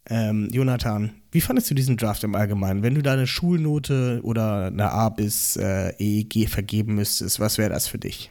[0.09, 2.83] Ähm, Jonathan, wie fandest du diesen Draft im Allgemeinen?
[2.83, 7.69] Wenn du da eine Schulnote oder eine A bis äh, EEG vergeben müsstest, was wäre
[7.69, 8.29] das für dich?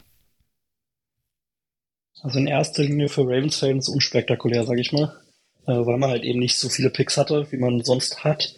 [2.21, 5.19] Also in erster Linie für Ravens-Fans unspektakulär, sage ich mal.
[5.65, 8.55] Äh, weil man halt eben nicht so viele Picks hatte, wie man sonst hat.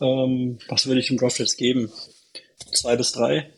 [0.00, 1.90] Ähm, was würde ich dem Draft jetzt geben?
[2.74, 3.50] Zwei bis drei.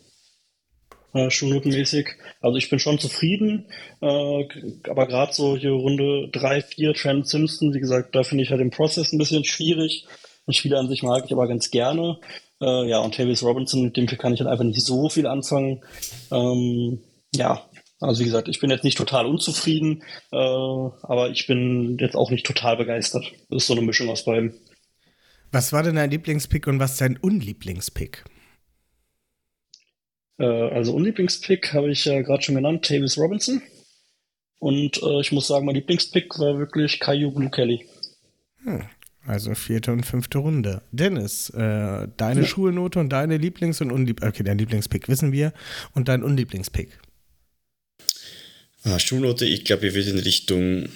[1.17, 2.09] Äh, Schulnotenmäßig.
[2.41, 3.67] Also ich bin schon zufrieden,
[4.03, 4.45] äh,
[4.89, 8.61] aber gerade so hier Runde 3, 4, Trent Simpson, wie gesagt, da finde ich halt
[8.61, 10.07] den Prozess ein bisschen schwierig.
[10.47, 12.19] Den Spieler an sich mag ich aber ganz gerne.
[12.61, 15.83] Äh, ja, und Tavis Robinson, mit dem kann ich halt einfach nicht so viel anfangen.
[16.31, 17.01] Ähm,
[17.35, 17.67] ja,
[18.01, 22.31] also wie gesagt, ich bin jetzt nicht total unzufrieden, äh, aber ich bin jetzt auch
[22.31, 23.33] nicht total begeistert.
[23.49, 24.55] Das ist so eine Mischung aus beiden.
[25.51, 28.25] Was war denn dein Lieblingspick und was dein Unlieblingspick?
[30.39, 33.63] Äh, also Unlieblingspick habe ich ja gerade schon genannt, Tavis Robinson.
[34.59, 37.87] Und äh, ich muss sagen, mein Lieblingspick war wirklich Caillou Blue Kelly.
[38.65, 38.83] Hm.
[39.27, 40.83] Also vierte und fünfte Runde.
[40.93, 42.47] Dennis, äh, deine ja.
[42.47, 45.53] Schulnote und deine Lieblings- und Unlieb Okay, dein Lieblingspick wissen wir.
[45.95, 46.97] Und dein Unlieblingspick?
[48.99, 50.89] Schulnote, ich glaube, ich würde in Richtung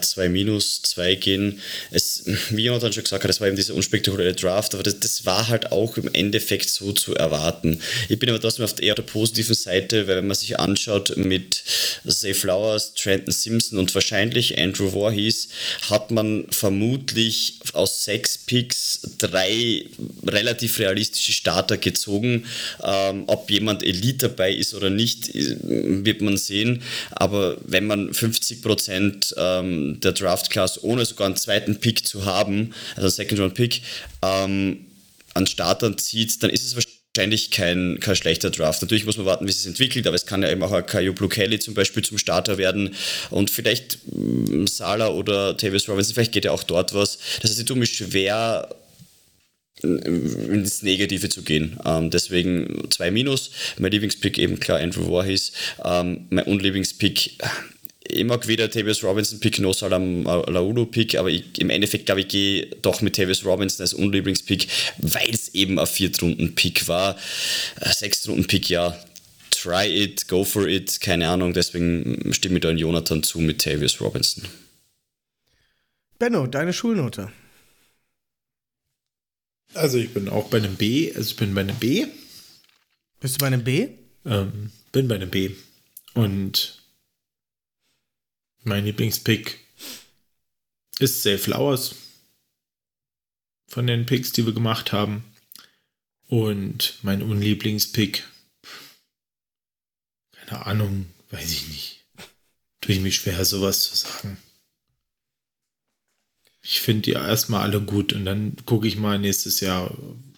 [0.00, 1.60] 2 ja, minus 2 gehen.
[1.90, 5.24] Es, wie Jonathan schon gesagt hat, das war eben dieser unspektakuläre Draft, aber das, das
[5.24, 7.80] war halt auch im Endeffekt so zu erwarten.
[8.08, 11.16] Ich bin aber trotzdem auf der eher der positiven Seite, weil wenn man sich anschaut
[11.16, 11.62] mit
[12.06, 15.48] Zay Flowers, Trenton Simpson und wahrscheinlich Andrew Voorhees,
[15.88, 19.84] hat man vermutlich aus sechs Picks drei
[20.26, 22.46] relativ realistische Starter gezogen.
[22.82, 26.82] Ähm, ob jemand Elite dabei ist oder nicht, wird man sehen.
[27.10, 32.06] Aber aber wenn man 50 Prozent ähm, der Draft Class ohne sogar einen zweiten Pick
[32.06, 33.82] zu haben, also Second Round Pick,
[34.22, 34.86] ähm,
[35.34, 38.80] an Startern zieht, dann ist es wahrscheinlich kein, kein schlechter Draft.
[38.80, 40.86] Natürlich muss man warten, wie es sich entwickelt, aber es kann ja eben auch ein
[40.86, 42.94] Caillou Blue Kelly zum Beispiel zum Starter werden
[43.28, 47.18] und vielleicht ähm, Sala oder Tavis Robinson, vielleicht geht ja auch dort was.
[47.42, 48.74] Das heißt, ich tue mich schwer,
[49.82, 51.78] ins Negative zu gehen.
[51.84, 53.50] Ähm, deswegen zwei Minus.
[53.78, 55.52] Mein Lieblingspick eben klar Andrew Voorhees.
[55.84, 57.38] Ähm, mein Unlieblingspick
[58.10, 62.22] ich mag weder Tavis Robinson Pick noch Salam Laulu Pick, aber ich, im Endeffekt glaube
[62.22, 64.66] ich, gehe doch mit Tavis Robinson als Unlieblingspick,
[64.98, 67.16] weil es eben ein Viertrunden-Pick war.
[67.80, 68.98] Sechstrunden-Pick, ja,
[69.50, 73.62] try it, go for it, keine Ahnung, deswegen stimme ich da in Jonathan zu mit
[73.62, 74.44] Tavis Robinson.
[76.18, 77.30] Benno, deine Schulnote.
[79.78, 82.06] Also ich bin auch bei einem B, also ich bin bei einem B.
[83.20, 83.90] Bist du bei einem B?
[84.24, 85.54] Ähm, bin bei einem B.
[86.14, 86.82] Und
[88.64, 89.60] mein Lieblingspick
[90.98, 91.94] ist Safe Flowers
[93.68, 95.22] von den Picks, die wir gemacht haben.
[96.26, 98.24] Und mein Unlieblingspick,
[100.32, 102.04] keine Ahnung, weiß ich nicht.
[102.80, 104.38] Tue ich mich schwer, sowas zu sagen
[106.70, 109.90] ich finde die erstmal alle gut und dann gucke ich mal nächstes Jahr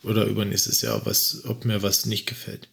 [0.04, 2.68] oder übernächstes Jahr, was, ob mir was nicht gefällt.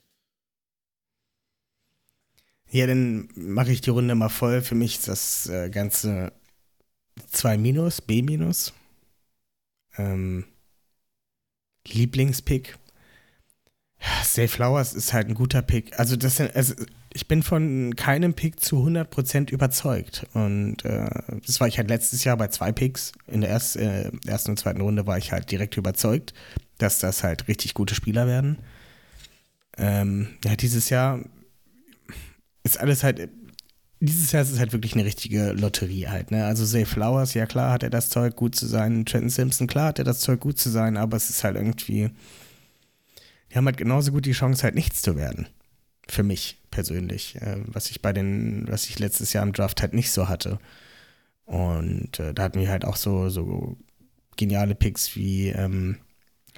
[2.69, 4.61] Ja, dann mache ich die Runde mal voll.
[4.61, 6.33] Für mich ist das äh, Ganze
[7.31, 8.73] 2 minus, B minus.
[9.97, 10.45] Ähm,
[11.87, 12.77] Lieblingspick.
[13.99, 15.99] Ja, Flowers ist halt ein guter Pick.
[15.99, 16.75] Also, das sind, also
[17.13, 20.25] ich bin von keinem Pick zu 100% überzeugt.
[20.33, 21.09] Und äh,
[21.45, 23.13] das war ich halt letztes Jahr bei zwei Picks.
[23.27, 26.33] In der erst, äh, ersten und zweiten Runde war ich halt direkt überzeugt,
[26.77, 28.57] dass das halt richtig gute Spieler werden.
[29.77, 31.19] Ähm, ja, dieses Jahr
[32.63, 33.29] ist alles halt.
[33.99, 36.45] Dieses Jahr ist es halt wirklich eine richtige Lotterie halt, ne?
[36.45, 39.05] Also Zay Flowers, ja klar hat er das Zeug gut zu sein.
[39.05, 42.11] Trenton Simpson, klar hat er das Zeug gut zu sein, aber es ist halt irgendwie.
[43.49, 45.47] Die haben halt genauso gut die Chance, halt nichts zu werden.
[46.07, 49.95] Für mich persönlich, äh, was ich bei den, was ich letztes Jahr im Draft halt
[49.95, 50.59] nicht so hatte.
[51.45, 53.77] Und äh, da hatten wir halt auch so, so
[54.35, 55.97] geniale Picks wie ähm,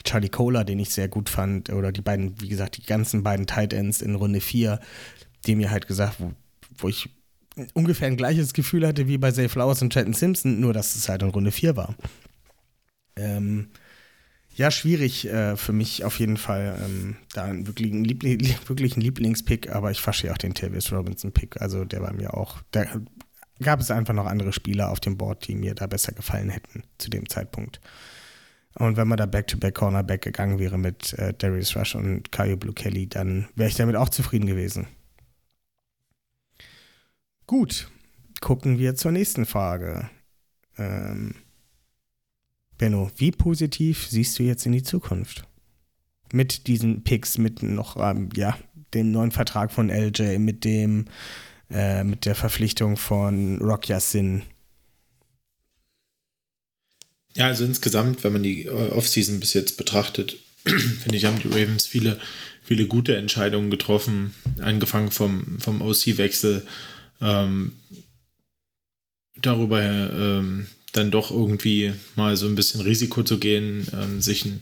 [0.03, 3.47] Charlie Kohler, den ich sehr gut fand, oder die beiden, wie gesagt, die ganzen beiden
[3.47, 4.81] Tight Ends in Runde 4,
[5.47, 6.33] die mir halt gesagt, wo,
[6.77, 7.09] wo ich
[7.73, 11.07] ungefähr ein gleiches Gefühl hatte wie bei Zay Flowers und Trenton Simpson, nur dass es
[11.07, 11.95] halt in Runde 4 war.
[13.15, 13.69] Ähm,
[14.59, 16.77] ja, schwierig äh, für mich auf jeden Fall.
[16.83, 21.61] Ähm, da einen wirklichen, Liebling, wirklich einen Lieblingspick, aber ich verstehe auch den Tavis Robinson-Pick.
[21.61, 22.57] Also der war mir auch.
[22.71, 22.85] Da
[23.61, 26.83] gab es einfach noch andere Spieler auf dem Board, die mir da besser gefallen hätten
[26.97, 27.79] zu dem Zeitpunkt.
[28.75, 32.73] Und wenn man da Back-to-Back Cornerback gegangen wäre mit äh, Darius Rush und Kaio Blue
[32.73, 34.87] Kelly, dann wäre ich damit auch zufrieden gewesen.
[37.47, 37.89] Gut,
[38.41, 40.09] gucken wir zur nächsten Frage.
[40.77, 41.35] Ähm,
[42.79, 45.43] Benno, wie positiv siehst du jetzt in die Zukunft?
[46.31, 48.57] Mit diesen Picks, mit noch, ähm, ja,
[48.93, 51.05] dem neuen Vertrag von LJ, mit dem,
[51.69, 54.43] äh, mit der Verpflichtung von Rock Yassin.
[57.35, 61.49] Ja, also insgesamt, wenn man die äh, Offseason bis jetzt betrachtet, finde ich, haben die
[61.49, 62.17] Ravens viele,
[62.63, 66.65] viele gute Entscheidungen getroffen, angefangen vom, vom OC-Wechsel,
[67.19, 67.73] ähm,
[69.41, 70.67] darüber ähm,
[70.99, 74.61] dann doch irgendwie mal so ein bisschen Risiko zu gehen, ähm, sich einen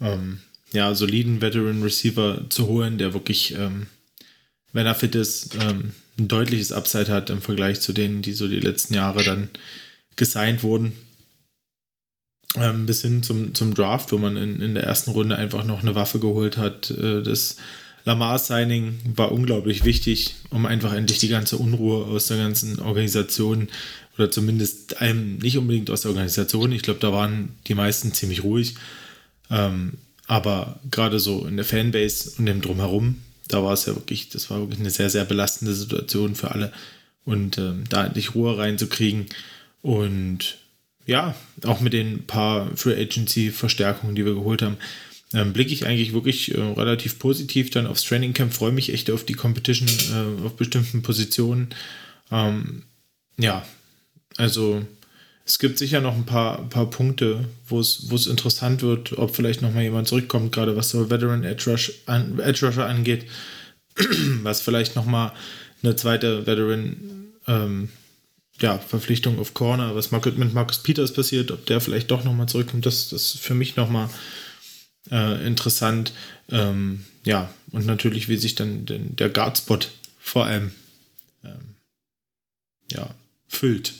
[0.00, 0.40] ähm,
[0.72, 3.86] ja, soliden Veteran Receiver zu holen, der wirklich, ähm,
[4.72, 8.48] wenn er fit ist, ähm, ein deutliches Upside hat im Vergleich zu denen, die so
[8.48, 9.50] die letzten Jahre dann
[10.16, 10.92] gesigned wurden.
[12.56, 15.82] Ähm, bis hin zum, zum Draft, wo man in, in der ersten Runde einfach noch
[15.82, 16.90] eine Waffe geholt hat.
[16.90, 17.56] Äh, das
[18.06, 23.68] Lamar-Signing war unglaublich wichtig, um einfach endlich die ganze Unruhe aus der ganzen Organisation
[24.16, 26.72] oder zumindest einem nicht unbedingt aus der Organisation.
[26.72, 28.74] Ich glaube, da waren die meisten ziemlich ruhig.
[29.50, 29.94] Ähm,
[30.26, 34.50] aber gerade so in der Fanbase und dem Drumherum, da war es ja wirklich, das
[34.50, 36.72] war wirklich eine sehr, sehr belastende Situation für alle.
[37.24, 39.26] Und ähm, da endlich Ruhe reinzukriegen
[39.82, 40.58] und
[41.06, 44.76] ja, auch mit den paar Free Agency Verstärkungen, die wir geholt haben,
[45.32, 49.10] ähm, blicke ich eigentlich wirklich äh, relativ positiv dann aufs Training Camp, freue mich echt
[49.10, 51.68] auf die Competition, äh, auf bestimmten Positionen
[52.30, 52.82] Ähm,
[53.38, 53.64] ja,
[54.36, 54.84] also
[55.46, 59.84] es gibt sicher noch ein paar, paar Punkte, wo es, interessant wird, ob vielleicht nochmal
[59.84, 61.92] jemand zurückkommt, gerade was so Veteran Edge, Rush
[62.64, 63.26] Rusher angeht,
[64.42, 65.32] was vielleicht nochmal
[65.82, 66.96] eine zweite Veteran
[67.46, 67.90] ähm,
[68.60, 72.84] ja, Verpflichtung auf Corner, was mit Marcus Peters passiert, ob der vielleicht doch nochmal zurückkommt,
[72.84, 74.08] das, das ist für mich nochmal
[75.12, 76.12] äh, interessant.
[76.50, 80.72] Ähm, ja, und natürlich, wie sich dann den, der Guardspot vor allem
[81.44, 81.76] ähm,
[82.90, 83.14] ja,
[83.46, 83.92] füllt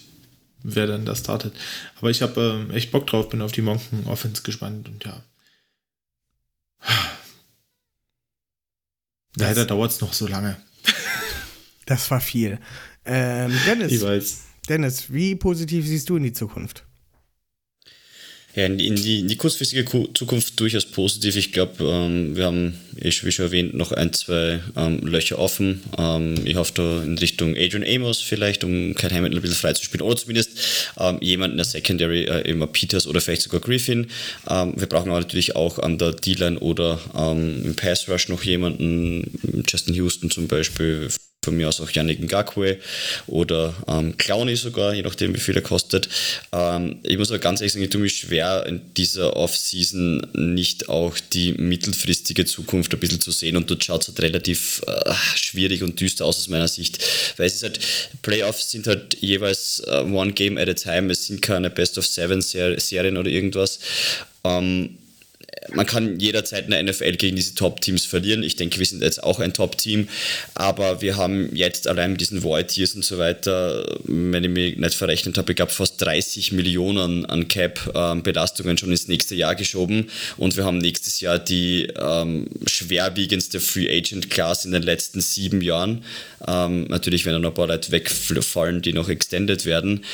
[0.67, 1.55] wer dann da startet.
[1.99, 5.23] Aber ich habe äh, echt Bock drauf, bin auf die Monken Offense gespannt und ja.
[9.37, 10.57] Leider dauert es noch so lange.
[11.85, 12.59] Das war viel.
[13.05, 13.93] Ähm, Dennis.
[14.69, 16.86] Dennis, wie positiv siehst du in die Zukunft?
[18.57, 19.85] Ja, in die, in die kurzfristige
[20.15, 21.37] Zukunft durchaus positiv.
[21.37, 25.83] Ich glaube, ähm, wir haben, wie schon erwähnt, noch ein, zwei ähm, Löcher offen.
[25.99, 29.75] Ähm, ich hoffe da in Richtung Adrian Amos vielleicht, um kein Hamilton ein bisschen frei
[29.75, 30.01] zu spielen.
[30.01, 30.59] Oder zumindest
[30.99, 34.07] ähm, jemanden in der Secondary, äh, immer Peters oder vielleicht sogar Griffin.
[34.49, 38.43] Ähm, wir brauchen aber natürlich auch an der D-Line oder ähm, im Pass Rush noch
[38.43, 41.11] jemanden, Justin Houston zum Beispiel
[41.47, 42.79] von mir aus auch Yannick Ngakwe
[43.27, 46.09] oder ähm, Clowny sogar, je nachdem wie viel er kostet.
[46.53, 50.89] Ähm, ich muss aber ganz ehrlich sagen, ich tue mich schwer in dieser Offseason nicht
[50.89, 55.13] auch die mittelfristige Zukunft ein bisschen zu sehen und dort schaut es halt relativ äh,
[55.37, 56.99] schwierig und düster aus aus meiner Sicht,
[57.37, 57.79] weil es ist halt,
[58.23, 62.07] Playoffs sind halt jeweils uh, one game at a time, es sind keine Best of
[62.07, 63.79] Seven Serien oder irgendwas.
[64.45, 64.99] Ähm,
[65.73, 68.43] man kann jederzeit in der NFL gegen diese Top-Teams verlieren.
[68.43, 70.09] Ich denke, wir sind jetzt auch ein Top-Team,
[70.55, 74.95] aber wir haben jetzt allein mit diesen Void-Tiers und so weiter, wenn ich mich nicht
[74.95, 80.57] verrechnet habe, ich glaube fast 30 Millionen an Cap-Belastungen schon ins nächste Jahr geschoben und
[80.57, 86.05] wir haben nächstes Jahr die ähm, schwerwiegendste Free Agent-Class in den letzten sieben Jahren.
[86.47, 90.05] Ähm, natürlich werden noch ein paar Leute wegfallen, die noch extended werden.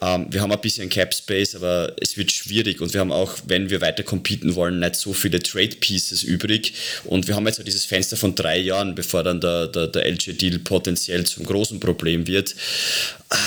[0.00, 3.70] Ähm, wir haben ein bisschen Cap-Space, aber es wird schwierig und wir haben auch, wenn
[3.70, 6.74] wir weiter competen wollen, nicht so viele Trade Pieces übrig.
[7.04, 10.58] Und wir haben jetzt dieses Fenster von drei Jahren, bevor dann der, der, der LG-Deal
[10.60, 12.54] potenziell zum großen Problem wird.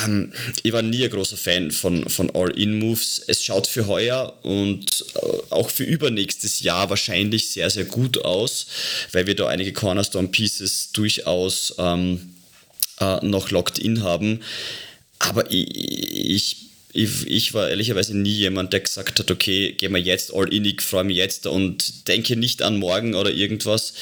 [0.06, 0.34] Ähm,
[0.64, 3.24] ich war nie ein großer Fan von, von All-In-Moves.
[3.28, 5.20] Es schaut für heuer und äh,
[5.50, 8.68] auch für übernächstes Jahr wahrscheinlich sehr, sehr gut aus,
[9.12, 12.34] weil wir da einige Cornerstone-Pieces durchaus ähm,
[13.00, 14.42] äh, noch locked in haben.
[15.20, 16.68] Aber ich, ich
[16.98, 20.66] ich, ich, war ehrlicherweise nie jemand, der gesagt hat, okay, gehen wir jetzt all in,
[20.66, 23.94] ich freue mich jetzt und denke nicht an morgen oder irgendwas.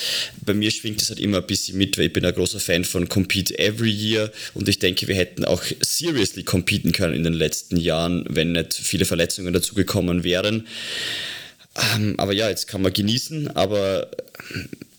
[0.45, 2.85] Bei mir schwingt das halt immer ein bisschen mit, weil ich bin ein großer Fan
[2.85, 7.33] von Compete Every Year und ich denke, wir hätten auch seriously competen können in den
[7.33, 10.65] letzten Jahren, wenn nicht viele Verletzungen dazugekommen wären.
[11.97, 14.09] Ähm, aber ja, jetzt kann man genießen, aber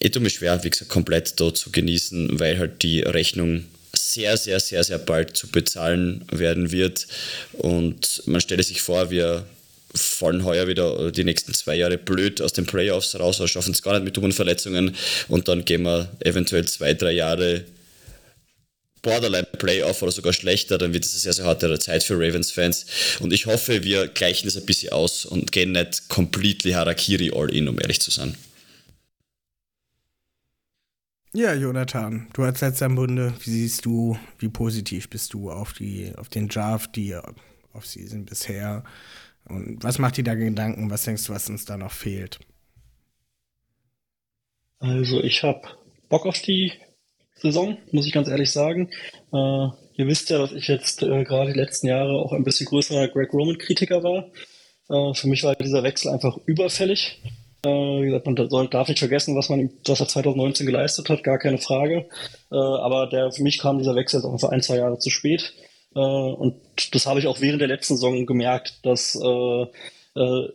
[0.00, 3.64] ich tue mir schwer, wie gesagt, komplett dort zu genießen, weil halt die Rechnung
[4.16, 7.06] sehr, sehr, sehr, sehr bald zu bezahlen werden wird.
[7.52, 9.44] Und man stelle sich vor, wir
[9.94, 13.82] fallen heuer wieder die nächsten zwei Jahre blöd aus den Playoffs raus, oder schaffen es
[13.82, 14.94] gar nicht mit dummen Verletzungen
[15.28, 17.64] und dann gehen wir eventuell zwei, drei Jahre
[19.02, 22.86] Borderline Playoff oder sogar schlechter, dann wird es eine sehr, sehr harte Zeit für Ravens-Fans.
[23.20, 27.54] Und ich hoffe, wir gleichen das ein bisschen aus und gehen nicht completely Harakiri all
[27.54, 28.36] in, um ehrlich zu sein.
[31.36, 35.74] Ja, Jonathan, du als letzter im Bunde, wie siehst du, wie positiv bist du auf,
[35.74, 37.14] die, auf den Draft, die
[37.74, 38.84] Offseason bisher?
[39.46, 40.90] Und was macht dir da Gedanken?
[40.90, 42.38] Was denkst du, was uns da noch fehlt?
[44.78, 45.60] Also, ich habe
[46.08, 46.72] Bock auf die
[47.34, 48.88] Saison, muss ich ganz ehrlich sagen.
[49.30, 52.64] Äh, ihr wisst ja, dass ich jetzt äh, gerade die letzten Jahre auch ein bisschen
[52.64, 54.30] größerer Greg Roman-Kritiker war.
[54.88, 57.20] Äh, für mich war dieser Wechsel einfach überfällig.
[57.66, 61.24] Äh, wie gesagt, man soll, darf nicht vergessen, was man, was er 2019 geleistet hat,
[61.24, 62.06] gar keine Frage.
[62.52, 65.10] Äh, aber der, für mich kam dieser Wechsel jetzt auch für ein, zwei Jahre zu
[65.10, 65.52] spät.
[65.94, 66.54] Äh, und
[66.92, 69.18] das habe ich auch während der letzten Saison gemerkt, dass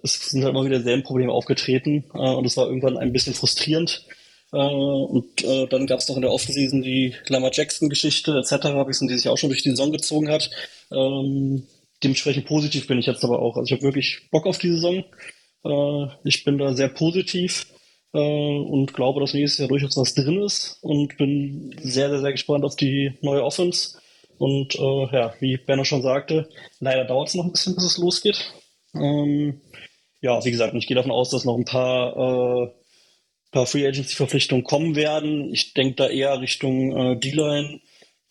[0.03, 4.07] es sind halt immer wieder dieselben Probleme aufgetreten und es war irgendwann ein bisschen frustrierend.
[4.49, 5.27] Und
[5.69, 8.69] dann gab es noch in der Offseason die Lamar Jackson-Geschichte etc.,
[9.01, 10.49] die sich auch schon durch die Saison gezogen hat.
[10.91, 11.67] Ähm,
[12.03, 13.55] dementsprechend positiv bin ich jetzt aber auch.
[13.55, 15.03] Also ich habe wirklich Bock auf die Saison.
[15.63, 17.67] Äh, ich bin da sehr positiv
[18.13, 22.31] äh, und glaube, dass nächstes Jahr durchaus was drin ist und bin sehr, sehr, sehr
[22.31, 23.97] gespannt auf die neue Offense.
[24.37, 27.97] Und äh, ja, wie Benno schon sagte, leider dauert es noch ein bisschen, bis es
[27.97, 28.53] losgeht.
[28.95, 29.61] Ähm,
[30.21, 32.71] ja, wie gesagt, ich gehe davon aus, dass noch ein paar, äh,
[33.51, 35.53] paar Free Agency-Verpflichtungen kommen werden.
[35.53, 37.81] Ich denke da eher Richtung äh, D-Line.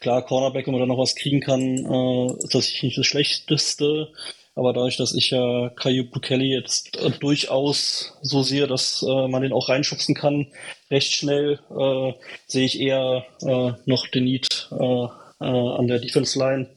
[0.01, 4.13] Klar, Cornerback, wenn man da noch was kriegen kann, äh, ist das nicht das Schlechteste.
[4.55, 9.29] Aber dadurch, dass ich ja äh, Caillou Kelly jetzt äh, durchaus so sehe, dass äh,
[9.29, 10.49] man den auch reinschubsen kann,
[10.91, 12.13] recht schnell, äh,
[12.47, 15.07] sehe ich eher äh, noch den Need, äh,
[15.41, 16.69] äh, an der Defense Line.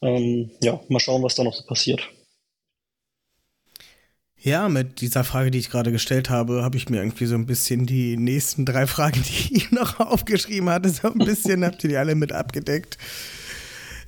[0.00, 2.08] Ähm, ja, mal schauen, was da noch so passiert.
[4.40, 7.46] Ja, mit dieser Frage, die ich gerade gestellt habe, habe ich mir irgendwie so ein
[7.46, 11.90] bisschen die nächsten drei Fragen, die ich noch aufgeschrieben hatte, so ein bisschen, habt ihr
[11.90, 12.96] die alle mit abgedeckt.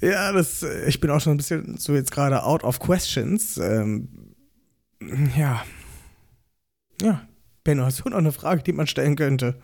[0.00, 3.58] Ja, das, ich bin auch schon ein bisschen so jetzt gerade out of questions.
[3.58, 4.34] Ähm,
[5.36, 5.64] ja.
[7.02, 7.28] Ja.
[7.64, 9.60] Benno, hast du noch eine Frage, die man stellen könnte?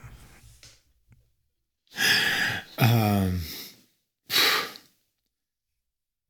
[2.78, 3.42] Ähm.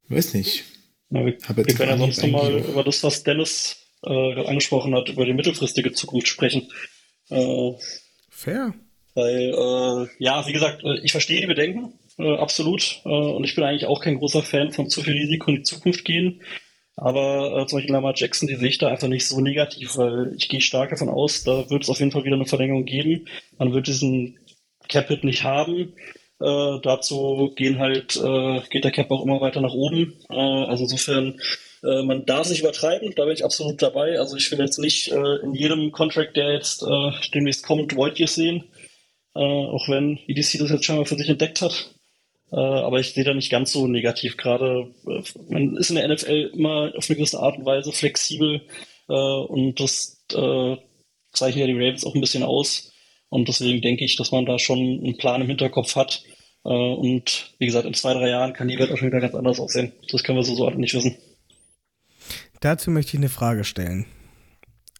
[0.08, 0.64] Weiß nicht.
[1.10, 5.24] Ja, wir, wir können ja sonst nochmal über das, was Dennis äh, angesprochen hat, über
[5.24, 6.70] die mittelfristige Zukunft sprechen.
[7.30, 7.72] Äh,
[8.30, 8.74] Fair.
[9.14, 13.00] Weil, äh, ja, wie gesagt, äh, ich verstehe die Bedenken, äh, absolut.
[13.04, 15.62] Äh, und ich bin eigentlich auch kein großer Fan von zu viel Risiko in die
[15.62, 16.42] Zukunft gehen.
[16.96, 20.32] Aber äh, zum Beispiel Lamar Jackson, die sehe ich da einfach nicht so negativ, weil
[20.36, 23.26] ich gehe stark davon aus, da wird es auf jeden Fall wieder eine Verlängerung geben.
[23.58, 24.38] Man wird diesen
[24.88, 25.92] Cap-Hit nicht haben.
[26.40, 30.14] Äh, dazu gehen halt, äh, geht der Cap auch immer weiter nach oben.
[30.30, 31.38] Äh, also insofern,
[31.82, 34.18] äh, man darf sich übertreiben, da bin ich absolut dabei.
[34.18, 38.16] Also ich will jetzt nicht äh, in jedem Contract, der jetzt äh, demnächst kommt, Void
[38.28, 38.64] sehen.
[39.34, 41.95] Äh, auch wenn EDC das jetzt schon mal für sich entdeckt hat.
[42.52, 44.36] Äh, aber ich sehe da nicht ganz so negativ.
[44.36, 48.62] Gerade äh, man ist in der NFL immer auf eine gewisse Art und Weise flexibel
[49.08, 50.76] äh, und das äh,
[51.32, 52.92] zeichnet ja die Ravens auch ein bisschen aus.
[53.28, 56.22] Und deswegen denke ich, dass man da schon einen Plan im Hinterkopf hat.
[56.64, 59.34] Äh, und wie gesagt, in zwei, drei Jahren kann die Welt auch schon wieder ganz
[59.34, 59.92] anders aussehen.
[60.10, 61.16] Das können wir so, so nicht wissen.
[62.60, 64.06] Dazu möchte ich eine Frage stellen.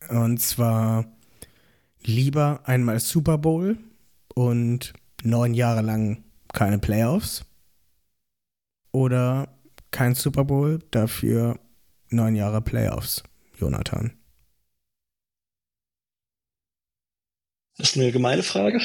[0.09, 1.07] Und zwar
[2.05, 3.79] lieber einmal Super Bowl
[4.35, 4.93] und
[5.23, 6.26] neun Jahre lang
[6.57, 7.45] keine Playoffs
[8.91, 9.55] oder
[9.93, 11.61] kein Super Bowl, dafür
[12.09, 13.23] neun Jahre Playoffs,
[13.61, 14.17] Jonathan?
[17.77, 18.81] Das ist eine gemeine Frage.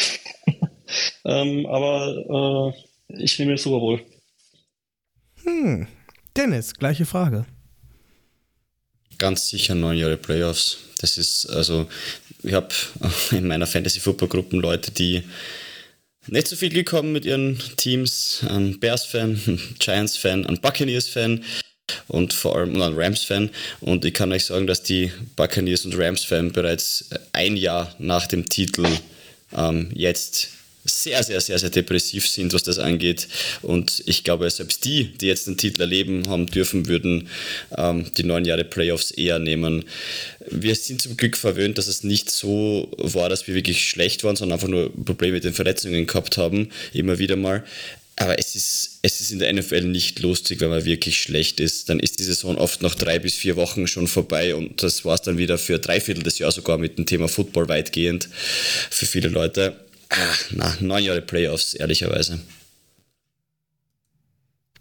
[1.26, 2.74] ähm, aber
[3.10, 4.06] äh, ich nehme den Super Bowl.
[5.44, 5.88] Hm.
[6.36, 7.46] Dennis, gleiche Frage.
[9.18, 10.78] Ganz sicher neun Jahre Playoffs.
[11.00, 11.88] Das ist, also,
[12.44, 12.70] ich habe
[13.32, 15.24] in meiner Fantasy-Football-Gruppen Leute, die
[16.28, 18.42] nicht so viel haben mit ihren Teams.
[18.48, 21.44] Ein Bears-Fan, Giants-Fan, ein Buccaneers-Fan
[22.08, 23.50] und vor allem ein Rams-Fan.
[23.80, 28.48] Und ich kann euch sagen, dass die Buccaneers und Rams-Fan bereits ein Jahr nach dem
[28.48, 28.88] Titel
[29.56, 30.50] ähm, jetzt
[30.84, 33.28] sehr, sehr, sehr, sehr depressiv sind, was das angeht.
[33.62, 37.30] Und ich glaube, selbst die, die jetzt den Titel erleben haben dürfen, würden
[37.78, 39.86] ähm, die neun Jahre Playoffs eher nehmen.
[40.50, 44.36] Wir sind zum Glück verwöhnt, dass es nicht so war, dass wir wirklich schlecht waren,
[44.36, 47.64] sondern einfach nur Probleme mit den Verletzungen gehabt haben, immer wieder mal.
[48.18, 51.90] Aber es ist, es ist in der NFL nicht lustig, wenn man wirklich schlecht ist.
[51.90, 55.16] Dann ist die Saison oft nach drei bis vier Wochen schon vorbei und das war
[55.16, 58.30] es dann wieder für drei Viertel des Jahres sogar mit dem Thema Football weitgehend
[58.90, 59.76] für viele Leute.
[60.12, 62.40] Ah, na, neun Jahre Playoffs, ehrlicherweise.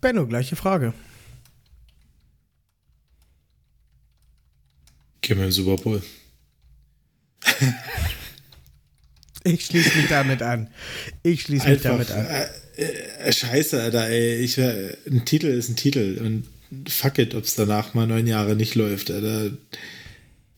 [0.00, 0.92] Benno, gleiche Frage.
[5.20, 6.02] Gehen wir im Super Bowl.
[9.44, 10.68] ich schließe mich damit an.
[11.22, 12.26] Ich schließe mich damit an.
[12.26, 14.36] Äh, äh, scheiße, Alter, ey.
[14.36, 18.26] Ich, äh, ein Titel ist ein Titel und fuck it, ob es danach mal neun
[18.26, 19.52] Jahre nicht läuft, Alter.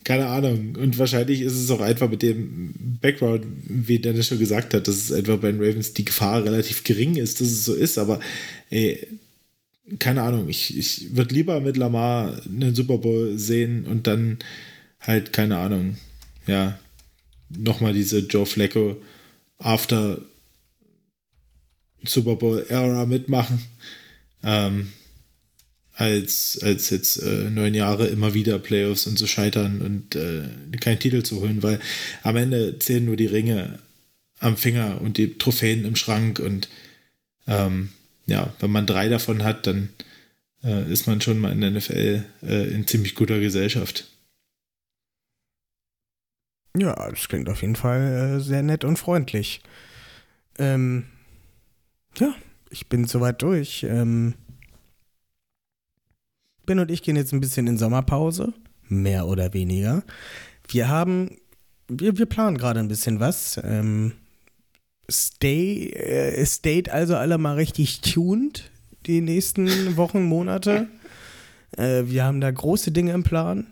[0.04, 0.76] Keine Ahnung.
[0.76, 4.96] Und wahrscheinlich ist es auch einfach mit dem Background, wie Dennis schon gesagt hat, dass
[4.96, 7.98] es einfach bei den Ravens die Gefahr relativ gering ist, dass es so ist.
[7.98, 8.20] Aber
[8.70, 9.06] ey,
[9.98, 10.48] keine Ahnung.
[10.48, 14.38] Ich, ich würde lieber mit Lamar einen Super Bowl sehen und dann
[15.00, 15.96] halt, keine Ahnung,
[16.46, 16.78] ja,
[17.48, 18.96] nochmal diese Joe Flacco
[19.58, 20.18] After
[22.04, 23.62] Super Bowl Era mitmachen.
[24.42, 24.88] Ähm,
[25.94, 30.44] als, als jetzt äh, neun Jahre immer wieder Playoffs und so scheitern und äh,
[30.80, 31.80] keinen Titel zu holen, weil
[32.22, 33.78] am Ende zählen nur die Ringe
[34.38, 36.68] am Finger und die Trophäen im Schrank und
[37.46, 37.90] ähm,
[38.26, 39.90] ja, wenn man drei davon hat, dann
[40.64, 44.08] äh, ist man schon mal in der NFL äh, in ziemlich guter Gesellschaft.
[46.76, 49.60] Ja, das klingt auf jeden Fall äh, sehr nett und freundlich.
[50.58, 51.04] Ähm,
[52.16, 52.34] ja,
[52.70, 53.84] ich bin soweit durch.
[53.84, 54.34] Ähm,
[56.66, 58.52] Ben und ich gehen jetzt ein bisschen in Sommerpause,
[58.88, 60.02] mehr oder weniger.
[60.68, 61.38] Wir haben,
[61.88, 63.60] wir, wir planen gerade ein bisschen was.
[63.62, 64.12] Ähm,
[65.10, 68.70] stay, äh, stayt also alle mal richtig tuned
[69.06, 70.88] die nächsten Wochen, Monate.
[71.76, 73.66] Äh, wir haben da große Dinge im Plan,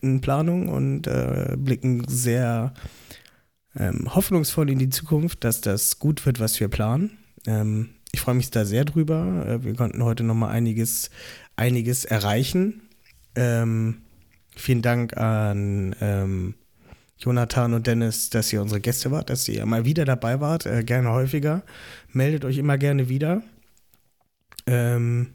[0.00, 2.72] in Planung und äh, blicken sehr
[3.76, 7.18] ähm, hoffnungsvoll in die Zukunft, dass das gut wird, was wir planen.
[7.46, 9.46] Ähm, ich freue mich da sehr drüber.
[9.46, 11.10] Äh, wir konnten heute noch mal einiges,
[11.56, 12.82] einiges erreichen.
[13.34, 14.02] Ähm,
[14.54, 16.54] vielen Dank an ähm,
[17.18, 20.66] Jonathan und Dennis, dass ihr unsere Gäste wart, dass ihr mal wieder dabei wart.
[20.66, 21.62] Äh, gerne häufiger.
[22.12, 23.42] Meldet euch immer gerne wieder.
[24.66, 25.34] Ähm,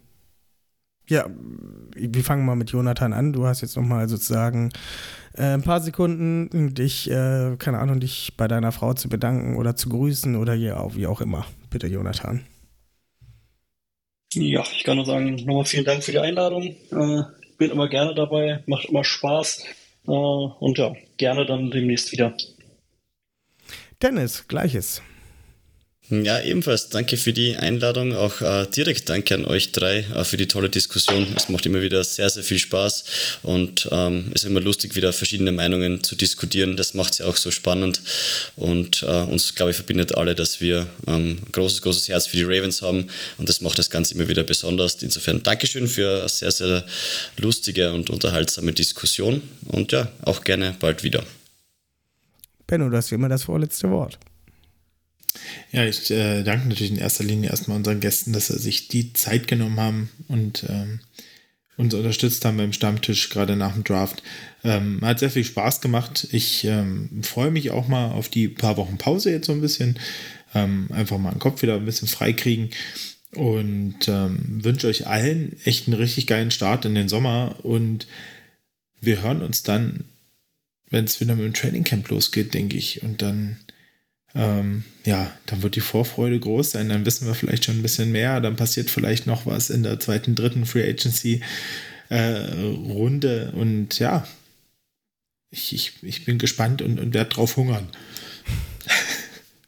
[1.08, 1.26] ja,
[1.95, 3.34] wir fangen mal mit Jonathan an.
[3.34, 4.72] Du hast jetzt nochmal sozusagen
[5.34, 9.76] äh, ein paar Sekunden, dich, äh, keine Ahnung, dich bei deiner Frau zu bedanken oder
[9.76, 11.45] zu grüßen oder ja, wie auch immer.
[11.70, 12.41] Bitte, Jonathan.
[14.35, 16.76] Ja, ich kann nur sagen, nochmal vielen Dank für die Einladung.
[16.91, 17.23] Äh,
[17.57, 19.64] bin immer gerne dabei, macht immer Spaß.
[20.07, 22.35] Äh, und ja, gerne dann demnächst wieder.
[24.01, 25.01] Dennis, gleiches.
[26.09, 28.13] Ja, ebenfalls danke für die Einladung.
[28.13, 31.25] Auch äh, direkt danke an euch drei äh, für die tolle Diskussion.
[31.35, 33.05] Es macht immer wieder sehr, sehr viel Spaß
[33.41, 36.75] und ähm, es ist immer lustig, wieder verschiedene Meinungen zu diskutieren.
[36.75, 38.01] Das macht es ja auch so spannend
[38.57, 42.43] und äh, uns, glaube ich, verbindet alle, dass wir ähm, großes, großes Herz für die
[42.43, 43.07] Ravens haben
[43.38, 45.01] und das macht das Ganze immer wieder besonders.
[45.01, 46.85] Insofern Dankeschön für eine sehr, sehr
[47.38, 51.23] lustige und unterhaltsame Diskussion und ja, auch gerne bald wieder.
[52.67, 54.19] Benno, du hast immer das vorletzte Wort.
[55.72, 59.14] Ja, ich äh, danke natürlich in erster Linie erstmal unseren Gästen, dass sie sich die
[59.14, 60.99] Zeit genommen haben und ähm,
[61.78, 64.22] uns unterstützt haben beim Stammtisch, gerade nach dem Draft.
[64.64, 66.28] Ähm, hat sehr viel Spaß gemacht.
[66.32, 69.99] Ich ähm, freue mich auch mal auf die paar Wochen Pause jetzt so ein bisschen.
[70.53, 72.70] Ähm, einfach mal den Kopf wieder ein bisschen freikriegen.
[73.36, 77.56] Und ähm, wünsche euch allen echt einen richtig geilen Start in den Sommer.
[77.64, 78.07] Und
[79.02, 80.03] wir hören uns dann,
[80.91, 83.02] wenn es wieder mit dem Training Camp losgeht, denke ich.
[83.02, 83.57] Und dann
[84.35, 88.11] ähm, ja, dann wird die Vorfreude groß sein, dann wissen wir vielleicht schon ein bisschen
[88.11, 91.41] mehr, dann passiert vielleicht noch was in der zweiten, dritten Free Agency
[92.10, 92.49] äh,
[92.89, 94.26] Runde und ja,
[95.49, 97.88] ich, ich, ich bin gespannt und, und werde drauf hungern.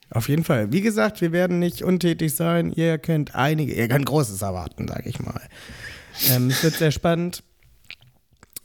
[0.09, 0.71] Auf jeden Fall.
[0.71, 2.71] Wie gesagt, wir werden nicht untätig sein.
[2.71, 5.41] Ihr könnt einige, ihr könnt Großes erwarten, sage ich mal.
[6.29, 7.43] Ähm, es wird sehr spannend.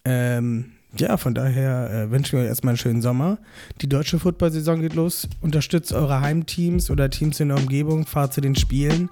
[0.05, 3.39] Ähm, ja, von daher äh, wünschen wir euch erstmal einen schönen Sommer.
[3.81, 5.29] Die deutsche Football-Saison geht los.
[5.41, 8.07] Unterstützt eure Heimteams oder Teams in der Umgebung.
[8.07, 9.09] Fahrt zu den Spielen.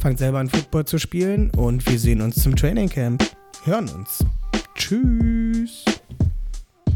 [0.00, 1.50] Fangt selber an, Football zu spielen.
[1.50, 3.22] Und wir sehen uns zum Training Camp.
[3.64, 4.24] Hören uns.
[4.74, 5.84] Tschüss.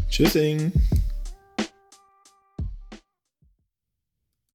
[0.09, 0.71] Tschüssing.